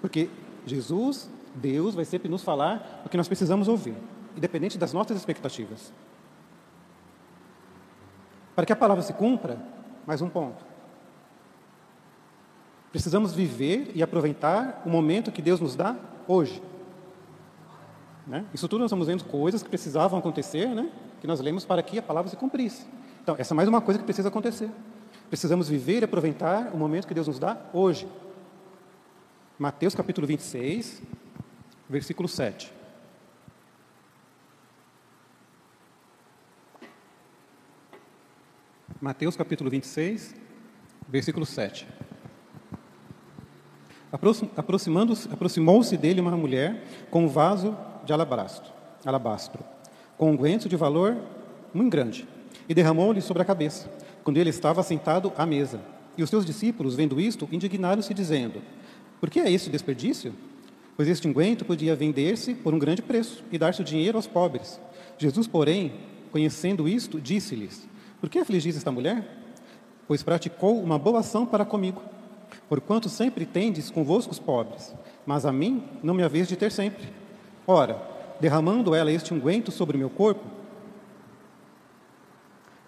Porque 0.00 0.28
Jesus, 0.66 1.30
Deus, 1.54 1.94
vai 1.94 2.04
sempre 2.04 2.28
nos 2.28 2.42
falar 2.42 3.02
o 3.04 3.08
que 3.08 3.16
nós 3.16 3.28
precisamos 3.28 3.68
ouvir, 3.68 3.94
independente 4.36 4.76
das 4.76 4.92
nossas 4.92 5.16
expectativas. 5.16 5.92
Para 8.58 8.66
que 8.66 8.72
a 8.72 8.76
palavra 8.76 9.04
se 9.04 9.12
cumpra, 9.12 9.56
mais 10.04 10.20
um 10.20 10.28
ponto. 10.28 10.64
Precisamos 12.90 13.32
viver 13.32 13.92
e 13.94 14.02
aproveitar 14.02 14.82
o 14.84 14.90
momento 14.90 15.30
que 15.30 15.40
Deus 15.40 15.60
nos 15.60 15.76
dá 15.76 15.94
hoje. 16.26 16.60
Né? 18.26 18.44
Isso 18.52 18.66
tudo 18.66 18.80
nós 18.80 18.88
estamos 18.88 19.06
vendo 19.06 19.22
coisas 19.22 19.62
que 19.62 19.68
precisavam 19.68 20.18
acontecer, 20.18 20.74
né? 20.74 20.90
que 21.20 21.26
nós 21.28 21.38
lemos 21.38 21.64
para 21.64 21.80
que 21.84 22.00
a 22.00 22.02
palavra 22.02 22.28
se 22.28 22.36
cumprisse. 22.36 22.84
Então, 23.22 23.36
essa 23.38 23.54
é 23.54 23.56
mais 23.56 23.68
uma 23.68 23.80
coisa 23.80 24.00
que 24.00 24.04
precisa 24.04 24.28
acontecer. 24.28 24.68
Precisamos 25.28 25.68
viver 25.68 26.00
e 26.00 26.04
aproveitar 26.04 26.72
o 26.74 26.76
momento 26.76 27.06
que 27.06 27.14
Deus 27.14 27.28
nos 27.28 27.38
dá 27.38 27.58
hoje. 27.72 28.08
Mateus 29.56 29.94
capítulo 29.94 30.26
26, 30.26 31.00
versículo 31.88 32.28
7. 32.28 32.77
Mateus 39.00 39.36
capítulo 39.36 39.70
26, 39.70 40.34
versículo 41.08 41.46
7. 41.46 41.86
Aproximando-se, 44.56 45.28
aproximou-se 45.32 45.96
dele 45.96 46.20
uma 46.20 46.36
mulher 46.36 46.84
com 47.08 47.24
um 47.24 47.28
vaso 47.28 47.76
de 48.04 48.12
alabastro, 48.12 48.72
alabastro 49.04 49.62
com 50.16 50.32
um 50.32 50.36
guento 50.36 50.68
de 50.68 50.74
valor 50.74 51.16
muito 51.72 51.92
grande, 51.92 52.26
e 52.68 52.74
derramou-lhe 52.74 53.22
sobre 53.22 53.40
a 53.40 53.46
cabeça, 53.46 53.88
quando 54.24 54.36
ele 54.36 54.50
estava 54.50 54.82
sentado 54.82 55.32
à 55.38 55.46
mesa. 55.46 55.80
E 56.16 56.22
os 56.22 56.28
seus 56.28 56.44
discípulos, 56.44 56.96
vendo 56.96 57.20
isto, 57.20 57.48
indignaram-se, 57.52 58.12
dizendo: 58.12 58.60
Por 59.20 59.30
que 59.30 59.38
é 59.38 59.48
este 59.48 59.70
desperdício? 59.70 60.34
Pois 60.96 61.08
este 61.08 61.28
unguento 61.28 61.64
podia 61.64 61.94
vender-se 61.94 62.52
por 62.52 62.74
um 62.74 62.78
grande 62.80 63.00
preço 63.00 63.44
e 63.52 63.58
dar-se 63.58 63.80
o 63.80 63.84
dinheiro 63.84 64.18
aos 64.18 64.26
pobres. 64.26 64.80
Jesus, 65.16 65.46
porém, 65.46 65.92
conhecendo 66.32 66.88
isto, 66.88 67.20
disse-lhes: 67.20 67.88
por 68.20 68.28
que 68.28 68.38
afligis 68.38 68.76
esta 68.76 68.90
mulher? 68.90 69.26
Pois 70.06 70.22
praticou 70.22 70.80
uma 70.82 70.98
boa 70.98 71.20
ação 71.20 71.46
para 71.46 71.64
comigo. 71.64 72.02
Porquanto 72.68 73.08
sempre 73.08 73.44
tendes 73.44 73.90
convosco 73.90 74.32
os 74.32 74.38
pobres, 74.38 74.94
mas 75.26 75.44
a 75.44 75.52
mim 75.52 75.84
não 76.02 76.14
me 76.14 76.22
haveis 76.22 76.48
de 76.48 76.56
ter 76.56 76.72
sempre. 76.72 77.12
Ora, 77.66 78.00
derramando 78.40 78.94
ela 78.94 79.12
este 79.12 79.34
unguento 79.34 79.70
sobre 79.70 79.98
meu 79.98 80.08
corpo, 80.08 80.44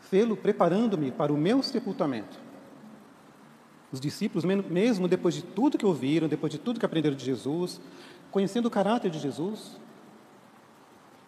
fê-lo 0.01 0.37
preparando-me 0.37 1.11
para 1.11 1.33
o 1.33 1.37
meu 1.37 1.63
sepultamento. 1.63 2.39
Os 3.93 4.01
discípulos, 4.01 4.45
mesmo 4.45 5.09
depois 5.09 5.35
de 5.35 5.43
tudo 5.43 5.77
que 5.77 5.87
ouviram, 5.87 6.29
depois 6.29 6.53
de 6.53 6.59
tudo 6.59 6.79
que 6.79 6.87
aprenderam 6.87 7.17
de 7.17 7.25
Jesus, 7.25 7.81
conhecendo 8.31 8.67
o 8.67 8.71
caráter 8.71 9.11
de 9.11 9.19
Jesus, 9.19 9.79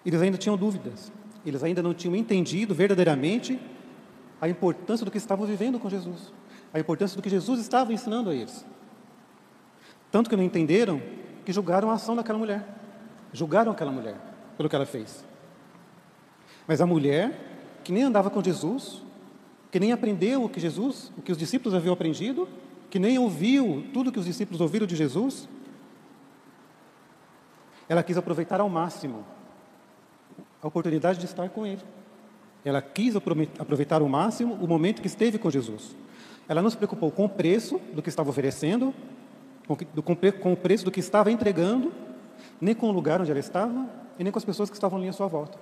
eles 0.06 0.20
ainda 0.20 0.38
tinham 0.38 0.56
dúvidas, 0.56 1.12
eles 1.44 1.62
ainda 1.62 1.82
não 1.82 1.92
tinham 1.92 2.14
entendido 2.14 2.74
verdadeiramente 2.74 3.58
a 4.42 4.48
importância 4.48 5.04
do 5.04 5.10
que 5.12 5.18
estavam 5.18 5.46
vivendo 5.46 5.78
com 5.78 5.88
Jesus, 5.88 6.32
a 6.74 6.80
importância 6.80 7.16
do 7.16 7.22
que 7.22 7.30
Jesus 7.30 7.60
estava 7.60 7.92
ensinando 7.92 8.28
a 8.28 8.34
eles. 8.34 8.66
Tanto 10.10 10.28
que 10.28 10.34
não 10.34 10.42
entenderam 10.42 11.00
que 11.44 11.52
julgaram 11.52 11.88
a 11.88 11.94
ação 11.94 12.16
daquela 12.16 12.40
mulher, 12.40 12.66
julgaram 13.32 13.70
aquela 13.70 13.92
mulher 13.92 14.16
pelo 14.56 14.68
que 14.68 14.74
ela 14.74 14.84
fez. 14.84 15.24
Mas 16.66 16.80
a 16.80 16.86
mulher, 16.86 17.78
que 17.84 17.92
nem 17.92 18.02
andava 18.02 18.30
com 18.30 18.42
Jesus, 18.42 19.00
que 19.70 19.78
nem 19.78 19.92
aprendeu 19.92 20.42
o 20.42 20.48
que 20.48 20.58
Jesus, 20.58 21.12
o 21.16 21.22
que 21.22 21.30
os 21.30 21.38
discípulos 21.38 21.72
haviam 21.72 21.92
aprendido, 21.92 22.48
que 22.90 22.98
nem 22.98 23.20
ouviu 23.20 23.86
tudo 23.94 24.10
que 24.10 24.18
os 24.18 24.26
discípulos 24.26 24.60
ouviram 24.60 24.88
de 24.88 24.96
Jesus, 24.96 25.48
ela 27.88 28.02
quis 28.02 28.16
aproveitar 28.16 28.60
ao 28.60 28.68
máximo 28.68 29.24
a 30.60 30.66
oportunidade 30.66 31.20
de 31.20 31.26
estar 31.26 31.48
com 31.48 31.64
ele. 31.64 31.82
Ela 32.64 32.80
quis 32.80 33.14
aproveitar 33.16 34.00
ao 34.00 34.08
máximo 34.08 34.54
o 34.54 34.68
momento 34.68 35.02
que 35.02 35.08
esteve 35.08 35.38
com 35.38 35.50
Jesus. 35.50 35.96
Ela 36.48 36.62
não 36.62 36.70
se 36.70 36.76
preocupou 36.76 37.10
com 37.10 37.24
o 37.24 37.28
preço 37.28 37.80
do 37.92 38.02
que 38.02 38.08
estava 38.08 38.30
oferecendo, 38.30 38.94
com 40.40 40.52
o 40.52 40.56
preço 40.56 40.84
do 40.84 40.90
que 40.90 41.00
estava 41.00 41.30
entregando, 41.30 41.92
nem 42.60 42.74
com 42.74 42.88
o 42.88 42.92
lugar 42.92 43.20
onde 43.20 43.30
ela 43.30 43.40
estava, 43.40 43.88
e 44.18 44.22
nem 44.22 44.32
com 44.32 44.38
as 44.38 44.44
pessoas 44.44 44.68
que 44.68 44.76
estavam 44.76 44.98
ali 44.98 45.08
à 45.08 45.12
sua 45.12 45.26
volta, 45.26 45.58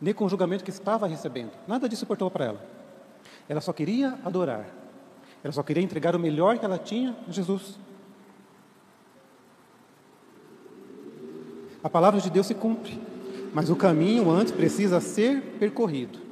nem 0.00 0.14
com 0.14 0.24
o 0.24 0.28
julgamento 0.28 0.64
que 0.64 0.70
estava 0.70 1.06
recebendo. 1.06 1.52
Nada 1.68 1.88
disso 1.88 2.04
importou 2.04 2.30
para 2.30 2.46
ela. 2.46 2.64
Ela 3.48 3.60
só 3.60 3.72
queria 3.72 4.18
adorar. 4.24 4.66
Ela 5.42 5.52
só 5.52 5.62
queria 5.62 5.82
entregar 5.82 6.16
o 6.16 6.18
melhor 6.18 6.58
que 6.58 6.64
ela 6.64 6.78
tinha 6.78 7.14
a 7.28 7.30
Jesus. 7.30 7.78
A 11.82 11.90
palavra 11.90 12.20
de 12.20 12.30
Deus 12.30 12.46
se 12.46 12.54
cumpre, 12.54 12.98
mas 13.52 13.68
o 13.68 13.76
caminho 13.76 14.30
antes 14.30 14.52
precisa 14.52 15.00
ser 15.00 15.42
percorrido. 15.60 16.23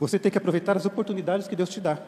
Você 0.00 0.18
tem 0.18 0.30
que 0.30 0.38
aproveitar 0.38 0.76
as 0.76 0.84
oportunidades 0.84 1.46
que 1.48 1.56
Deus 1.56 1.68
te 1.68 1.80
dá. 1.80 1.98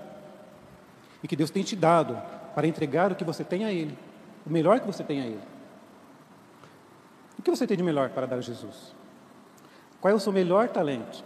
E 1.22 1.29
que 1.29 1.37
Deus 1.37 1.51
tem 1.51 1.62
te 1.62 1.75
dado 1.75 2.20
para 2.55 2.66
entregar 2.66 3.12
o 3.12 3.14
que 3.14 3.25
você 3.25 3.44
tem 3.44 3.64
a 3.64 3.72
Ele, 3.72 3.96
o 4.46 4.51
melhor 4.51 4.81
que 4.81 4.87
você 4.87 5.05
tem 5.05 5.20
a 5.20 5.27
Ele. 5.27 5.40
O 7.38 7.42
que 7.42 7.51
você 7.51 7.66
tem 7.66 7.77
de 7.77 7.83
melhor 7.83 8.11
para 8.11 8.27
dar 8.27 8.37
a 8.37 8.40
Jesus? 8.40 8.94
Qual 10.01 10.11
é 10.11 10.14
o 10.14 10.20
seu 10.20 10.33
melhor 10.33 10.68
talento? 10.68 11.25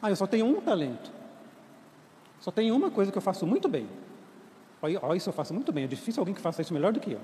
Ah, 0.00 0.10
eu 0.10 0.16
só 0.16 0.26
tenho 0.26 0.46
um 0.46 0.60
talento. 0.60 1.10
Só 2.40 2.50
tenho 2.50 2.74
uma 2.74 2.90
coisa 2.90 3.12
que 3.12 3.18
eu 3.18 3.22
faço 3.22 3.46
muito 3.46 3.68
bem. 3.68 3.88
Olha, 4.82 5.16
isso 5.16 5.28
eu 5.28 5.32
faço 5.32 5.54
muito 5.54 5.72
bem. 5.72 5.84
É 5.84 5.86
difícil 5.86 6.20
alguém 6.20 6.34
que 6.34 6.40
faça 6.40 6.60
isso 6.60 6.74
melhor 6.74 6.92
do 6.92 6.98
que 6.98 7.12
eu. 7.12 7.20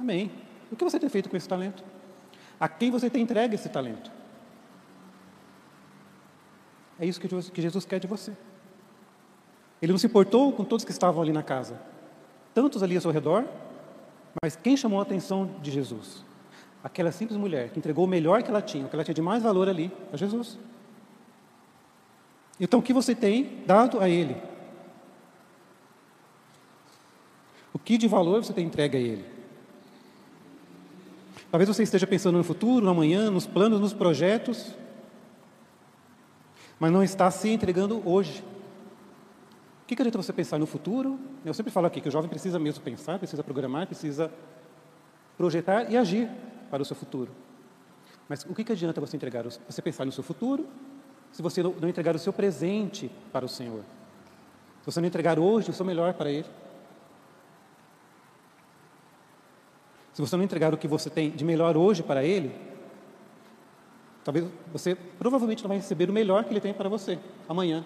Amém. 0.00 0.32
O 0.70 0.74
que 0.76 0.82
você 0.82 0.98
tem 0.98 1.08
feito 1.08 1.30
com 1.30 1.36
esse 1.36 1.48
talento? 1.48 1.84
A 2.58 2.68
quem 2.68 2.90
você 2.90 3.08
tem 3.08 3.22
entregue 3.22 3.54
esse 3.54 3.68
talento? 3.68 4.10
É 6.98 7.06
isso 7.06 7.20
que 7.20 7.62
Jesus 7.62 7.84
quer 7.84 8.00
de 8.00 8.06
você. 8.06 8.32
Ele 9.80 9.92
não 9.92 9.98
se 9.98 10.06
importou 10.06 10.52
com 10.52 10.64
todos 10.64 10.84
que 10.84 10.90
estavam 10.90 11.22
ali 11.22 11.32
na 11.32 11.42
casa, 11.42 11.80
tantos 12.52 12.82
ali 12.82 12.96
ao 12.96 13.00
seu 13.00 13.10
redor, 13.12 13.44
mas 14.42 14.56
quem 14.56 14.76
chamou 14.76 14.98
a 14.98 15.02
atenção 15.02 15.50
de 15.62 15.70
Jesus? 15.70 16.24
Aquela 16.82 17.12
simples 17.12 17.38
mulher 17.38 17.70
que 17.70 17.78
entregou 17.78 18.04
o 18.04 18.08
melhor 18.08 18.42
que 18.42 18.50
ela 18.50 18.62
tinha, 18.62 18.86
o 18.86 18.88
que 18.88 18.96
ela 18.96 19.04
tinha 19.04 19.14
de 19.14 19.22
mais 19.22 19.42
valor 19.42 19.68
ali, 19.68 19.92
a 20.12 20.16
Jesus. 20.16 20.58
Então, 22.60 22.80
o 22.80 22.82
que 22.82 22.92
você 22.92 23.14
tem 23.14 23.62
dado 23.64 24.00
a 24.00 24.08
Ele? 24.08 24.36
O 27.72 27.78
que 27.78 27.96
de 27.96 28.08
valor 28.08 28.44
você 28.44 28.52
tem 28.52 28.66
entregue 28.66 28.96
a 28.96 29.00
Ele? 29.00 29.24
Talvez 31.50 31.68
você 31.68 31.84
esteja 31.84 32.06
pensando 32.06 32.36
no 32.36 32.44
futuro, 32.44 32.84
no 32.84 32.90
amanhã, 32.90 33.30
nos 33.30 33.46
planos, 33.46 33.80
nos 33.80 33.92
projetos, 33.92 34.74
mas 36.78 36.92
não 36.92 37.02
está 37.02 37.30
se 37.30 37.48
entregando 37.48 38.02
hoje. 38.08 38.44
O 39.82 39.86
que, 39.88 39.94
adianta 39.94 40.18
você 40.18 40.32
pensar 40.32 40.58
no 40.58 40.66
futuro? 40.66 41.18
Eu 41.44 41.54
sempre 41.54 41.72
falo 41.72 41.86
aqui 41.86 42.00
que 42.00 42.08
o 42.08 42.12
jovem 42.12 42.28
precisa 42.28 42.58
mesmo 42.58 42.84
pensar, 42.84 43.18
precisa 43.18 43.42
programar, 43.42 43.86
precisa 43.86 44.30
projetar 45.36 45.90
e 45.90 45.96
agir 45.96 46.28
para 46.70 46.82
o 46.82 46.84
seu 46.84 46.94
futuro. 46.94 47.30
Mas 48.28 48.44
o 48.44 48.54
que, 48.54 48.62
que 48.62 48.72
adianta 48.72 49.00
você 49.00 49.16
entregar, 49.16 49.44
você 49.44 49.80
pensar 49.80 50.04
no 50.04 50.12
seu 50.12 50.22
futuro, 50.22 50.68
se 51.32 51.40
você 51.40 51.62
não 51.62 51.88
entregar 51.88 52.14
o 52.14 52.18
seu 52.18 52.32
presente 52.32 53.10
para 53.32 53.44
o 53.44 53.48
Senhor? 53.48 53.82
Se 54.80 54.86
você 54.86 55.00
não 55.00 55.08
entregar 55.08 55.38
hoje 55.38 55.70
o 55.70 55.72
seu 55.72 55.86
melhor 55.86 56.12
para 56.14 56.30
Ele? 56.30 56.46
Se 60.12 60.20
você 60.20 60.36
não 60.36 60.44
entregar 60.44 60.74
o 60.74 60.76
que 60.76 60.88
você 60.88 61.08
tem 61.08 61.30
de 61.30 61.44
melhor 61.44 61.76
hoje 61.76 62.02
para 62.02 62.22
Ele, 62.22 62.54
Talvez 64.28 64.46
você 64.70 64.94
provavelmente 64.94 65.62
não 65.62 65.68
vai 65.68 65.78
receber 65.78 66.10
o 66.10 66.12
melhor 66.12 66.44
que 66.44 66.50
Ele 66.50 66.60
tem 66.60 66.74
para 66.74 66.86
você 66.86 67.18
amanhã, 67.48 67.82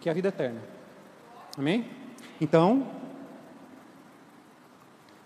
que 0.00 0.08
é 0.08 0.10
a 0.10 0.14
vida 0.16 0.26
eterna. 0.26 0.60
Amém? 1.56 1.88
Então, 2.40 2.84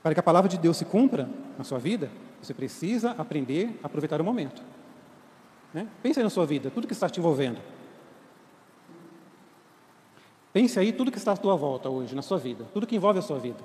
para 0.03 0.13
que 0.13 0.21
a 0.21 0.23
palavra 0.23 0.47
de 0.47 0.59
Deus 0.59 0.77
se 0.77 0.85
cumpra 0.85 1.27
na 1.57 1.65
sua 1.65 1.79
vida, 1.79 2.11
você 2.43 2.53
precisa 2.53 3.13
aprender 3.13 3.81
a 3.83 3.87
aproveitar 3.87 4.21
o 4.21 4.25
momento. 4.25 4.63
Né? 5.73 5.89
Pense 6.03 6.21
aí 6.21 6.23
na 6.23 6.29
sua 6.29 6.45
vida, 6.45 6.71
tudo 6.71 6.87
que 6.87 6.93
está 6.93 7.09
te 7.09 7.19
envolvendo. 7.19 7.63
Pense 10.53 10.79
aí 10.79 10.93
tudo 10.93 11.11
que 11.11 11.17
está 11.17 11.33
à 11.33 11.37
tua 11.39 11.57
volta 11.57 11.89
hoje, 11.89 12.15
na 12.15 12.21
sua 12.21 12.37
vida, 12.37 12.67
tudo 12.75 12.87
que 12.87 12.97
envolve 12.97 13.19
a 13.19 13.23
sua 13.23 13.39
vida, 13.39 13.65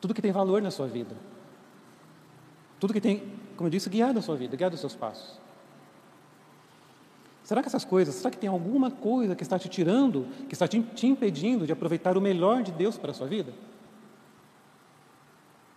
tudo 0.00 0.14
que 0.14 0.22
tem 0.22 0.30
valor 0.30 0.62
na 0.62 0.70
sua 0.70 0.86
vida, 0.86 1.16
tudo 2.78 2.92
que 2.92 3.00
tem 3.00 3.45
como 3.56 3.68
eu 3.68 3.70
disse, 3.70 3.88
guiado 3.88 4.18
a 4.18 4.22
sua 4.22 4.36
vida, 4.36 4.56
guiado 4.56 4.74
os 4.74 4.80
seus 4.80 4.94
passos. 4.94 5.38
Será 7.42 7.62
que 7.62 7.68
essas 7.68 7.84
coisas, 7.84 8.14
será 8.14 8.30
que 8.30 8.38
tem 8.38 8.50
alguma 8.50 8.90
coisa 8.90 9.36
que 9.36 9.42
está 9.42 9.58
te 9.58 9.68
tirando, 9.68 10.26
que 10.48 10.54
está 10.54 10.66
te, 10.66 11.06
impedindo 11.06 11.64
de 11.64 11.72
aproveitar 11.72 12.18
o 12.18 12.20
melhor 12.20 12.62
de 12.62 12.72
Deus 12.72 12.98
para 12.98 13.12
a 13.12 13.14
sua 13.14 13.26
vida? 13.26 13.52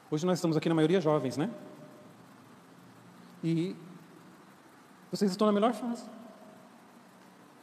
Hoje 0.09 0.25
nós 0.25 0.39
estamos 0.39 0.57
aqui 0.57 0.67
na 0.67 0.73
maioria 0.73 0.99
jovens, 0.99 1.37
né? 1.37 1.49
E 3.43 3.75
vocês 5.11 5.29
estão 5.29 5.45
na 5.45 5.53
melhor 5.53 5.73
fase. 5.73 6.09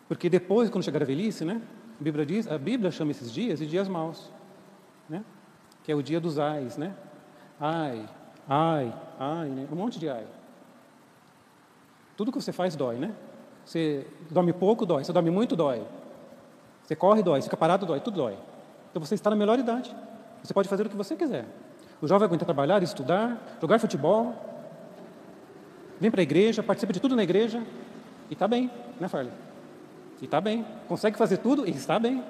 Porque 0.06 0.30
depois, 0.30 0.70
quando 0.70 0.84
chegar 0.84 1.02
a 1.02 1.06
velhice, 1.06 1.44
né? 1.44 1.60
A 2.00 2.02
Bíblia 2.04 2.24
diz, 2.24 2.46
a 2.46 2.56
Bíblia 2.56 2.92
chama 2.92 3.10
esses 3.10 3.32
dias 3.32 3.58
de 3.58 3.66
dias 3.66 3.88
maus, 3.88 4.30
né? 5.08 5.24
Que 5.82 5.90
é 5.90 5.94
o 5.96 6.02
dia 6.02 6.20
dos 6.20 6.38
ais, 6.38 6.76
né? 6.76 6.94
Ai, 7.58 8.08
ai, 8.48 8.92
ai, 9.18 9.48
né? 9.48 9.66
Um 9.70 9.76
monte 9.76 9.98
de 9.98 10.08
ai. 10.08 10.26
Tudo 12.16 12.32
que 12.32 12.40
você 12.40 12.52
faz 12.52 12.74
dói, 12.76 12.96
né? 12.96 13.12
Você 13.64 14.06
dorme 14.30 14.52
pouco, 14.52 14.86
dói. 14.86 15.04
Você 15.04 15.12
dorme 15.12 15.30
muito, 15.30 15.54
dói. 15.56 15.82
Você 16.82 16.94
corre, 16.96 17.22
dói. 17.22 17.40
Você 17.40 17.46
fica 17.46 17.56
parado, 17.56 17.84
dói. 17.84 18.00
Tudo 18.00 18.16
dói. 18.16 18.36
Então 18.90 19.04
você 19.04 19.14
está 19.14 19.28
na 19.28 19.36
melhor 19.36 19.58
idade. 19.58 19.94
Você 20.42 20.54
pode 20.54 20.68
fazer 20.68 20.86
o 20.86 20.88
que 20.88 20.96
você 20.96 21.16
quiser. 21.16 21.44
O 22.00 22.06
jovem 22.06 22.26
aguenta 22.26 22.44
trabalhar, 22.44 22.82
estudar, 22.82 23.38
jogar 23.60 23.78
futebol, 23.78 24.34
vem 25.98 26.10
para 26.10 26.20
a 26.20 26.22
igreja, 26.22 26.62
participa 26.62 26.92
de 26.92 27.00
tudo 27.00 27.16
na 27.16 27.22
igreja 27.22 27.62
e 28.28 28.34
está 28.34 28.46
bem, 28.46 28.70
né, 29.00 29.08
Farley? 29.08 29.32
E 30.20 30.26
está 30.26 30.40
bem. 30.40 30.64
Consegue 30.88 31.16
fazer 31.16 31.38
tudo 31.38 31.66
e 31.66 31.70
está 31.70 31.98
bem. 31.98 32.22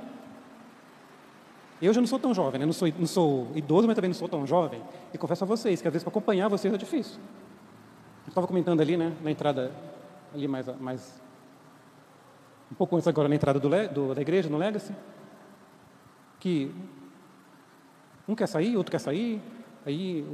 Eu 1.81 1.93
já 1.93 2.01
não 2.01 2.09
sou 2.09 2.19
tão 2.19 2.33
jovem, 2.33 2.59
né? 2.59 2.67
não, 2.67 2.73
sou, 2.73 2.89
não 2.99 3.07
sou 3.07 3.49
idoso, 3.55 3.87
mas 3.87 3.95
também 3.95 4.09
não 4.09 4.15
sou 4.15 4.29
tão 4.29 4.47
jovem. 4.47 4.83
E 5.13 5.19
confesso 5.19 5.45
a 5.45 5.47
vocês 5.47 5.83
que 5.83 5.89
às 5.89 5.93
vezes 5.93 6.05
para 6.05 6.11
acompanhar 6.11 6.49
vocês 6.49 6.73
é 6.73 6.77
difícil. 6.79 7.19
Eu 8.25 8.31
estava 8.31 8.47
comentando 8.47 8.81
ali, 8.81 8.97
né, 8.97 9.13
na 9.23 9.31
entrada, 9.31 9.71
ali 10.35 10.49
mais, 10.49 10.67
mais 10.81 11.21
um 12.71 12.75
pouco 12.75 12.97
antes 12.97 13.07
agora 13.07 13.29
na 13.29 13.35
entrada 13.35 13.61
do, 13.61 13.69
do, 13.69 14.15
da 14.15 14.21
igreja, 14.21 14.49
no 14.49 14.57
Legacy, 14.57 14.95
que 16.41 16.75
um 18.27 18.35
quer 18.35 18.49
sair, 18.49 18.77
outro 18.77 18.91
quer 18.91 18.99
sair, 18.99 19.41
aí 19.85 20.27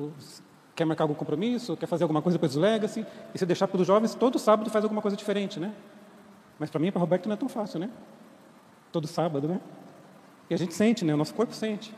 quer 0.75 0.85
marcar 0.85 1.05
algum 1.05 1.15
compromisso, 1.15 1.77
quer 1.77 1.87
fazer 1.87 2.05
alguma 2.05 2.23
coisa 2.23 2.39
depois 2.39 2.55
do 2.55 2.61
Legacy, 2.61 3.05
e 3.35 3.39
se 3.39 3.45
deixar 3.45 3.69
para 3.69 3.81
os 3.81 3.87
jovens, 3.87 4.15
todo 4.15 4.39
sábado 4.39 4.71
faz 4.71 4.85
alguma 4.85 5.03
coisa 5.03 5.17
diferente, 5.17 5.61
né? 5.61 5.75
Mas 6.59 6.71
para 6.71 6.81
mim 6.81 6.91
para 6.91 7.01
Roberto 7.01 7.27
não 7.27 7.35
é 7.35 7.37
tão 7.37 7.49
fácil, 7.49 7.81
né? 7.81 7.91
Todo 8.91 9.07
sábado, 9.07 9.49
né? 9.49 9.61
E 10.51 10.55
a 10.55 10.57
gente 10.57 10.75
sente, 10.75 11.05
né? 11.05 11.15
O 11.15 11.17
nosso 11.17 11.35
corpo 11.35 11.55
sente. 11.55 11.95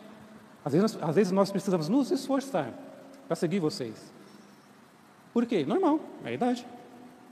Às 0.65 0.73
vezes, 0.73 0.99
às 1.01 1.15
vezes 1.15 1.33
nós 1.33 1.51
precisamos 1.51 1.89
nos 1.89 2.11
esforçar 2.11 2.73
para 3.27 3.37
seguir 3.37 3.59
vocês. 3.59 4.13
Por 5.33 5.45
quê? 5.47 5.65
Normal, 5.65 6.01
é 6.25 6.29
a 6.29 6.33
idade. 6.33 6.67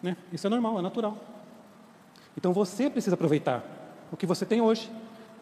Né? 0.03 0.17
Isso 0.33 0.47
é 0.47 0.51
normal, 0.51 0.79
é 0.79 0.83
natural. 0.83 1.17
Então 2.37 2.53
você 2.53 2.91
precisa 2.91 3.15
aproveitar 3.15 3.65
o 4.11 4.17
que 4.17 4.27
você 4.27 4.45
tem 4.45 4.61
hoje, 4.61 4.91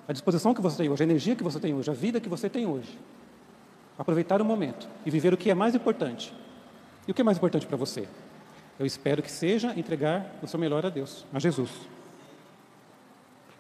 a 0.07 0.13
disposição 0.13 0.53
que 0.53 0.61
você 0.61 0.77
tem 0.77 0.89
hoje, 0.89 1.03
a 1.03 1.07
energia 1.07 1.35
que 1.35 1.43
você 1.43 1.59
tem 1.59 1.75
hoje, 1.75 1.91
a 1.91 1.95
vida 1.95 2.21
que 2.21 2.29
você 2.29 2.49
tem 2.49 2.67
hoje. 2.67 2.99
Aproveitar 3.99 4.41
o 4.41 4.45
momento 4.45 4.89
e 5.05 5.11
viver 5.11 5.33
o 5.33 5.37
que 5.37 5.51
é 5.51 5.55
mais 5.55 5.75
importante. 5.75 6.35
E 7.09 7.11
o 7.11 7.15
que 7.15 7.21
é 7.21 7.25
mais 7.25 7.39
importante 7.39 7.67
para 7.67 7.77
você? 7.77 8.07
Eu 8.79 8.87
espero 8.87 9.23
que 9.23 9.31
seja 9.31 9.79
entregar 9.79 10.27
o 10.43 10.47
seu 10.47 10.59
melhor 10.59 10.85
a 10.85 10.89
Deus, 10.89 11.27
a 11.33 11.39
Jesus. 11.39 11.71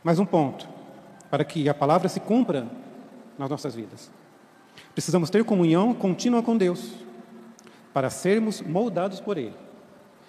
Mais 0.02 0.18
um 0.18 0.24
ponto, 0.24 0.66
para 1.30 1.44
que 1.44 1.68
a 1.68 1.74
palavra 1.74 2.08
se 2.08 2.20
cumpra 2.20 2.66
nas 3.38 3.48
nossas 3.48 3.74
vidas. 3.74 4.10
Precisamos 4.92 5.30
ter 5.30 5.44
comunhão 5.44 5.94
contínua 5.94 6.42
com 6.42 6.56
Deus, 6.56 6.92
para 7.92 8.10
sermos 8.10 8.60
moldados 8.60 9.20
por 9.20 9.38
Ele. 9.38 9.54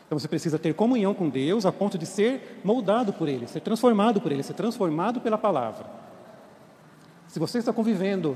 Então 0.06 0.20
você 0.20 0.28
precisa 0.28 0.60
ter 0.60 0.74
comunhão 0.74 1.14
com 1.14 1.30
Deus 1.30 1.66
a 1.66 1.72
ponto 1.72 1.98
de 1.98 2.06
ser 2.06 2.60
moldado 2.64 3.14
por 3.14 3.30
Ele, 3.30 3.48
ser 3.48 3.62
transformado 3.62 4.20
por 4.20 4.32
Ele, 4.32 4.44
ser 4.44 4.54
transformado 4.54 5.22
pela 5.22 5.38
palavra. 5.38 5.86
Se 7.28 7.40
você 7.40 7.60
está 7.60 7.72
convivendo 7.72 8.36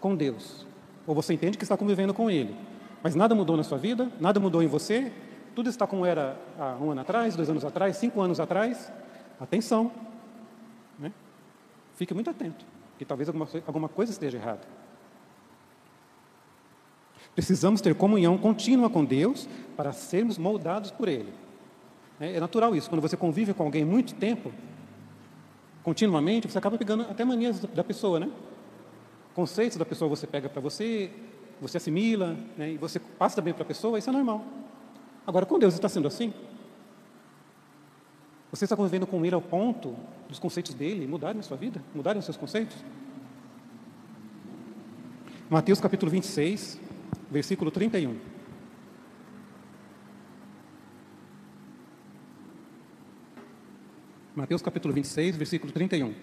com 0.00 0.14
Deus, 0.14 0.64
ou 1.06 1.14
você 1.14 1.34
entende 1.34 1.58
que 1.58 1.64
está 1.64 1.76
convivendo 1.76 2.14
com 2.14 2.30
Ele, 2.30 2.54
mas 3.02 3.14
nada 3.14 3.34
mudou 3.34 3.56
na 3.56 3.64
sua 3.64 3.76
vida, 3.76 4.08
nada 4.20 4.38
mudou 4.38 4.62
em 4.62 4.68
você, 4.68 5.12
tudo 5.54 5.68
está 5.68 5.86
como 5.86 6.06
era 6.06 6.36
há 6.58 6.76
um 6.80 6.92
ano 6.92 7.00
atrás, 7.00 7.34
dois 7.34 7.50
anos 7.50 7.64
atrás, 7.64 7.96
cinco 7.96 8.20
anos 8.20 8.38
atrás, 8.38 8.90
atenção. 9.40 9.90
Né? 10.98 11.12
Fique 12.02 12.14
muito 12.14 12.30
atento, 12.30 12.64
que 12.98 13.04
talvez 13.04 13.28
alguma, 13.28 13.48
alguma 13.64 13.88
coisa 13.88 14.10
esteja 14.10 14.36
errada. 14.36 14.62
Precisamos 17.32 17.80
ter 17.80 17.94
comunhão 17.94 18.36
contínua 18.36 18.90
com 18.90 19.04
Deus 19.04 19.48
para 19.76 19.92
sermos 19.92 20.36
moldados 20.36 20.90
por 20.90 21.06
Ele. 21.06 21.32
É, 22.18 22.38
é 22.38 22.40
natural 22.40 22.74
isso. 22.74 22.90
Quando 22.90 23.00
você 23.00 23.16
convive 23.16 23.54
com 23.54 23.62
alguém 23.62 23.84
muito 23.84 24.16
tempo, 24.16 24.52
continuamente, 25.84 26.48
você 26.48 26.58
acaba 26.58 26.76
pegando 26.76 27.02
até 27.04 27.24
manias 27.24 27.60
da 27.60 27.84
pessoa, 27.84 28.18
né? 28.18 28.28
Conceitos 29.32 29.78
da 29.78 29.84
pessoa 29.84 30.08
você 30.08 30.26
pega 30.26 30.48
para 30.48 30.60
você, 30.60 31.08
você 31.60 31.76
assimila, 31.76 32.36
né? 32.58 32.72
e 32.72 32.78
você 32.78 32.98
passa 32.98 33.36
também 33.36 33.54
para 33.54 33.62
a 33.62 33.66
pessoa, 33.66 33.96
isso 33.96 34.10
é 34.10 34.12
normal. 34.12 34.44
Agora, 35.24 35.46
com 35.46 35.56
Deus 35.56 35.74
está 35.74 35.88
sendo 35.88 36.08
assim? 36.08 36.34
Você 38.52 38.64
está 38.64 38.76
convivendo 38.76 39.06
com 39.06 39.24
Ele 39.24 39.34
ao 39.34 39.40
ponto 39.40 39.96
dos 40.28 40.38
conceitos 40.38 40.74
dele 40.74 41.06
mudarem 41.06 41.40
a 41.40 41.42
sua 41.42 41.56
vida? 41.56 41.82
Mudarem 41.94 42.18
os 42.18 42.26
seus 42.26 42.36
conceitos? 42.36 42.76
Mateus 45.48 45.80
capítulo 45.80 46.12
26, 46.12 46.78
versículo 47.30 47.70
31. 47.70 48.14
Mateus 54.36 54.60
capítulo 54.60 54.92
26, 54.92 55.36
versículo 55.36 55.72
31. 55.72 56.14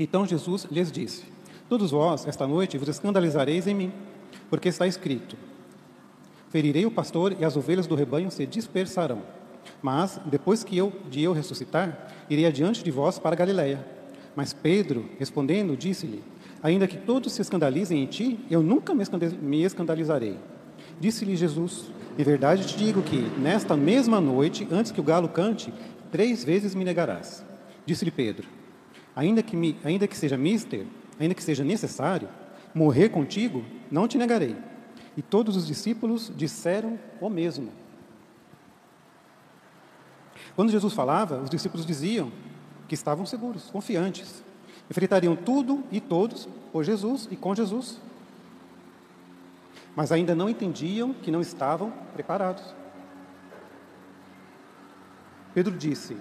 Então 0.00 0.26
Jesus 0.26 0.64
lhes 0.64 0.90
disse: 0.90 1.26
Todos 1.68 1.92
vós, 1.92 2.26
esta 2.26 2.44
noite, 2.44 2.76
vos 2.76 2.88
escandalizareis 2.88 3.68
em 3.68 3.74
mim, 3.74 3.92
porque 4.50 4.68
está 4.68 4.84
escrito: 4.84 5.36
Ferirei 6.50 6.86
o 6.86 6.90
pastor 6.90 7.36
e 7.38 7.44
as 7.44 7.56
ovelhas 7.56 7.86
do 7.86 7.94
rebanho 7.94 8.32
se 8.32 8.44
dispersarão. 8.46 9.37
Mas, 9.82 10.20
depois 10.26 10.64
que 10.64 10.76
eu, 10.76 10.92
de 11.10 11.22
eu 11.22 11.32
ressuscitar, 11.32 12.08
irei 12.28 12.46
adiante 12.46 12.82
de 12.82 12.90
vós 12.90 13.18
para 13.18 13.36
Galiléia. 13.36 13.84
Mas 14.34 14.52
Pedro, 14.52 15.08
respondendo, 15.18 15.76
disse-lhe: 15.76 16.22
Ainda 16.62 16.86
que 16.86 16.96
todos 16.96 17.32
se 17.32 17.42
escandalizem 17.42 18.02
em 18.02 18.06
ti, 18.06 18.38
eu 18.50 18.62
nunca 18.62 18.94
me 18.94 19.62
escandalizarei. 19.62 20.36
Disse-lhe 21.00 21.36
Jesus: 21.36 21.90
Em 22.18 22.22
verdade 22.22 22.66
te 22.66 22.76
digo 22.76 23.02
que, 23.02 23.20
nesta 23.38 23.76
mesma 23.76 24.20
noite, 24.20 24.66
antes 24.70 24.92
que 24.92 25.00
o 25.00 25.04
galo 25.04 25.28
cante, 25.28 25.72
três 26.10 26.44
vezes 26.44 26.74
me 26.74 26.84
negarás. 26.84 27.44
Disse-lhe 27.86 28.10
Pedro: 28.10 28.46
ainda 29.18 29.42
que, 29.42 29.56
me, 29.56 29.76
ainda 29.84 30.06
que 30.06 30.16
seja 30.16 30.36
mister, 30.36 30.86
ainda 31.18 31.34
que 31.34 31.42
seja 31.42 31.64
necessário, 31.64 32.28
morrer 32.72 33.08
contigo, 33.08 33.64
não 33.90 34.06
te 34.06 34.16
negarei. 34.16 34.54
E 35.16 35.22
todos 35.22 35.56
os 35.56 35.66
discípulos 35.66 36.30
disseram 36.36 36.96
o 37.20 37.28
mesmo. 37.28 37.72
Quando 40.58 40.72
Jesus 40.72 40.92
falava, 40.92 41.36
os 41.36 41.48
discípulos 41.48 41.86
diziam 41.86 42.32
que 42.88 42.94
estavam 42.96 43.24
seguros, 43.24 43.70
confiantes. 43.70 44.42
Enfrentariam 44.90 45.36
tudo 45.36 45.84
e 45.88 46.00
todos 46.00 46.48
por 46.72 46.82
Jesus 46.82 47.28
e 47.30 47.36
com 47.36 47.54
Jesus. 47.54 48.00
Mas 49.94 50.10
ainda 50.10 50.34
não 50.34 50.48
entendiam 50.48 51.12
que 51.12 51.30
não 51.30 51.40
estavam 51.40 51.92
preparados. 52.12 52.74
Pedro 55.54 55.72
disse: 55.76 56.16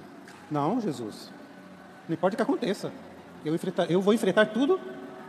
Não, 0.52 0.80
Jesus, 0.80 1.32
não 2.08 2.14
importa 2.14 2.36
o 2.36 2.38
que 2.38 2.44
aconteça, 2.44 2.94
eu, 3.44 3.56
enfrentar, 3.56 3.90
eu 3.90 4.00
vou 4.00 4.14
enfrentar 4.14 4.46
tudo 4.46 4.80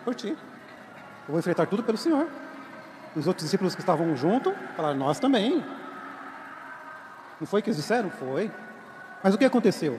por 0.04 0.14
ti. 0.14 0.36
Eu 1.26 1.28
vou 1.28 1.38
enfrentar 1.38 1.64
tudo 1.64 1.82
pelo 1.82 1.96
Senhor. 1.96 2.28
Os 3.16 3.26
outros 3.26 3.46
discípulos 3.46 3.74
que 3.74 3.80
estavam 3.80 4.14
junto 4.14 4.52
falaram: 4.76 4.98
Nós 4.98 5.18
também. 5.18 5.64
Não 7.40 7.46
foi 7.46 7.60
o 7.60 7.62
que 7.62 7.70
eles 7.70 7.78
disseram? 7.78 8.10
Foi. 8.10 8.50
Mas 9.22 9.34
o 9.34 9.38
que 9.38 9.44
aconteceu? 9.44 9.98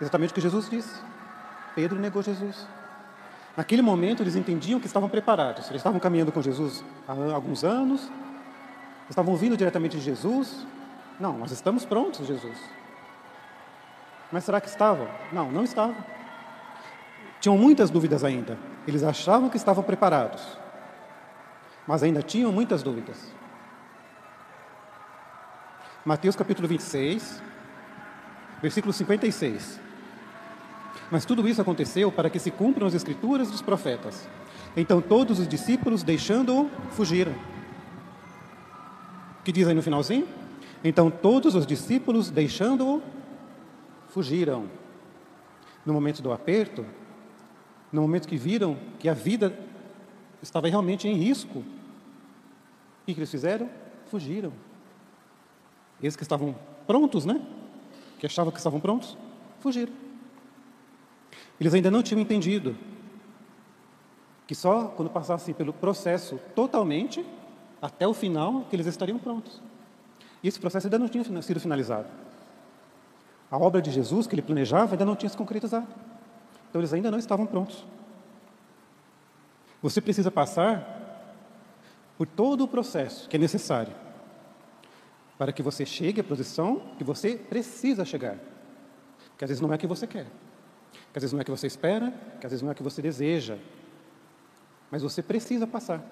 Exatamente 0.00 0.30
o 0.30 0.34
que 0.34 0.40
Jesus 0.40 0.68
disse. 0.68 1.00
Pedro 1.74 1.98
negou 1.98 2.22
Jesus. 2.22 2.66
Naquele 3.56 3.82
momento, 3.82 4.22
eles 4.22 4.34
entendiam 4.34 4.80
que 4.80 4.86
estavam 4.86 5.08
preparados. 5.08 5.66
Eles 5.68 5.80
estavam 5.80 6.00
caminhando 6.00 6.32
com 6.32 6.42
Jesus 6.42 6.84
há 7.06 7.12
alguns 7.34 7.62
anos, 7.62 8.10
estavam 9.08 9.36
vindo 9.36 9.56
diretamente 9.56 9.96
de 9.96 10.02
Jesus. 10.02 10.66
Não, 11.20 11.38
nós 11.38 11.52
estamos 11.52 11.84
prontos, 11.84 12.26
Jesus. 12.26 12.58
Mas 14.32 14.44
será 14.44 14.60
que 14.60 14.68
estavam? 14.68 15.08
Não, 15.32 15.52
não 15.52 15.62
estavam. 15.62 15.96
Tinham 17.40 17.56
muitas 17.56 17.90
dúvidas 17.90 18.24
ainda. 18.24 18.58
Eles 18.86 19.02
achavam 19.02 19.48
que 19.48 19.56
estavam 19.56 19.84
preparados, 19.84 20.58
mas 21.86 22.02
ainda 22.02 22.22
tinham 22.22 22.50
muitas 22.50 22.82
dúvidas. 22.82 23.32
Mateus 26.04 26.36
capítulo 26.36 26.66
26, 26.66 27.42
versículo 28.64 28.94
56. 28.94 29.78
Mas 31.10 31.26
tudo 31.26 31.46
isso 31.46 31.60
aconteceu 31.60 32.10
para 32.10 32.30
que 32.30 32.38
se 32.38 32.50
cumpram 32.50 32.86
as 32.86 32.94
escrituras 32.94 33.50
dos 33.50 33.60
profetas. 33.60 34.26
Então 34.74 35.02
todos 35.02 35.38
os 35.38 35.46
discípulos, 35.46 36.02
deixando-o, 36.02 36.70
fugiram. 36.92 37.32
O 39.38 39.44
que 39.44 39.52
diz 39.52 39.68
aí 39.68 39.74
no 39.74 39.82
finalzinho? 39.82 40.26
Então 40.82 41.10
todos 41.10 41.54
os 41.54 41.66
discípulos, 41.66 42.30
deixando-o, 42.30 43.02
fugiram. 44.08 44.64
No 45.84 45.92
momento 45.92 46.22
do 46.22 46.32
aperto, 46.32 46.86
no 47.92 48.00
momento 48.00 48.26
que 48.26 48.38
viram 48.38 48.78
que 48.98 49.10
a 49.10 49.14
vida 49.14 49.54
estava 50.40 50.68
realmente 50.68 51.06
em 51.06 51.16
risco. 51.16 51.58
O 51.58 51.64
que, 53.04 53.12
eles 53.12 53.30
fizeram? 53.30 53.68
Fugiram. 54.06 54.54
Eles 56.02 56.16
que 56.16 56.22
estavam 56.22 56.56
prontos, 56.86 57.26
né? 57.26 57.42
Que 58.24 58.26
achavam 58.26 58.50
que 58.50 58.56
estavam 58.56 58.80
prontos, 58.80 59.18
fugiram. 59.60 59.92
Eles 61.60 61.74
ainda 61.74 61.90
não 61.90 62.02
tinham 62.02 62.18
entendido 62.18 62.74
que 64.46 64.54
só 64.54 64.86
quando 64.86 65.10
passassem 65.10 65.52
pelo 65.52 65.74
processo 65.74 66.40
totalmente, 66.54 67.22
até 67.82 68.08
o 68.08 68.14
final, 68.14 68.64
que 68.70 68.74
eles 68.74 68.86
estariam 68.86 69.18
prontos. 69.18 69.60
E 70.42 70.48
esse 70.48 70.58
processo 70.58 70.86
ainda 70.86 70.98
não 70.98 71.06
tinha 71.06 71.22
sido 71.42 71.60
finalizado. 71.60 72.06
A 73.50 73.58
obra 73.58 73.82
de 73.82 73.90
Jesus 73.90 74.26
que 74.26 74.34
ele 74.34 74.40
planejava 74.40 74.94
ainda 74.94 75.04
não 75.04 75.16
tinha 75.16 75.28
se 75.28 75.36
concretizado. 75.36 75.86
Então 76.70 76.80
eles 76.80 76.94
ainda 76.94 77.10
não 77.10 77.18
estavam 77.18 77.44
prontos. 77.44 77.84
Você 79.82 80.00
precisa 80.00 80.30
passar 80.30 81.28
por 82.16 82.26
todo 82.26 82.64
o 82.64 82.68
processo 82.68 83.28
que 83.28 83.36
é 83.36 83.38
necessário 83.38 83.92
para 85.38 85.52
que 85.52 85.62
você 85.62 85.84
chegue 85.84 86.20
à 86.20 86.24
posição 86.24 86.80
que 86.96 87.04
você 87.04 87.36
precisa 87.36 88.04
chegar. 88.04 88.38
Que 89.36 89.44
às 89.44 89.50
vezes 89.50 89.60
não 89.60 89.72
é 89.72 89.74
a 89.74 89.78
que 89.78 89.86
você 89.86 90.06
quer, 90.06 90.26
que 91.12 91.18
às 91.18 91.22
vezes 91.22 91.32
não 91.32 91.40
é 91.40 91.42
a 91.42 91.44
que 91.44 91.50
você 91.50 91.66
espera, 91.66 92.12
que 92.40 92.46
às 92.46 92.52
vezes 92.52 92.62
não 92.62 92.68
é 92.68 92.72
a 92.72 92.74
que 92.74 92.82
você 92.82 93.02
deseja, 93.02 93.58
mas 94.90 95.02
você 95.02 95.22
precisa 95.22 95.66
passar. 95.66 96.02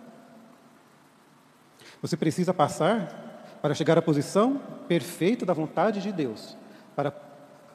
Você 2.01 2.17
precisa 2.17 2.53
passar 2.53 3.59
para 3.63 3.75
chegar 3.75 3.97
à 3.97 4.03
posição 4.03 4.61
perfeita 4.89 5.47
da 5.47 5.53
vontade 5.53 6.03
de 6.03 6.11
Deus, 6.11 6.57
para 6.97 7.15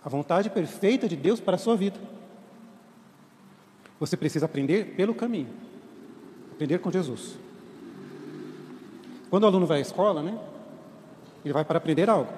a 0.03 0.09
vontade 0.09 0.49
perfeita 0.49 1.07
de 1.07 1.15
Deus 1.15 1.39
para 1.39 1.55
a 1.55 1.57
sua 1.57 1.77
vida. 1.77 1.99
Você 3.99 4.17
precisa 4.17 4.45
aprender 4.45 4.95
pelo 4.95 5.15
caminho, 5.15 5.49
aprender 6.51 6.79
com 6.79 6.91
Jesus. 6.91 7.37
Quando 9.29 9.43
o 9.43 9.47
aluno 9.47 9.65
vai 9.65 9.79
à 9.79 9.81
escola, 9.81 10.21
né, 10.21 10.37
ele 11.43 11.53
vai 11.53 11.65
para 11.65 11.77
aprender 11.77 12.09
algo. 12.09 12.31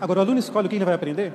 Agora, 0.00 0.20
o 0.20 0.22
aluno 0.22 0.38
escolhe 0.38 0.66
o 0.66 0.70
que 0.70 0.76
ele 0.76 0.84
vai 0.84 0.94
aprender? 0.94 1.32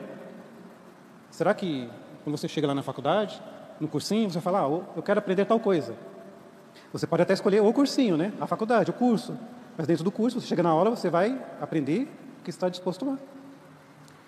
Será 1.30 1.54
que 1.54 1.90
quando 2.24 2.38
você 2.38 2.48
chega 2.48 2.68
lá 2.68 2.76
na 2.76 2.84
faculdade, 2.84 3.42
no 3.80 3.88
cursinho, 3.88 4.30
você 4.30 4.42
fala, 4.42 4.62
ah, 4.62 4.82
eu 4.96 5.04
quero 5.04 5.20
aprender 5.20 5.46
tal 5.46 5.60
coisa. 5.60 5.96
Você 6.92 7.08
pode 7.08 7.22
até 7.22 7.34
escolher 7.34 7.62
o 7.62 7.72
cursinho, 7.72 8.18
né? 8.18 8.34
A 8.40 8.48
faculdade, 8.48 8.90
o 8.90 8.94
curso. 8.94 9.38
Mas 9.78 9.88
dentro 9.88 10.04
do 10.04 10.12
curso, 10.12 10.42
você 10.42 10.48
chega 10.48 10.64
na 10.64 10.70
aula, 10.70 10.90
você 10.90 11.10
vai 11.10 11.42
aprender 11.62 12.08
o 12.40 12.44
que 12.44 12.50
está 12.50 12.68
disposto 12.68 13.06
lá. 13.06 13.18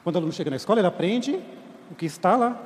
Quando 0.04 0.16
o 0.16 0.20
aluno 0.20 0.32
chega 0.32 0.50
na 0.50 0.56
escola, 0.56 0.80
ele 0.80 0.88
aprende 0.88 1.40
o 1.92 1.96
que 1.96 2.06
está 2.06 2.38
lá. 2.38 2.58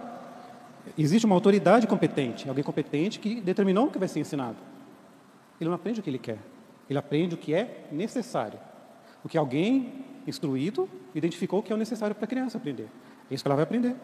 Existe 0.98 1.26
uma 1.26 1.36
autoridade 1.36 1.88
competente, 1.88 2.48
alguém 2.48 2.64
competente 2.64 3.20
que 3.20 3.40
determinou 3.42 3.88
o 3.88 3.92
que 3.92 3.98
vai 3.98 4.08
ser 4.08 4.20
ensinado. 4.20 4.58
Ele 5.60 5.70
não 5.70 5.76
aprende 5.76 6.00
o 6.00 6.04
que 6.04 6.10
ele 6.10 6.20
quer, 6.20 6.38
ele 6.90 7.00
aprende 7.00 7.36
o 7.36 7.38
que 7.38 7.54
é 7.54 7.88
necessário. 7.92 8.60
O 9.24 9.30
que 9.30 9.38
alguém 9.38 10.06
instruído 10.28 10.90
identificou 11.16 11.62
que 11.62 11.72
é 11.72 11.76
o 11.76 11.80
necessário 11.80 12.16
para 12.16 12.26
a 12.26 12.28
criança 12.28 12.58
aprender. 12.58 12.90
É 13.30 13.34
isso 13.34 13.44
que 13.44 13.48
ela 13.48 13.56
vai 13.56 13.64
aprender. 13.64 13.96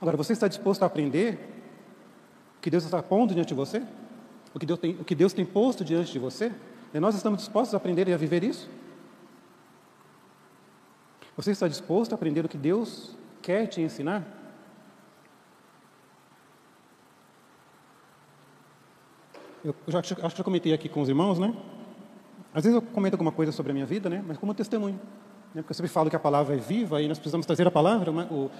Agora, 0.00 0.16
você 0.16 0.32
está 0.32 0.48
disposto 0.48 0.82
a 0.82 0.86
aprender 0.86 1.38
o 2.58 2.60
que 2.60 2.70
Deus 2.70 2.84
está 2.84 3.02
pondo 3.02 3.34
diante 3.34 3.48
de 3.48 3.54
você? 3.54 3.82
O 4.54 4.58
que 4.58 4.66
Deus 4.66 4.78
tem, 4.78 4.92
o 4.92 5.04
que 5.04 5.14
Deus 5.14 5.32
tem 5.32 5.44
posto 5.44 5.84
diante 5.84 6.12
de 6.12 6.18
você? 6.18 6.52
E 6.92 7.00
nós 7.00 7.14
estamos 7.14 7.38
dispostos 7.38 7.72
a 7.74 7.76
aprender 7.76 8.08
e 8.08 8.12
a 8.12 8.16
viver 8.16 8.44
isso? 8.44 8.68
Você 11.36 11.52
está 11.52 11.66
disposto 11.66 12.12
a 12.12 12.14
aprender 12.16 12.44
o 12.44 12.48
que 12.48 12.58
Deus 12.58 13.16
quer 13.40 13.66
te 13.66 13.80
ensinar? 13.80 14.26
Eu 19.64 19.74
já, 19.86 20.00
acho 20.00 20.16
que 20.16 20.28
já 20.28 20.44
comentei 20.44 20.72
aqui 20.72 20.88
com 20.88 21.00
os 21.00 21.08
irmãos, 21.08 21.38
né? 21.38 21.54
Às 22.54 22.64
vezes 22.64 22.74
eu 22.74 22.82
comento 22.82 23.14
alguma 23.14 23.32
coisa 23.32 23.50
sobre 23.50 23.70
a 23.70 23.74
minha 23.74 23.86
vida, 23.86 24.10
né? 24.10 24.22
Mas 24.26 24.36
como 24.36 24.52
testemunho. 24.52 25.00
Né? 25.54 25.62
Porque 25.62 25.72
eu 25.72 25.74
sempre 25.74 25.90
falo 25.90 26.10
que 26.10 26.16
a 26.16 26.20
palavra 26.20 26.54
é 26.54 26.58
viva 26.58 27.00
e 27.00 27.08
nós 27.08 27.18
precisamos 27.18 27.46
trazer 27.46 27.66
a 27.66 27.70
palavra, 27.70 28.10
o, 28.10 28.50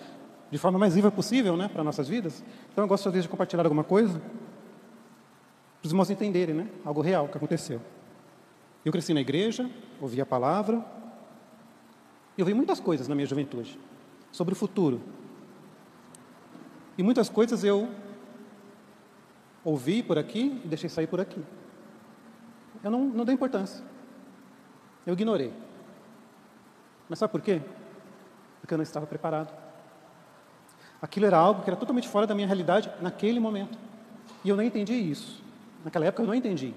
de 0.51 0.59
forma 0.59 0.79
mais 0.79 0.95
viva 0.95 1.11
possível 1.11 1.57
né, 1.57 1.69
para 1.69 1.83
nossas 1.83 2.09
vidas. 2.09 2.43
Então 2.73 2.85
eu 2.85 2.89
gosto 2.89 3.09
às 3.09 3.13
vezes 3.13 3.25
de 3.25 3.29
compartilhar 3.31 3.65
alguma 3.65 3.85
coisa 3.85 4.19
para 5.81 5.87
os 5.87 5.91
irmãos 5.91 6.11
entenderem 6.11 6.55
né, 6.55 6.69
algo 6.85 7.01
real 7.01 7.29
que 7.29 7.37
aconteceu. 7.37 7.81
Eu 8.85 8.93
cresci 8.93 9.13
na 9.13 9.21
igreja, 9.21 9.69
ouvi 10.01 10.21
a 10.21 10.27
palavra, 10.27 10.85
e 12.37 12.43
ouvi 12.43 12.55
muitas 12.55 12.81
coisas 12.81 13.09
na 13.09 13.15
minha 13.15 13.27
juventude 13.27 13.79
sobre 14.31 14.55
o 14.55 14.57
futuro. 14.57 15.01
E 16.97 17.03
muitas 17.03 17.29
coisas 17.29 17.65
eu 17.65 17.89
ouvi 19.65 20.03
por 20.03 20.19
aqui 20.19 20.61
e 20.65 20.69
deixei 20.69 20.89
sair 20.89 21.07
por 21.07 21.21
aqui. 21.21 21.43
Eu 22.83 22.91
não, 22.91 23.05
não 23.05 23.25
dei 23.25 23.35
importância. 23.35 23.85
Eu 25.07 25.15
ignorei. 25.15 25.53
Mas 27.09 27.19
sabe 27.19 27.31
por 27.31 27.41
quê? 27.41 27.61
Porque 28.61 28.75
eu 28.75 28.79
não 28.79 28.83
estava 28.83 29.07
preparado. 29.07 29.53
Aquilo 31.01 31.27
era 31.27 31.37
algo 31.37 31.63
que 31.63 31.71
era 31.71 31.77
totalmente 31.77 32.09
fora 32.09 32.27
da 32.27 32.35
minha 32.35 32.47
realidade 32.47 32.91
naquele 33.01 33.41
momento. 33.41 33.79
E 34.45 34.49
eu 34.49 34.57
não 34.57 34.63
entendi 34.63 34.95
isso. 34.95 35.43
Naquela 35.85 36.07
época 36.07 36.23
eu 36.23 36.27
não 36.27 36.35
entendi 36.35 36.75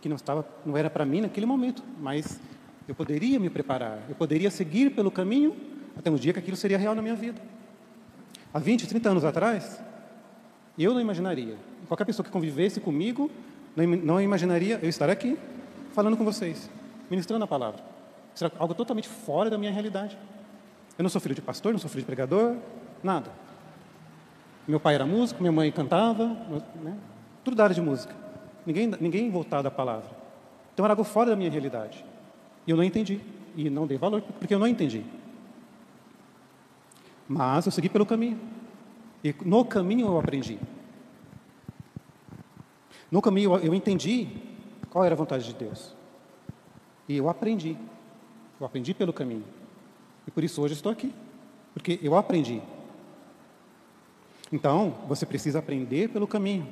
que 0.00 0.08
não 0.08 0.16
estava, 0.16 0.46
não 0.64 0.76
era 0.76 0.90
para 0.90 1.04
mim 1.04 1.22
naquele 1.22 1.46
momento, 1.46 1.82
mas 2.00 2.38
eu 2.86 2.94
poderia 2.94 3.40
me 3.40 3.50
preparar, 3.50 3.98
eu 4.08 4.14
poderia 4.14 4.50
seguir 4.50 4.90
pelo 4.90 5.10
caminho 5.10 5.56
até 5.98 6.10
um 6.10 6.14
dia 6.14 6.32
que 6.32 6.38
aquilo 6.38 6.56
seria 6.56 6.78
real 6.78 6.94
na 6.94 7.02
minha 7.02 7.14
vida. 7.14 7.40
Há 8.52 8.58
20, 8.58 8.86
30 8.86 9.10
anos 9.10 9.24
atrás, 9.24 9.82
eu 10.78 10.92
não 10.92 11.00
imaginaria. 11.00 11.56
Qualquer 11.88 12.04
pessoa 12.04 12.24
que 12.24 12.30
convivesse 12.30 12.80
comigo 12.80 13.30
não 13.76 14.20
imaginaria 14.20 14.78
eu 14.82 14.88
estar 14.88 15.10
aqui 15.10 15.38
falando 15.92 16.16
com 16.16 16.24
vocês, 16.24 16.70
ministrando 17.10 17.44
a 17.44 17.46
palavra. 17.46 17.82
Será 18.34 18.50
algo 18.58 18.74
totalmente 18.74 19.08
fora 19.08 19.50
da 19.50 19.58
minha 19.58 19.72
realidade. 19.72 20.16
Eu 20.98 21.02
não 21.02 21.10
sou 21.10 21.20
filho 21.20 21.34
de 21.34 21.42
pastor, 21.42 21.72
não 21.72 21.78
sou 21.78 21.90
filho 21.90 22.02
de 22.02 22.06
pregador, 22.06 22.56
nada. 23.02 23.30
Meu 24.66 24.80
pai 24.80 24.94
era 24.94 25.06
músico, 25.06 25.40
minha 25.40 25.52
mãe 25.52 25.70
cantava, 25.70 26.26
né? 26.82 26.96
tudo 27.44 27.56
da 27.56 27.64
área 27.64 27.74
de 27.74 27.80
música. 27.80 28.14
Ninguém, 28.64 28.90
ninguém 29.00 29.30
voltado 29.30 29.68
à 29.68 29.70
palavra. 29.70 30.10
Então 30.74 30.84
era 30.84 30.92
algo 30.92 31.04
fora 31.04 31.30
da 31.30 31.36
minha 31.36 31.50
realidade. 31.50 32.04
E 32.66 32.70
eu 32.70 32.76
não 32.76 32.82
entendi. 32.82 33.20
E 33.54 33.70
não 33.70 33.86
dei 33.86 33.96
valor, 33.96 34.22
porque 34.22 34.54
eu 34.54 34.58
não 34.58 34.66
entendi. 34.66 35.04
Mas 37.28 37.64
eu 37.64 37.72
segui 37.72 37.88
pelo 37.88 38.04
caminho. 38.04 38.38
E 39.22 39.34
no 39.44 39.64
caminho 39.64 40.06
eu 40.06 40.18
aprendi. 40.18 40.58
No 43.10 43.22
caminho 43.22 43.56
eu 43.58 43.74
entendi 43.74 44.28
qual 44.90 45.04
era 45.04 45.14
a 45.14 45.16
vontade 45.16 45.44
de 45.44 45.54
Deus. 45.54 45.94
E 47.08 47.16
eu 47.16 47.28
aprendi. 47.28 47.76
Eu 48.58 48.66
aprendi 48.66 48.94
pelo 48.94 49.12
caminho. 49.12 49.44
E 50.26 50.30
por 50.30 50.42
isso 50.42 50.60
hoje 50.60 50.74
estou 50.74 50.90
aqui. 50.90 51.12
Porque 51.72 52.00
eu 52.02 52.16
aprendi. 52.16 52.62
Então, 54.52 54.94
você 55.08 55.26
precisa 55.26 55.58
aprender 55.58 56.08
pelo 56.08 56.26
caminho. 56.26 56.66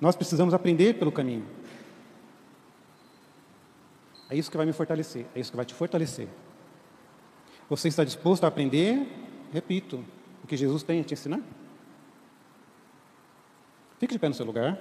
Nós 0.00 0.16
precisamos 0.16 0.54
aprender 0.54 0.94
pelo 0.94 1.12
caminho. 1.12 1.44
É 4.28 4.36
isso 4.36 4.50
que 4.50 4.56
vai 4.56 4.64
me 4.64 4.72
fortalecer, 4.72 5.26
é 5.34 5.40
isso 5.40 5.50
que 5.50 5.56
vai 5.56 5.66
te 5.66 5.74
fortalecer. 5.74 6.28
Você 7.68 7.88
está 7.88 8.04
disposto 8.04 8.44
a 8.44 8.46
aprender? 8.46 9.06
Repito, 9.52 10.04
o 10.42 10.46
que 10.46 10.56
Jesus 10.56 10.82
tem 10.84 11.00
a 11.00 11.04
te 11.04 11.14
ensinar? 11.14 11.40
Fique 13.98 14.14
de 14.14 14.18
pé 14.18 14.28
no 14.28 14.34
seu 14.34 14.46
lugar. 14.46 14.78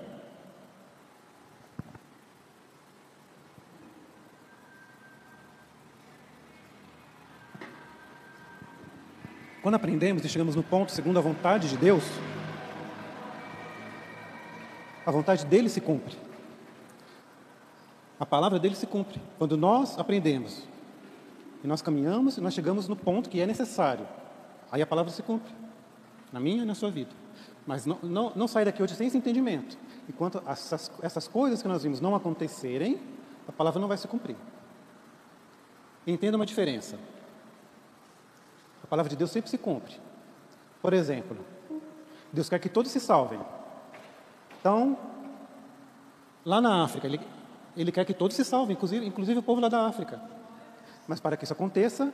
Quando 9.61 9.75
aprendemos 9.75 10.23
e 10.23 10.29
chegamos 10.29 10.55
no 10.55 10.63
ponto 10.63 10.91
segundo 10.91 11.19
a 11.19 11.21
vontade 11.21 11.67
de 11.67 11.75
Deus, 11.75 12.03
a 15.05 15.11
vontade 15.11 15.45
dele 15.45 15.67
se 15.67 15.81
cumpre. 15.81 16.15
A 18.17 18.25
palavra 18.25 18.57
dele 18.57 18.75
se 18.75 18.87
cumpre. 18.87 19.21
Quando 19.37 19.57
nós 19.57 19.99
aprendemos 19.99 20.63
e 21.61 21.67
nós 21.67 21.81
caminhamos 21.81 22.37
e 22.37 22.41
nós 22.41 22.53
chegamos 22.53 22.87
no 22.87 22.95
ponto 22.95 23.29
que 23.29 23.41
é 23.41 23.45
necessário, 23.45 24.07
aí 24.71 24.81
a 24.81 24.87
palavra 24.87 25.11
se 25.11 25.21
cumpre. 25.21 25.51
Na 26.31 26.39
minha 26.39 26.63
e 26.63 26.65
na 26.65 26.75
sua 26.75 26.89
vida. 26.89 27.11
Mas 27.67 27.85
não, 27.85 27.99
não, 28.01 28.31
não 28.35 28.47
daqui 28.63 28.81
hoje 28.81 28.95
sem 28.95 29.07
esse 29.07 29.17
entendimento. 29.17 29.77
Enquanto 30.07 30.41
essas, 30.47 30.89
essas 31.01 31.27
coisas 31.27 31.61
que 31.61 31.67
nós 31.67 31.83
vimos 31.83 31.99
não 31.99 32.15
acontecerem, 32.15 32.99
a 33.47 33.51
palavra 33.51 33.81
não 33.81 33.89
vai 33.89 33.97
se 33.97 34.07
cumprir. 34.07 34.37
Entenda 36.07 36.37
uma 36.37 36.45
diferença 36.45 36.97
palavra 38.89 39.09
de 39.09 39.15
Deus 39.15 39.31
sempre 39.31 39.49
se 39.49 39.57
cumpre. 39.57 39.93
Por 40.81 40.93
exemplo, 40.93 41.37
Deus 42.31 42.49
quer 42.49 42.59
que 42.59 42.69
todos 42.69 42.91
se 42.91 42.99
salvem. 42.99 43.39
Então, 44.59 44.97
lá 46.43 46.59
na 46.59 46.83
África, 46.83 47.07
ele, 47.07 47.19
ele 47.75 47.91
quer 47.91 48.05
que 48.05 48.13
todos 48.13 48.35
se 48.35 48.43
salvem, 48.43 48.75
inclusive, 48.75 49.05
inclusive 49.05 49.39
o 49.39 49.43
povo 49.43 49.61
lá 49.61 49.69
da 49.69 49.85
África. 49.85 50.21
Mas 51.07 51.19
para 51.19 51.37
que 51.37 51.43
isso 51.43 51.53
aconteça, 51.53 52.13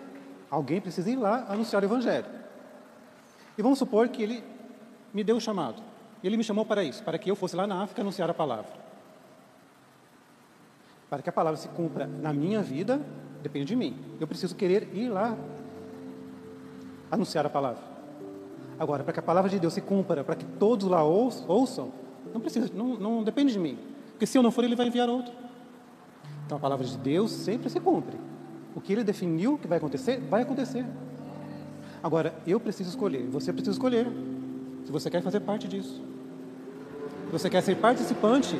alguém 0.49 0.80
precisa 0.82 1.09
ir 1.09 1.15
lá 1.15 1.45
anunciar 1.49 1.82
o 1.82 1.86
Evangelho. 1.86 2.28
E 3.57 3.61
vamos 3.61 3.80
supor 3.80 4.09
que 4.09 4.21
ele 4.21 4.43
me 5.13 5.23
deu 5.23 5.38
o 5.38 5.41
chamado. 5.41 5.82
Ele 6.23 6.38
me 6.38 6.43
chamou 6.43 6.65
para 6.65 6.84
isso, 6.84 7.03
para 7.03 7.17
que 7.17 7.30
eu 7.30 7.36
fosse 7.36 7.55
lá 7.55 7.67
na 7.67 7.84
África 7.84 8.01
anunciar 8.01 8.30
a 8.30 8.34
palavra. 8.34 8.71
Para 11.09 11.21
que 11.21 11.30
a 11.30 11.34
palavra 11.34 11.57
se 11.57 11.67
cumpra 11.69 12.07
na 12.07 12.34
minha 12.34 12.61
vida, 12.61 12.99
depende 13.41 13.65
de 13.65 13.76
mim. 13.76 13.97
Eu 14.19 14.28
preciso 14.28 14.55
querer 14.55 14.89
ir 14.93 15.09
lá 15.09 15.38
anunciar 17.12 17.45
a 17.45 17.49
palavra. 17.49 17.82
Agora, 18.78 19.03
para 19.03 19.14
que 19.14 19.20
a 19.20 19.24
palavra 19.24 19.49
de 19.49 19.60
Deus 19.60 19.74
se 19.74 19.82
cumpra, 19.82 20.24
para 20.24 20.36
que 20.36 20.45
todos 20.45 20.88
lá 20.88 21.03
ouçam, 21.03 21.91
não 22.34 22.41
precisa, 22.41 22.70
não, 22.74 22.95
não 22.95 23.24
depende 23.24 23.53
de 23.53 23.60
mim. 23.60 23.78
Porque 24.12 24.26
se 24.26 24.38
eu 24.38 24.43
não 24.43 24.51
for, 24.51 24.64
ele 24.64 24.76
vai 24.76 24.88
enviar 24.88 25.10
outro. 25.10 25.34
Então 26.45 26.58
a 26.58 26.62
palavra 26.62 26.86
de 26.86 26.97
Deus 26.97 27.32
sempre 27.32 27.70
se 27.70 27.80
cumpre. 27.80 28.18
O 28.76 28.82
que 28.82 28.93
ele 28.93 29.03
definiu 29.03 29.58
que 29.58 29.68
vai 29.68 29.78
acontecer, 29.78 30.20
vai 30.30 30.41
acontecer. 30.41 30.86
Agora, 32.03 32.36
eu 32.45 32.60
preciso 32.60 32.89
escolher, 32.89 33.24
você 33.30 33.51
precisa 33.51 33.72
escolher 33.72 34.08
se 34.86 34.91
você 34.91 35.10
quer 35.10 35.22
fazer 35.22 35.39
parte 35.39 35.68
disso. 35.68 36.01
Se 37.26 37.32
você 37.32 37.49
quer 37.49 37.62
ser 37.64 37.76
participante 37.78 38.56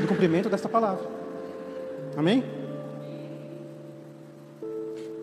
do 0.00 0.08
cumprimento 0.08 0.48
desta 0.48 0.68
palavra. 0.68 1.06
Amém? 2.16 2.42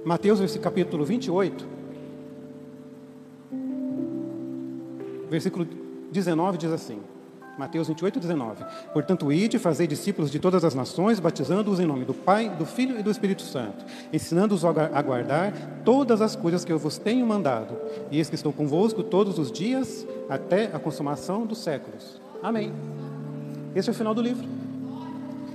Mateus, 0.06 0.56
capítulo 0.58 1.04
28, 1.04 1.68
versículo 5.30 5.66
19 6.12 6.58
diz 6.58 6.72
assim: 6.72 7.00
Mateus 7.58 7.88
28, 7.88 8.20
19. 8.20 8.66
Portanto, 8.94 9.32
ide, 9.32 9.58
fazei 9.58 9.88
discípulos 9.88 10.30
de 10.30 10.40
todas 10.40 10.64
as 10.64 10.76
nações, 10.76 11.20
batizando-os 11.20 11.80
em 11.80 11.86
nome 11.86 12.04
do 12.06 12.14
Pai, 12.14 12.50
do 12.50 12.66
Filho 12.66 13.00
e 13.00 13.04
do 13.04 13.10
Espírito 13.10 13.42
Santo, 13.42 13.86
ensinando-os 14.12 14.66
a 14.66 15.02
guardar 15.02 15.54
todas 15.86 16.22
as 16.22 16.36
coisas 16.36 16.66
que 16.66 16.72
eu 16.72 16.78
vos 16.78 16.98
tenho 16.98 17.26
mandado. 17.26 17.78
E 18.12 18.18
eis 18.18 18.30
que 18.30 18.36
estou 18.36 18.52
convosco 18.52 19.04
todos 19.04 19.40
os 19.40 19.52
dias, 19.52 20.06
até 20.30 20.66
a 20.74 20.80
consumação 20.80 21.46
dos 21.46 21.60
séculos. 21.60 22.20
Amém. 22.44 22.74
Esse 23.74 23.90
é 23.90 23.92
o 23.92 23.96
final 23.96 24.14
do 24.14 24.22
livro. 24.22 24.46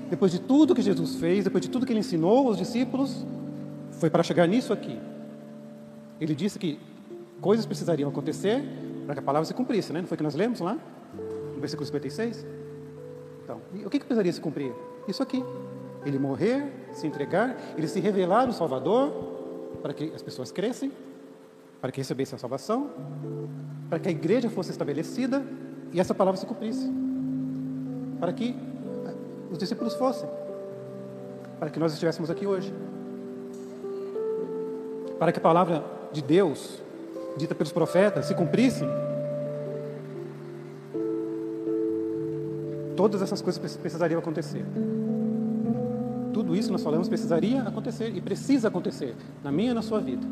Depois 0.08 0.32
de 0.32 0.40
tudo 0.40 0.74
que 0.74 0.82
Jesus 0.82 1.16
fez, 1.16 1.44
depois 1.44 1.62
de 1.62 1.68
tudo 1.68 1.86
que 1.86 1.92
ele 1.92 2.00
ensinou 2.00 2.48
aos 2.48 2.56
discípulos, 2.56 3.24
foi 3.92 4.10
para 4.10 4.22
chegar 4.22 4.46
nisso 4.46 4.72
aqui. 4.72 4.98
Ele 6.20 6.34
disse 6.34 6.58
que 6.58 6.78
coisas 7.40 7.64
precisariam 7.64 8.10
acontecer 8.10 8.64
para 9.10 9.16
que 9.16 9.18
a 9.18 9.22
palavra 9.22 9.44
se 9.44 9.52
cumprisse, 9.52 9.92
né? 9.92 10.00
Não 10.00 10.06
foi 10.06 10.16
que 10.16 10.22
nós 10.22 10.36
lemos 10.36 10.60
lá? 10.60 10.78
no 11.52 11.58
versículo 11.58 11.84
56? 11.84 12.46
Então, 13.42 13.60
o 13.84 13.90
que, 13.90 13.98
que 13.98 14.04
precisaria 14.04 14.32
se 14.32 14.40
cumprir? 14.40 14.72
Isso 15.08 15.20
aqui. 15.20 15.44
Ele 16.06 16.16
morrer, 16.16 16.72
se 16.92 17.08
entregar, 17.08 17.56
ele 17.76 17.88
se 17.88 17.98
revelar 17.98 18.48
o 18.48 18.52
Salvador, 18.52 19.10
para 19.82 19.92
que 19.92 20.12
as 20.14 20.22
pessoas 20.22 20.52
crescem, 20.52 20.92
para 21.80 21.90
que 21.90 21.98
recebessem 21.98 22.36
a 22.36 22.38
salvação, 22.38 22.88
para 23.88 23.98
que 23.98 24.06
a 24.06 24.12
igreja 24.12 24.48
fosse 24.48 24.70
estabelecida 24.70 25.44
e 25.92 25.98
essa 25.98 26.14
palavra 26.14 26.38
se 26.38 26.46
cumprisse. 26.46 26.88
Para 28.20 28.32
que 28.32 28.56
os 29.50 29.58
discípulos 29.58 29.94
fossem. 29.96 30.30
Para 31.58 31.68
que 31.68 31.80
nós 31.80 31.92
estivéssemos 31.92 32.30
aqui 32.30 32.46
hoje. 32.46 32.72
Para 35.18 35.32
que 35.32 35.40
a 35.40 35.42
palavra 35.42 35.84
de 36.12 36.22
Deus, 36.22 36.80
dita 37.36 37.54
pelos 37.54 37.72
profetas, 37.72 38.26
se 38.26 38.34
cumprisse 38.34 38.84
todas 43.00 43.22
essas 43.22 43.40
coisas 43.40 43.76
precisariam 43.78 44.18
acontecer. 44.18 44.62
Tudo 46.34 46.54
isso 46.54 46.70
nós 46.70 46.82
falamos 46.82 47.08
precisaria 47.08 47.62
acontecer 47.62 48.14
e 48.14 48.20
precisa 48.20 48.68
acontecer 48.68 49.16
na 49.42 49.50
minha 49.50 49.70
e 49.70 49.74
na 49.74 49.80
sua 49.80 50.00
vida. 50.00 50.26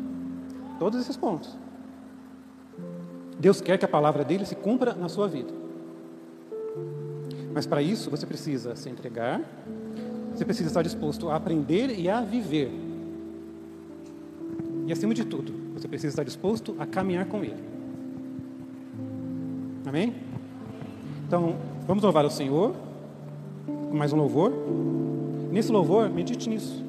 Todos 0.77 1.01
esses 1.01 1.17
pontos. 1.17 1.57
Deus 3.39 3.59
quer 3.59 3.77
que 3.77 3.85
a 3.85 3.87
palavra 3.87 4.23
dele 4.23 4.45
se 4.45 4.55
cumpra 4.55 4.93
na 4.93 5.09
sua 5.09 5.27
vida. 5.27 5.51
Mas 7.53 7.65
para 7.65 7.81
isso 7.81 8.11
você 8.11 8.25
precisa 8.25 8.75
se 8.75 8.87
entregar, 8.87 9.41
você 10.33 10.45
precisa 10.45 10.69
estar 10.69 10.83
disposto 10.83 11.29
a 11.29 11.35
aprender 11.35 11.97
e 11.97 12.07
a 12.07 12.21
viver. 12.21 12.71
E 14.85 14.91
acima 14.91 15.13
de 15.13 15.25
tudo, 15.25 15.53
você 15.73 15.87
precisa 15.87 16.11
estar 16.11 16.23
disposto 16.23 16.75
a 16.79 16.85
caminhar 16.85 17.25
com 17.25 17.43
Ele. 17.43 17.63
Amém? 19.85 20.13
Então, 21.27 21.55
Vamos 21.89 22.03
louvar 22.03 22.23
o 22.23 22.29
Senhor 22.29 22.75
com 23.65 23.97
mais 23.97 24.13
um 24.13 24.17
louvor. 24.17 24.53
Nesse 25.51 25.71
louvor, 25.71 26.07
medite 26.07 26.47
nisso. 26.47 26.85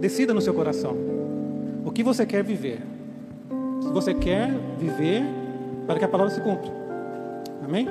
Decida 0.00 0.32
no 0.32 0.40
seu 0.40 0.54
coração 0.54 0.96
o 1.84 1.90
que 1.90 2.02
você 2.02 2.24
quer 2.24 2.42
viver. 2.42 2.80
Se 3.82 3.88
você 3.90 4.14
quer 4.14 4.50
viver 4.78 5.22
para 5.86 5.98
que 5.98 6.06
a 6.06 6.08
palavra 6.08 6.32
se 6.32 6.40
cumpra. 6.40 6.72
Amém? 7.62 7.86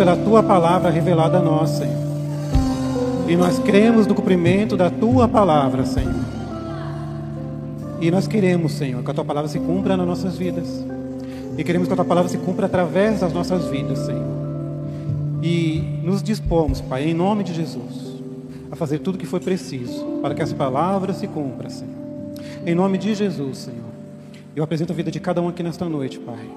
Pela 0.00 0.16
tua 0.16 0.42
palavra 0.42 0.88
revelada 0.88 1.36
a 1.36 1.42
nós, 1.42 1.68
Senhor. 1.72 1.94
E 3.28 3.36
nós 3.36 3.58
cremos 3.58 4.06
no 4.06 4.14
cumprimento 4.14 4.74
da 4.74 4.88
tua 4.88 5.28
palavra, 5.28 5.84
Senhor. 5.84 6.24
E 8.00 8.10
nós 8.10 8.26
queremos, 8.26 8.72
Senhor, 8.72 9.04
que 9.04 9.10
a 9.10 9.12
tua 9.12 9.26
palavra 9.26 9.50
se 9.50 9.58
cumpra 9.58 9.98
nas 9.98 10.06
nossas 10.06 10.38
vidas. 10.38 10.82
E 11.58 11.62
queremos 11.62 11.86
que 11.86 11.92
a 11.92 11.96
tua 11.96 12.04
palavra 12.06 12.30
se 12.30 12.38
cumpra 12.38 12.64
através 12.64 13.20
das 13.20 13.30
nossas 13.34 13.66
vidas, 13.66 13.98
Senhor. 13.98 14.24
E 15.42 16.00
nos 16.02 16.22
dispomos, 16.22 16.80
Pai, 16.80 17.04
em 17.04 17.12
nome 17.12 17.44
de 17.44 17.52
Jesus, 17.52 18.22
a 18.72 18.76
fazer 18.76 19.00
tudo 19.00 19.16
o 19.16 19.18
que 19.18 19.26
for 19.26 19.38
preciso 19.38 20.02
para 20.22 20.34
que 20.34 20.40
essa 20.40 20.54
palavra 20.54 21.12
se 21.12 21.26
cumpra, 21.26 21.68
Senhor. 21.68 21.94
Em 22.64 22.74
nome 22.74 22.96
de 22.96 23.14
Jesus, 23.14 23.58
Senhor. 23.58 23.90
Eu 24.56 24.64
apresento 24.64 24.94
a 24.94 24.96
vida 24.96 25.10
de 25.10 25.20
cada 25.20 25.42
um 25.42 25.48
aqui 25.48 25.62
nesta 25.62 25.84
noite, 25.84 26.18
Pai. 26.18 26.48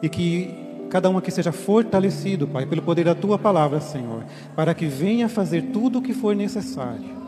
E 0.00 0.08
que 0.08 0.69
cada 0.90 1.08
um 1.08 1.16
aqui 1.16 1.30
seja 1.30 1.52
fortalecido, 1.52 2.48
Pai, 2.48 2.66
pelo 2.66 2.82
poder 2.82 3.04
da 3.04 3.14
tua 3.14 3.38
palavra, 3.38 3.80
Senhor, 3.80 4.24
para 4.56 4.74
que 4.74 4.86
venha 4.86 5.28
fazer 5.28 5.62
tudo 5.72 6.00
o 6.00 6.02
que 6.02 6.12
for 6.12 6.34
necessário. 6.34 7.20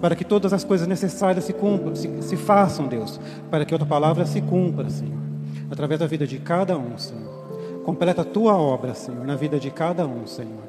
Para 0.00 0.14
que 0.14 0.24
todas 0.24 0.52
as 0.52 0.62
coisas 0.62 0.86
necessárias 0.86 1.46
se 1.46 1.54
cumpram, 1.54 1.96
se, 1.96 2.10
se 2.22 2.36
façam, 2.36 2.86
Deus, 2.86 3.18
para 3.50 3.64
que 3.64 3.74
a 3.74 3.78
tua 3.78 3.86
palavra 3.86 4.26
se 4.26 4.42
cumpra, 4.42 4.90
Senhor, 4.90 5.18
através 5.70 5.98
da 5.98 6.06
vida 6.06 6.26
de 6.26 6.38
cada 6.38 6.76
um, 6.76 6.98
Senhor. 6.98 7.32
Completa 7.84 8.20
a 8.20 8.24
tua 8.24 8.54
obra, 8.54 8.94
Senhor, 8.94 9.26
na 9.26 9.34
vida 9.34 9.58
de 9.58 9.70
cada 9.70 10.06
um, 10.06 10.26
Senhor. 10.26 10.64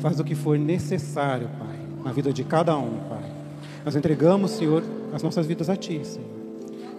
Faz 0.00 0.18
o 0.18 0.24
que 0.24 0.34
for 0.34 0.58
necessário, 0.58 1.48
Pai, 1.58 1.78
na 2.04 2.12
vida 2.12 2.32
de 2.32 2.42
cada 2.42 2.76
um, 2.76 2.98
Pai. 3.08 3.30
Nós 3.84 3.94
entregamos, 3.94 4.50
Senhor, 4.50 4.82
as 5.12 5.22
nossas 5.22 5.46
vidas 5.46 5.70
a 5.70 5.76
Ti, 5.76 6.00
Senhor. 6.04 6.28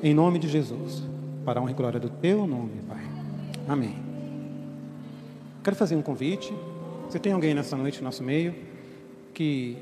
Em 0.02 0.14
nome 0.14 0.40
de 0.40 0.48
Jesus. 0.48 1.04
Para 1.44 1.60
a 1.60 1.64
honra 1.64 1.72
e 1.72 1.76
glória 1.76 2.00
do 2.00 2.10
Teu 2.10 2.48
nome, 2.48 2.82
Pai. 2.88 3.04
Amém. 3.68 4.15
Quero 5.66 5.76
fazer 5.76 5.96
um 5.96 6.02
convite. 6.04 6.54
Você 7.10 7.18
tem 7.18 7.34
alguém 7.34 7.56
nessa 7.56 7.76
noite 7.76 7.98
no 7.98 8.04
nosso 8.04 8.22
meio 8.22 8.54
que 9.34 9.76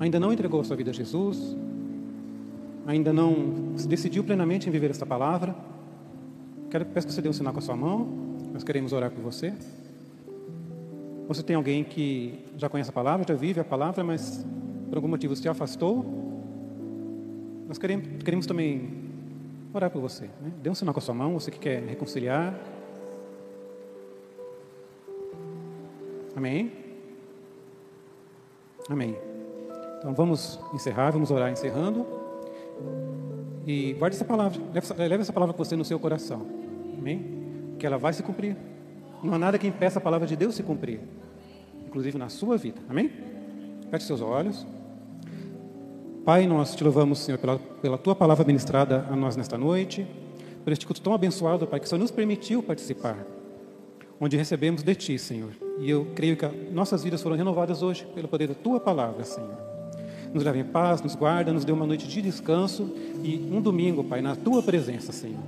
ainda 0.00 0.18
não 0.18 0.32
entregou 0.32 0.58
a 0.58 0.64
sua 0.64 0.74
vida 0.74 0.90
a 0.90 0.94
Jesus, 0.94 1.54
ainda 2.86 3.12
não 3.12 3.74
decidiu 3.86 4.24
plenamente 4.24 4.70
em 4.70 4.72
viver 4.72 4.90
esta 4.90 5.04
palavra? 5.04 5.54
Quero 6.70 6.86
peço 6.86 7.06
que 7.06 7.12
você 7.12 7.20
dê 7.20 7.28
um 7.28 7.32
sinal 7.34 7.52
com 7.52 7.58
a 7.58 7.62
sua 7.62 7.76
mão. 7.76 8.08
Nós 8.54 8.64
queremos 8.64 8.94
orar 8.94 9.10
por 9.10 9.20
você. 9.20 9.52
Você 11.28 11.42
tem 11.42 11.56
alguém 11.56 11.84
que 11.84 12.46
já 12.56 12.70
conhece 12.70 12.88
a 12.88 12.92
palavra, 12.94 13.26
já 13.28 13.34
vive 13.34 13.60
a 13.60 13.64
palavra, 13.64 14.02
mas 14.02 14.46
por 14.88 14.96
algum 14.96 15.08
motivo 15.08 15.36
se 15.36 15.46
afastou? 15.46 16.06
Nós 17.68 17.76
queremos, 17.76 18.22
queremos 18.24 18.46
também 18.46 18.92
orar 19.74 19.90
por 19.90 20.00
você. 20.00 20.24
Né? 20.40 20.52
Dê 20.62 20.70
um 20.70 20.74
sinal 20.74 20.94
com 20.94 21.00
a 21.00 21.02
sua 21.02 21.14
mão, 21.14 21.34
você 21.34 21.50
que 21.50 21.58
quer 21.58 21.82
reconciliar. 21.82 22.58
Amém? 26.36 26.70
Amém. 28.90 29.16
Então 29.98 30.14
vamos 30.14 30.60
encerrar, 30.74 31.10
vamos 31.10 31.30
orar 31.30 31.50
encerrando. 31.50 32.06
E 33.66 33.94
guarde 33.94 34.16
essa 34.16 34.24
palavra, 34.24 34.60
leve, 34.98 35.22
essa 35.22 35.32
palavra 35.32 35.54
com 35.54 35.64
você 35.64 35.74
no 35.74 35.84
seu 35.84 35.98
coração. 35.98 36.46
Amém? 36.98 37.74
Que 37.78 37.86
ela 37.86 37.96
vai 37.96 38.12
se 38.12 38.22
cumprir. 38.22 38.54
Não 39.22 39.32
há 39.32 39.38
nada 39.38 39.58
que 39.58 39.66
impeça 39.66 39.98
a 39.98 40.02
palavra 40.02 40.26
de 40.26 40.36
Deus 40.36 40.54
se 40.54 40.62
cumprir, 40.62 41.00
inclusive 41.86 42.18
na 42.18 42.28
sua 42.28 42.58
vida. 42.58 42.80
Amém? 42.88 43.10
Feche 43.90 44.06
seus 44.06 44.20
olhos. 44.20 44.66
Pai, 46.22 46.46
nós 46.46 46.74
te 46.74 46.84
louvamos, 46.84 47.20
Senhor, 47.20 47.38
pela, 47.38 47.58
pela 47.58 47.96
tua 47.96 48.14
palavra 48.14 48.44
ministrada 48.44 49.06
a 49.10 49.16
nós 49.16 49.36
nesta 49.36 49.56
noite, 49.56 50.06
por 50.62 50.72
este 50.72 50.86
culto 50.86 51.00
tão 51.00 51.14
abençoado, 51.14 51.66
Pai, 51.66 51.80
que 51.80 51.88
Senhor 51.88 52.00
nos 52.00 52.10
permitiu 52.10 52.62
participar, 52.62 53.24
onde 54.20 54.36
recebemos 54.36 54.82
de 54.82 54.94
ti, 54.94 55.18
Senhor. 55.18 55.65
E 55.78 55.90
eu 55.90 56.06
creio 56.14 56.36
que 56.36 56.46
nossas 56.72 57.04
vidas 57.04 57.22
foram 57.22 57.36
renovadas 57.36 57.82
hoje 57.82 58.06
pelo 58.14 58.28
poder 58.28 58.48
da 58.48 58.54
tua 58.54 58.80
palavra, 58.80 59.24
Senhor. 59.24 59.56
Nos 60.32 60.42
leva 60.42 60.58
em 60.58 60.64
paz, 60.64 61.02
nos 61.02 61.14
guarda, 61.14 61.52
nos 61.52 61.64
dê 61.64 61.72
uma 61.72 61.86
noite 61.86 62.06
de 62.06 62.20
descanso 62.22 62.92
e 63.22 63.36
um 63.52 63.60
domingo, 63.60 64.02
Pai, 64.04 64.20
na 64.20 64.34
tua 64.34 64.62
presença, 64.62 65.12
Senhor. 65.12 65.40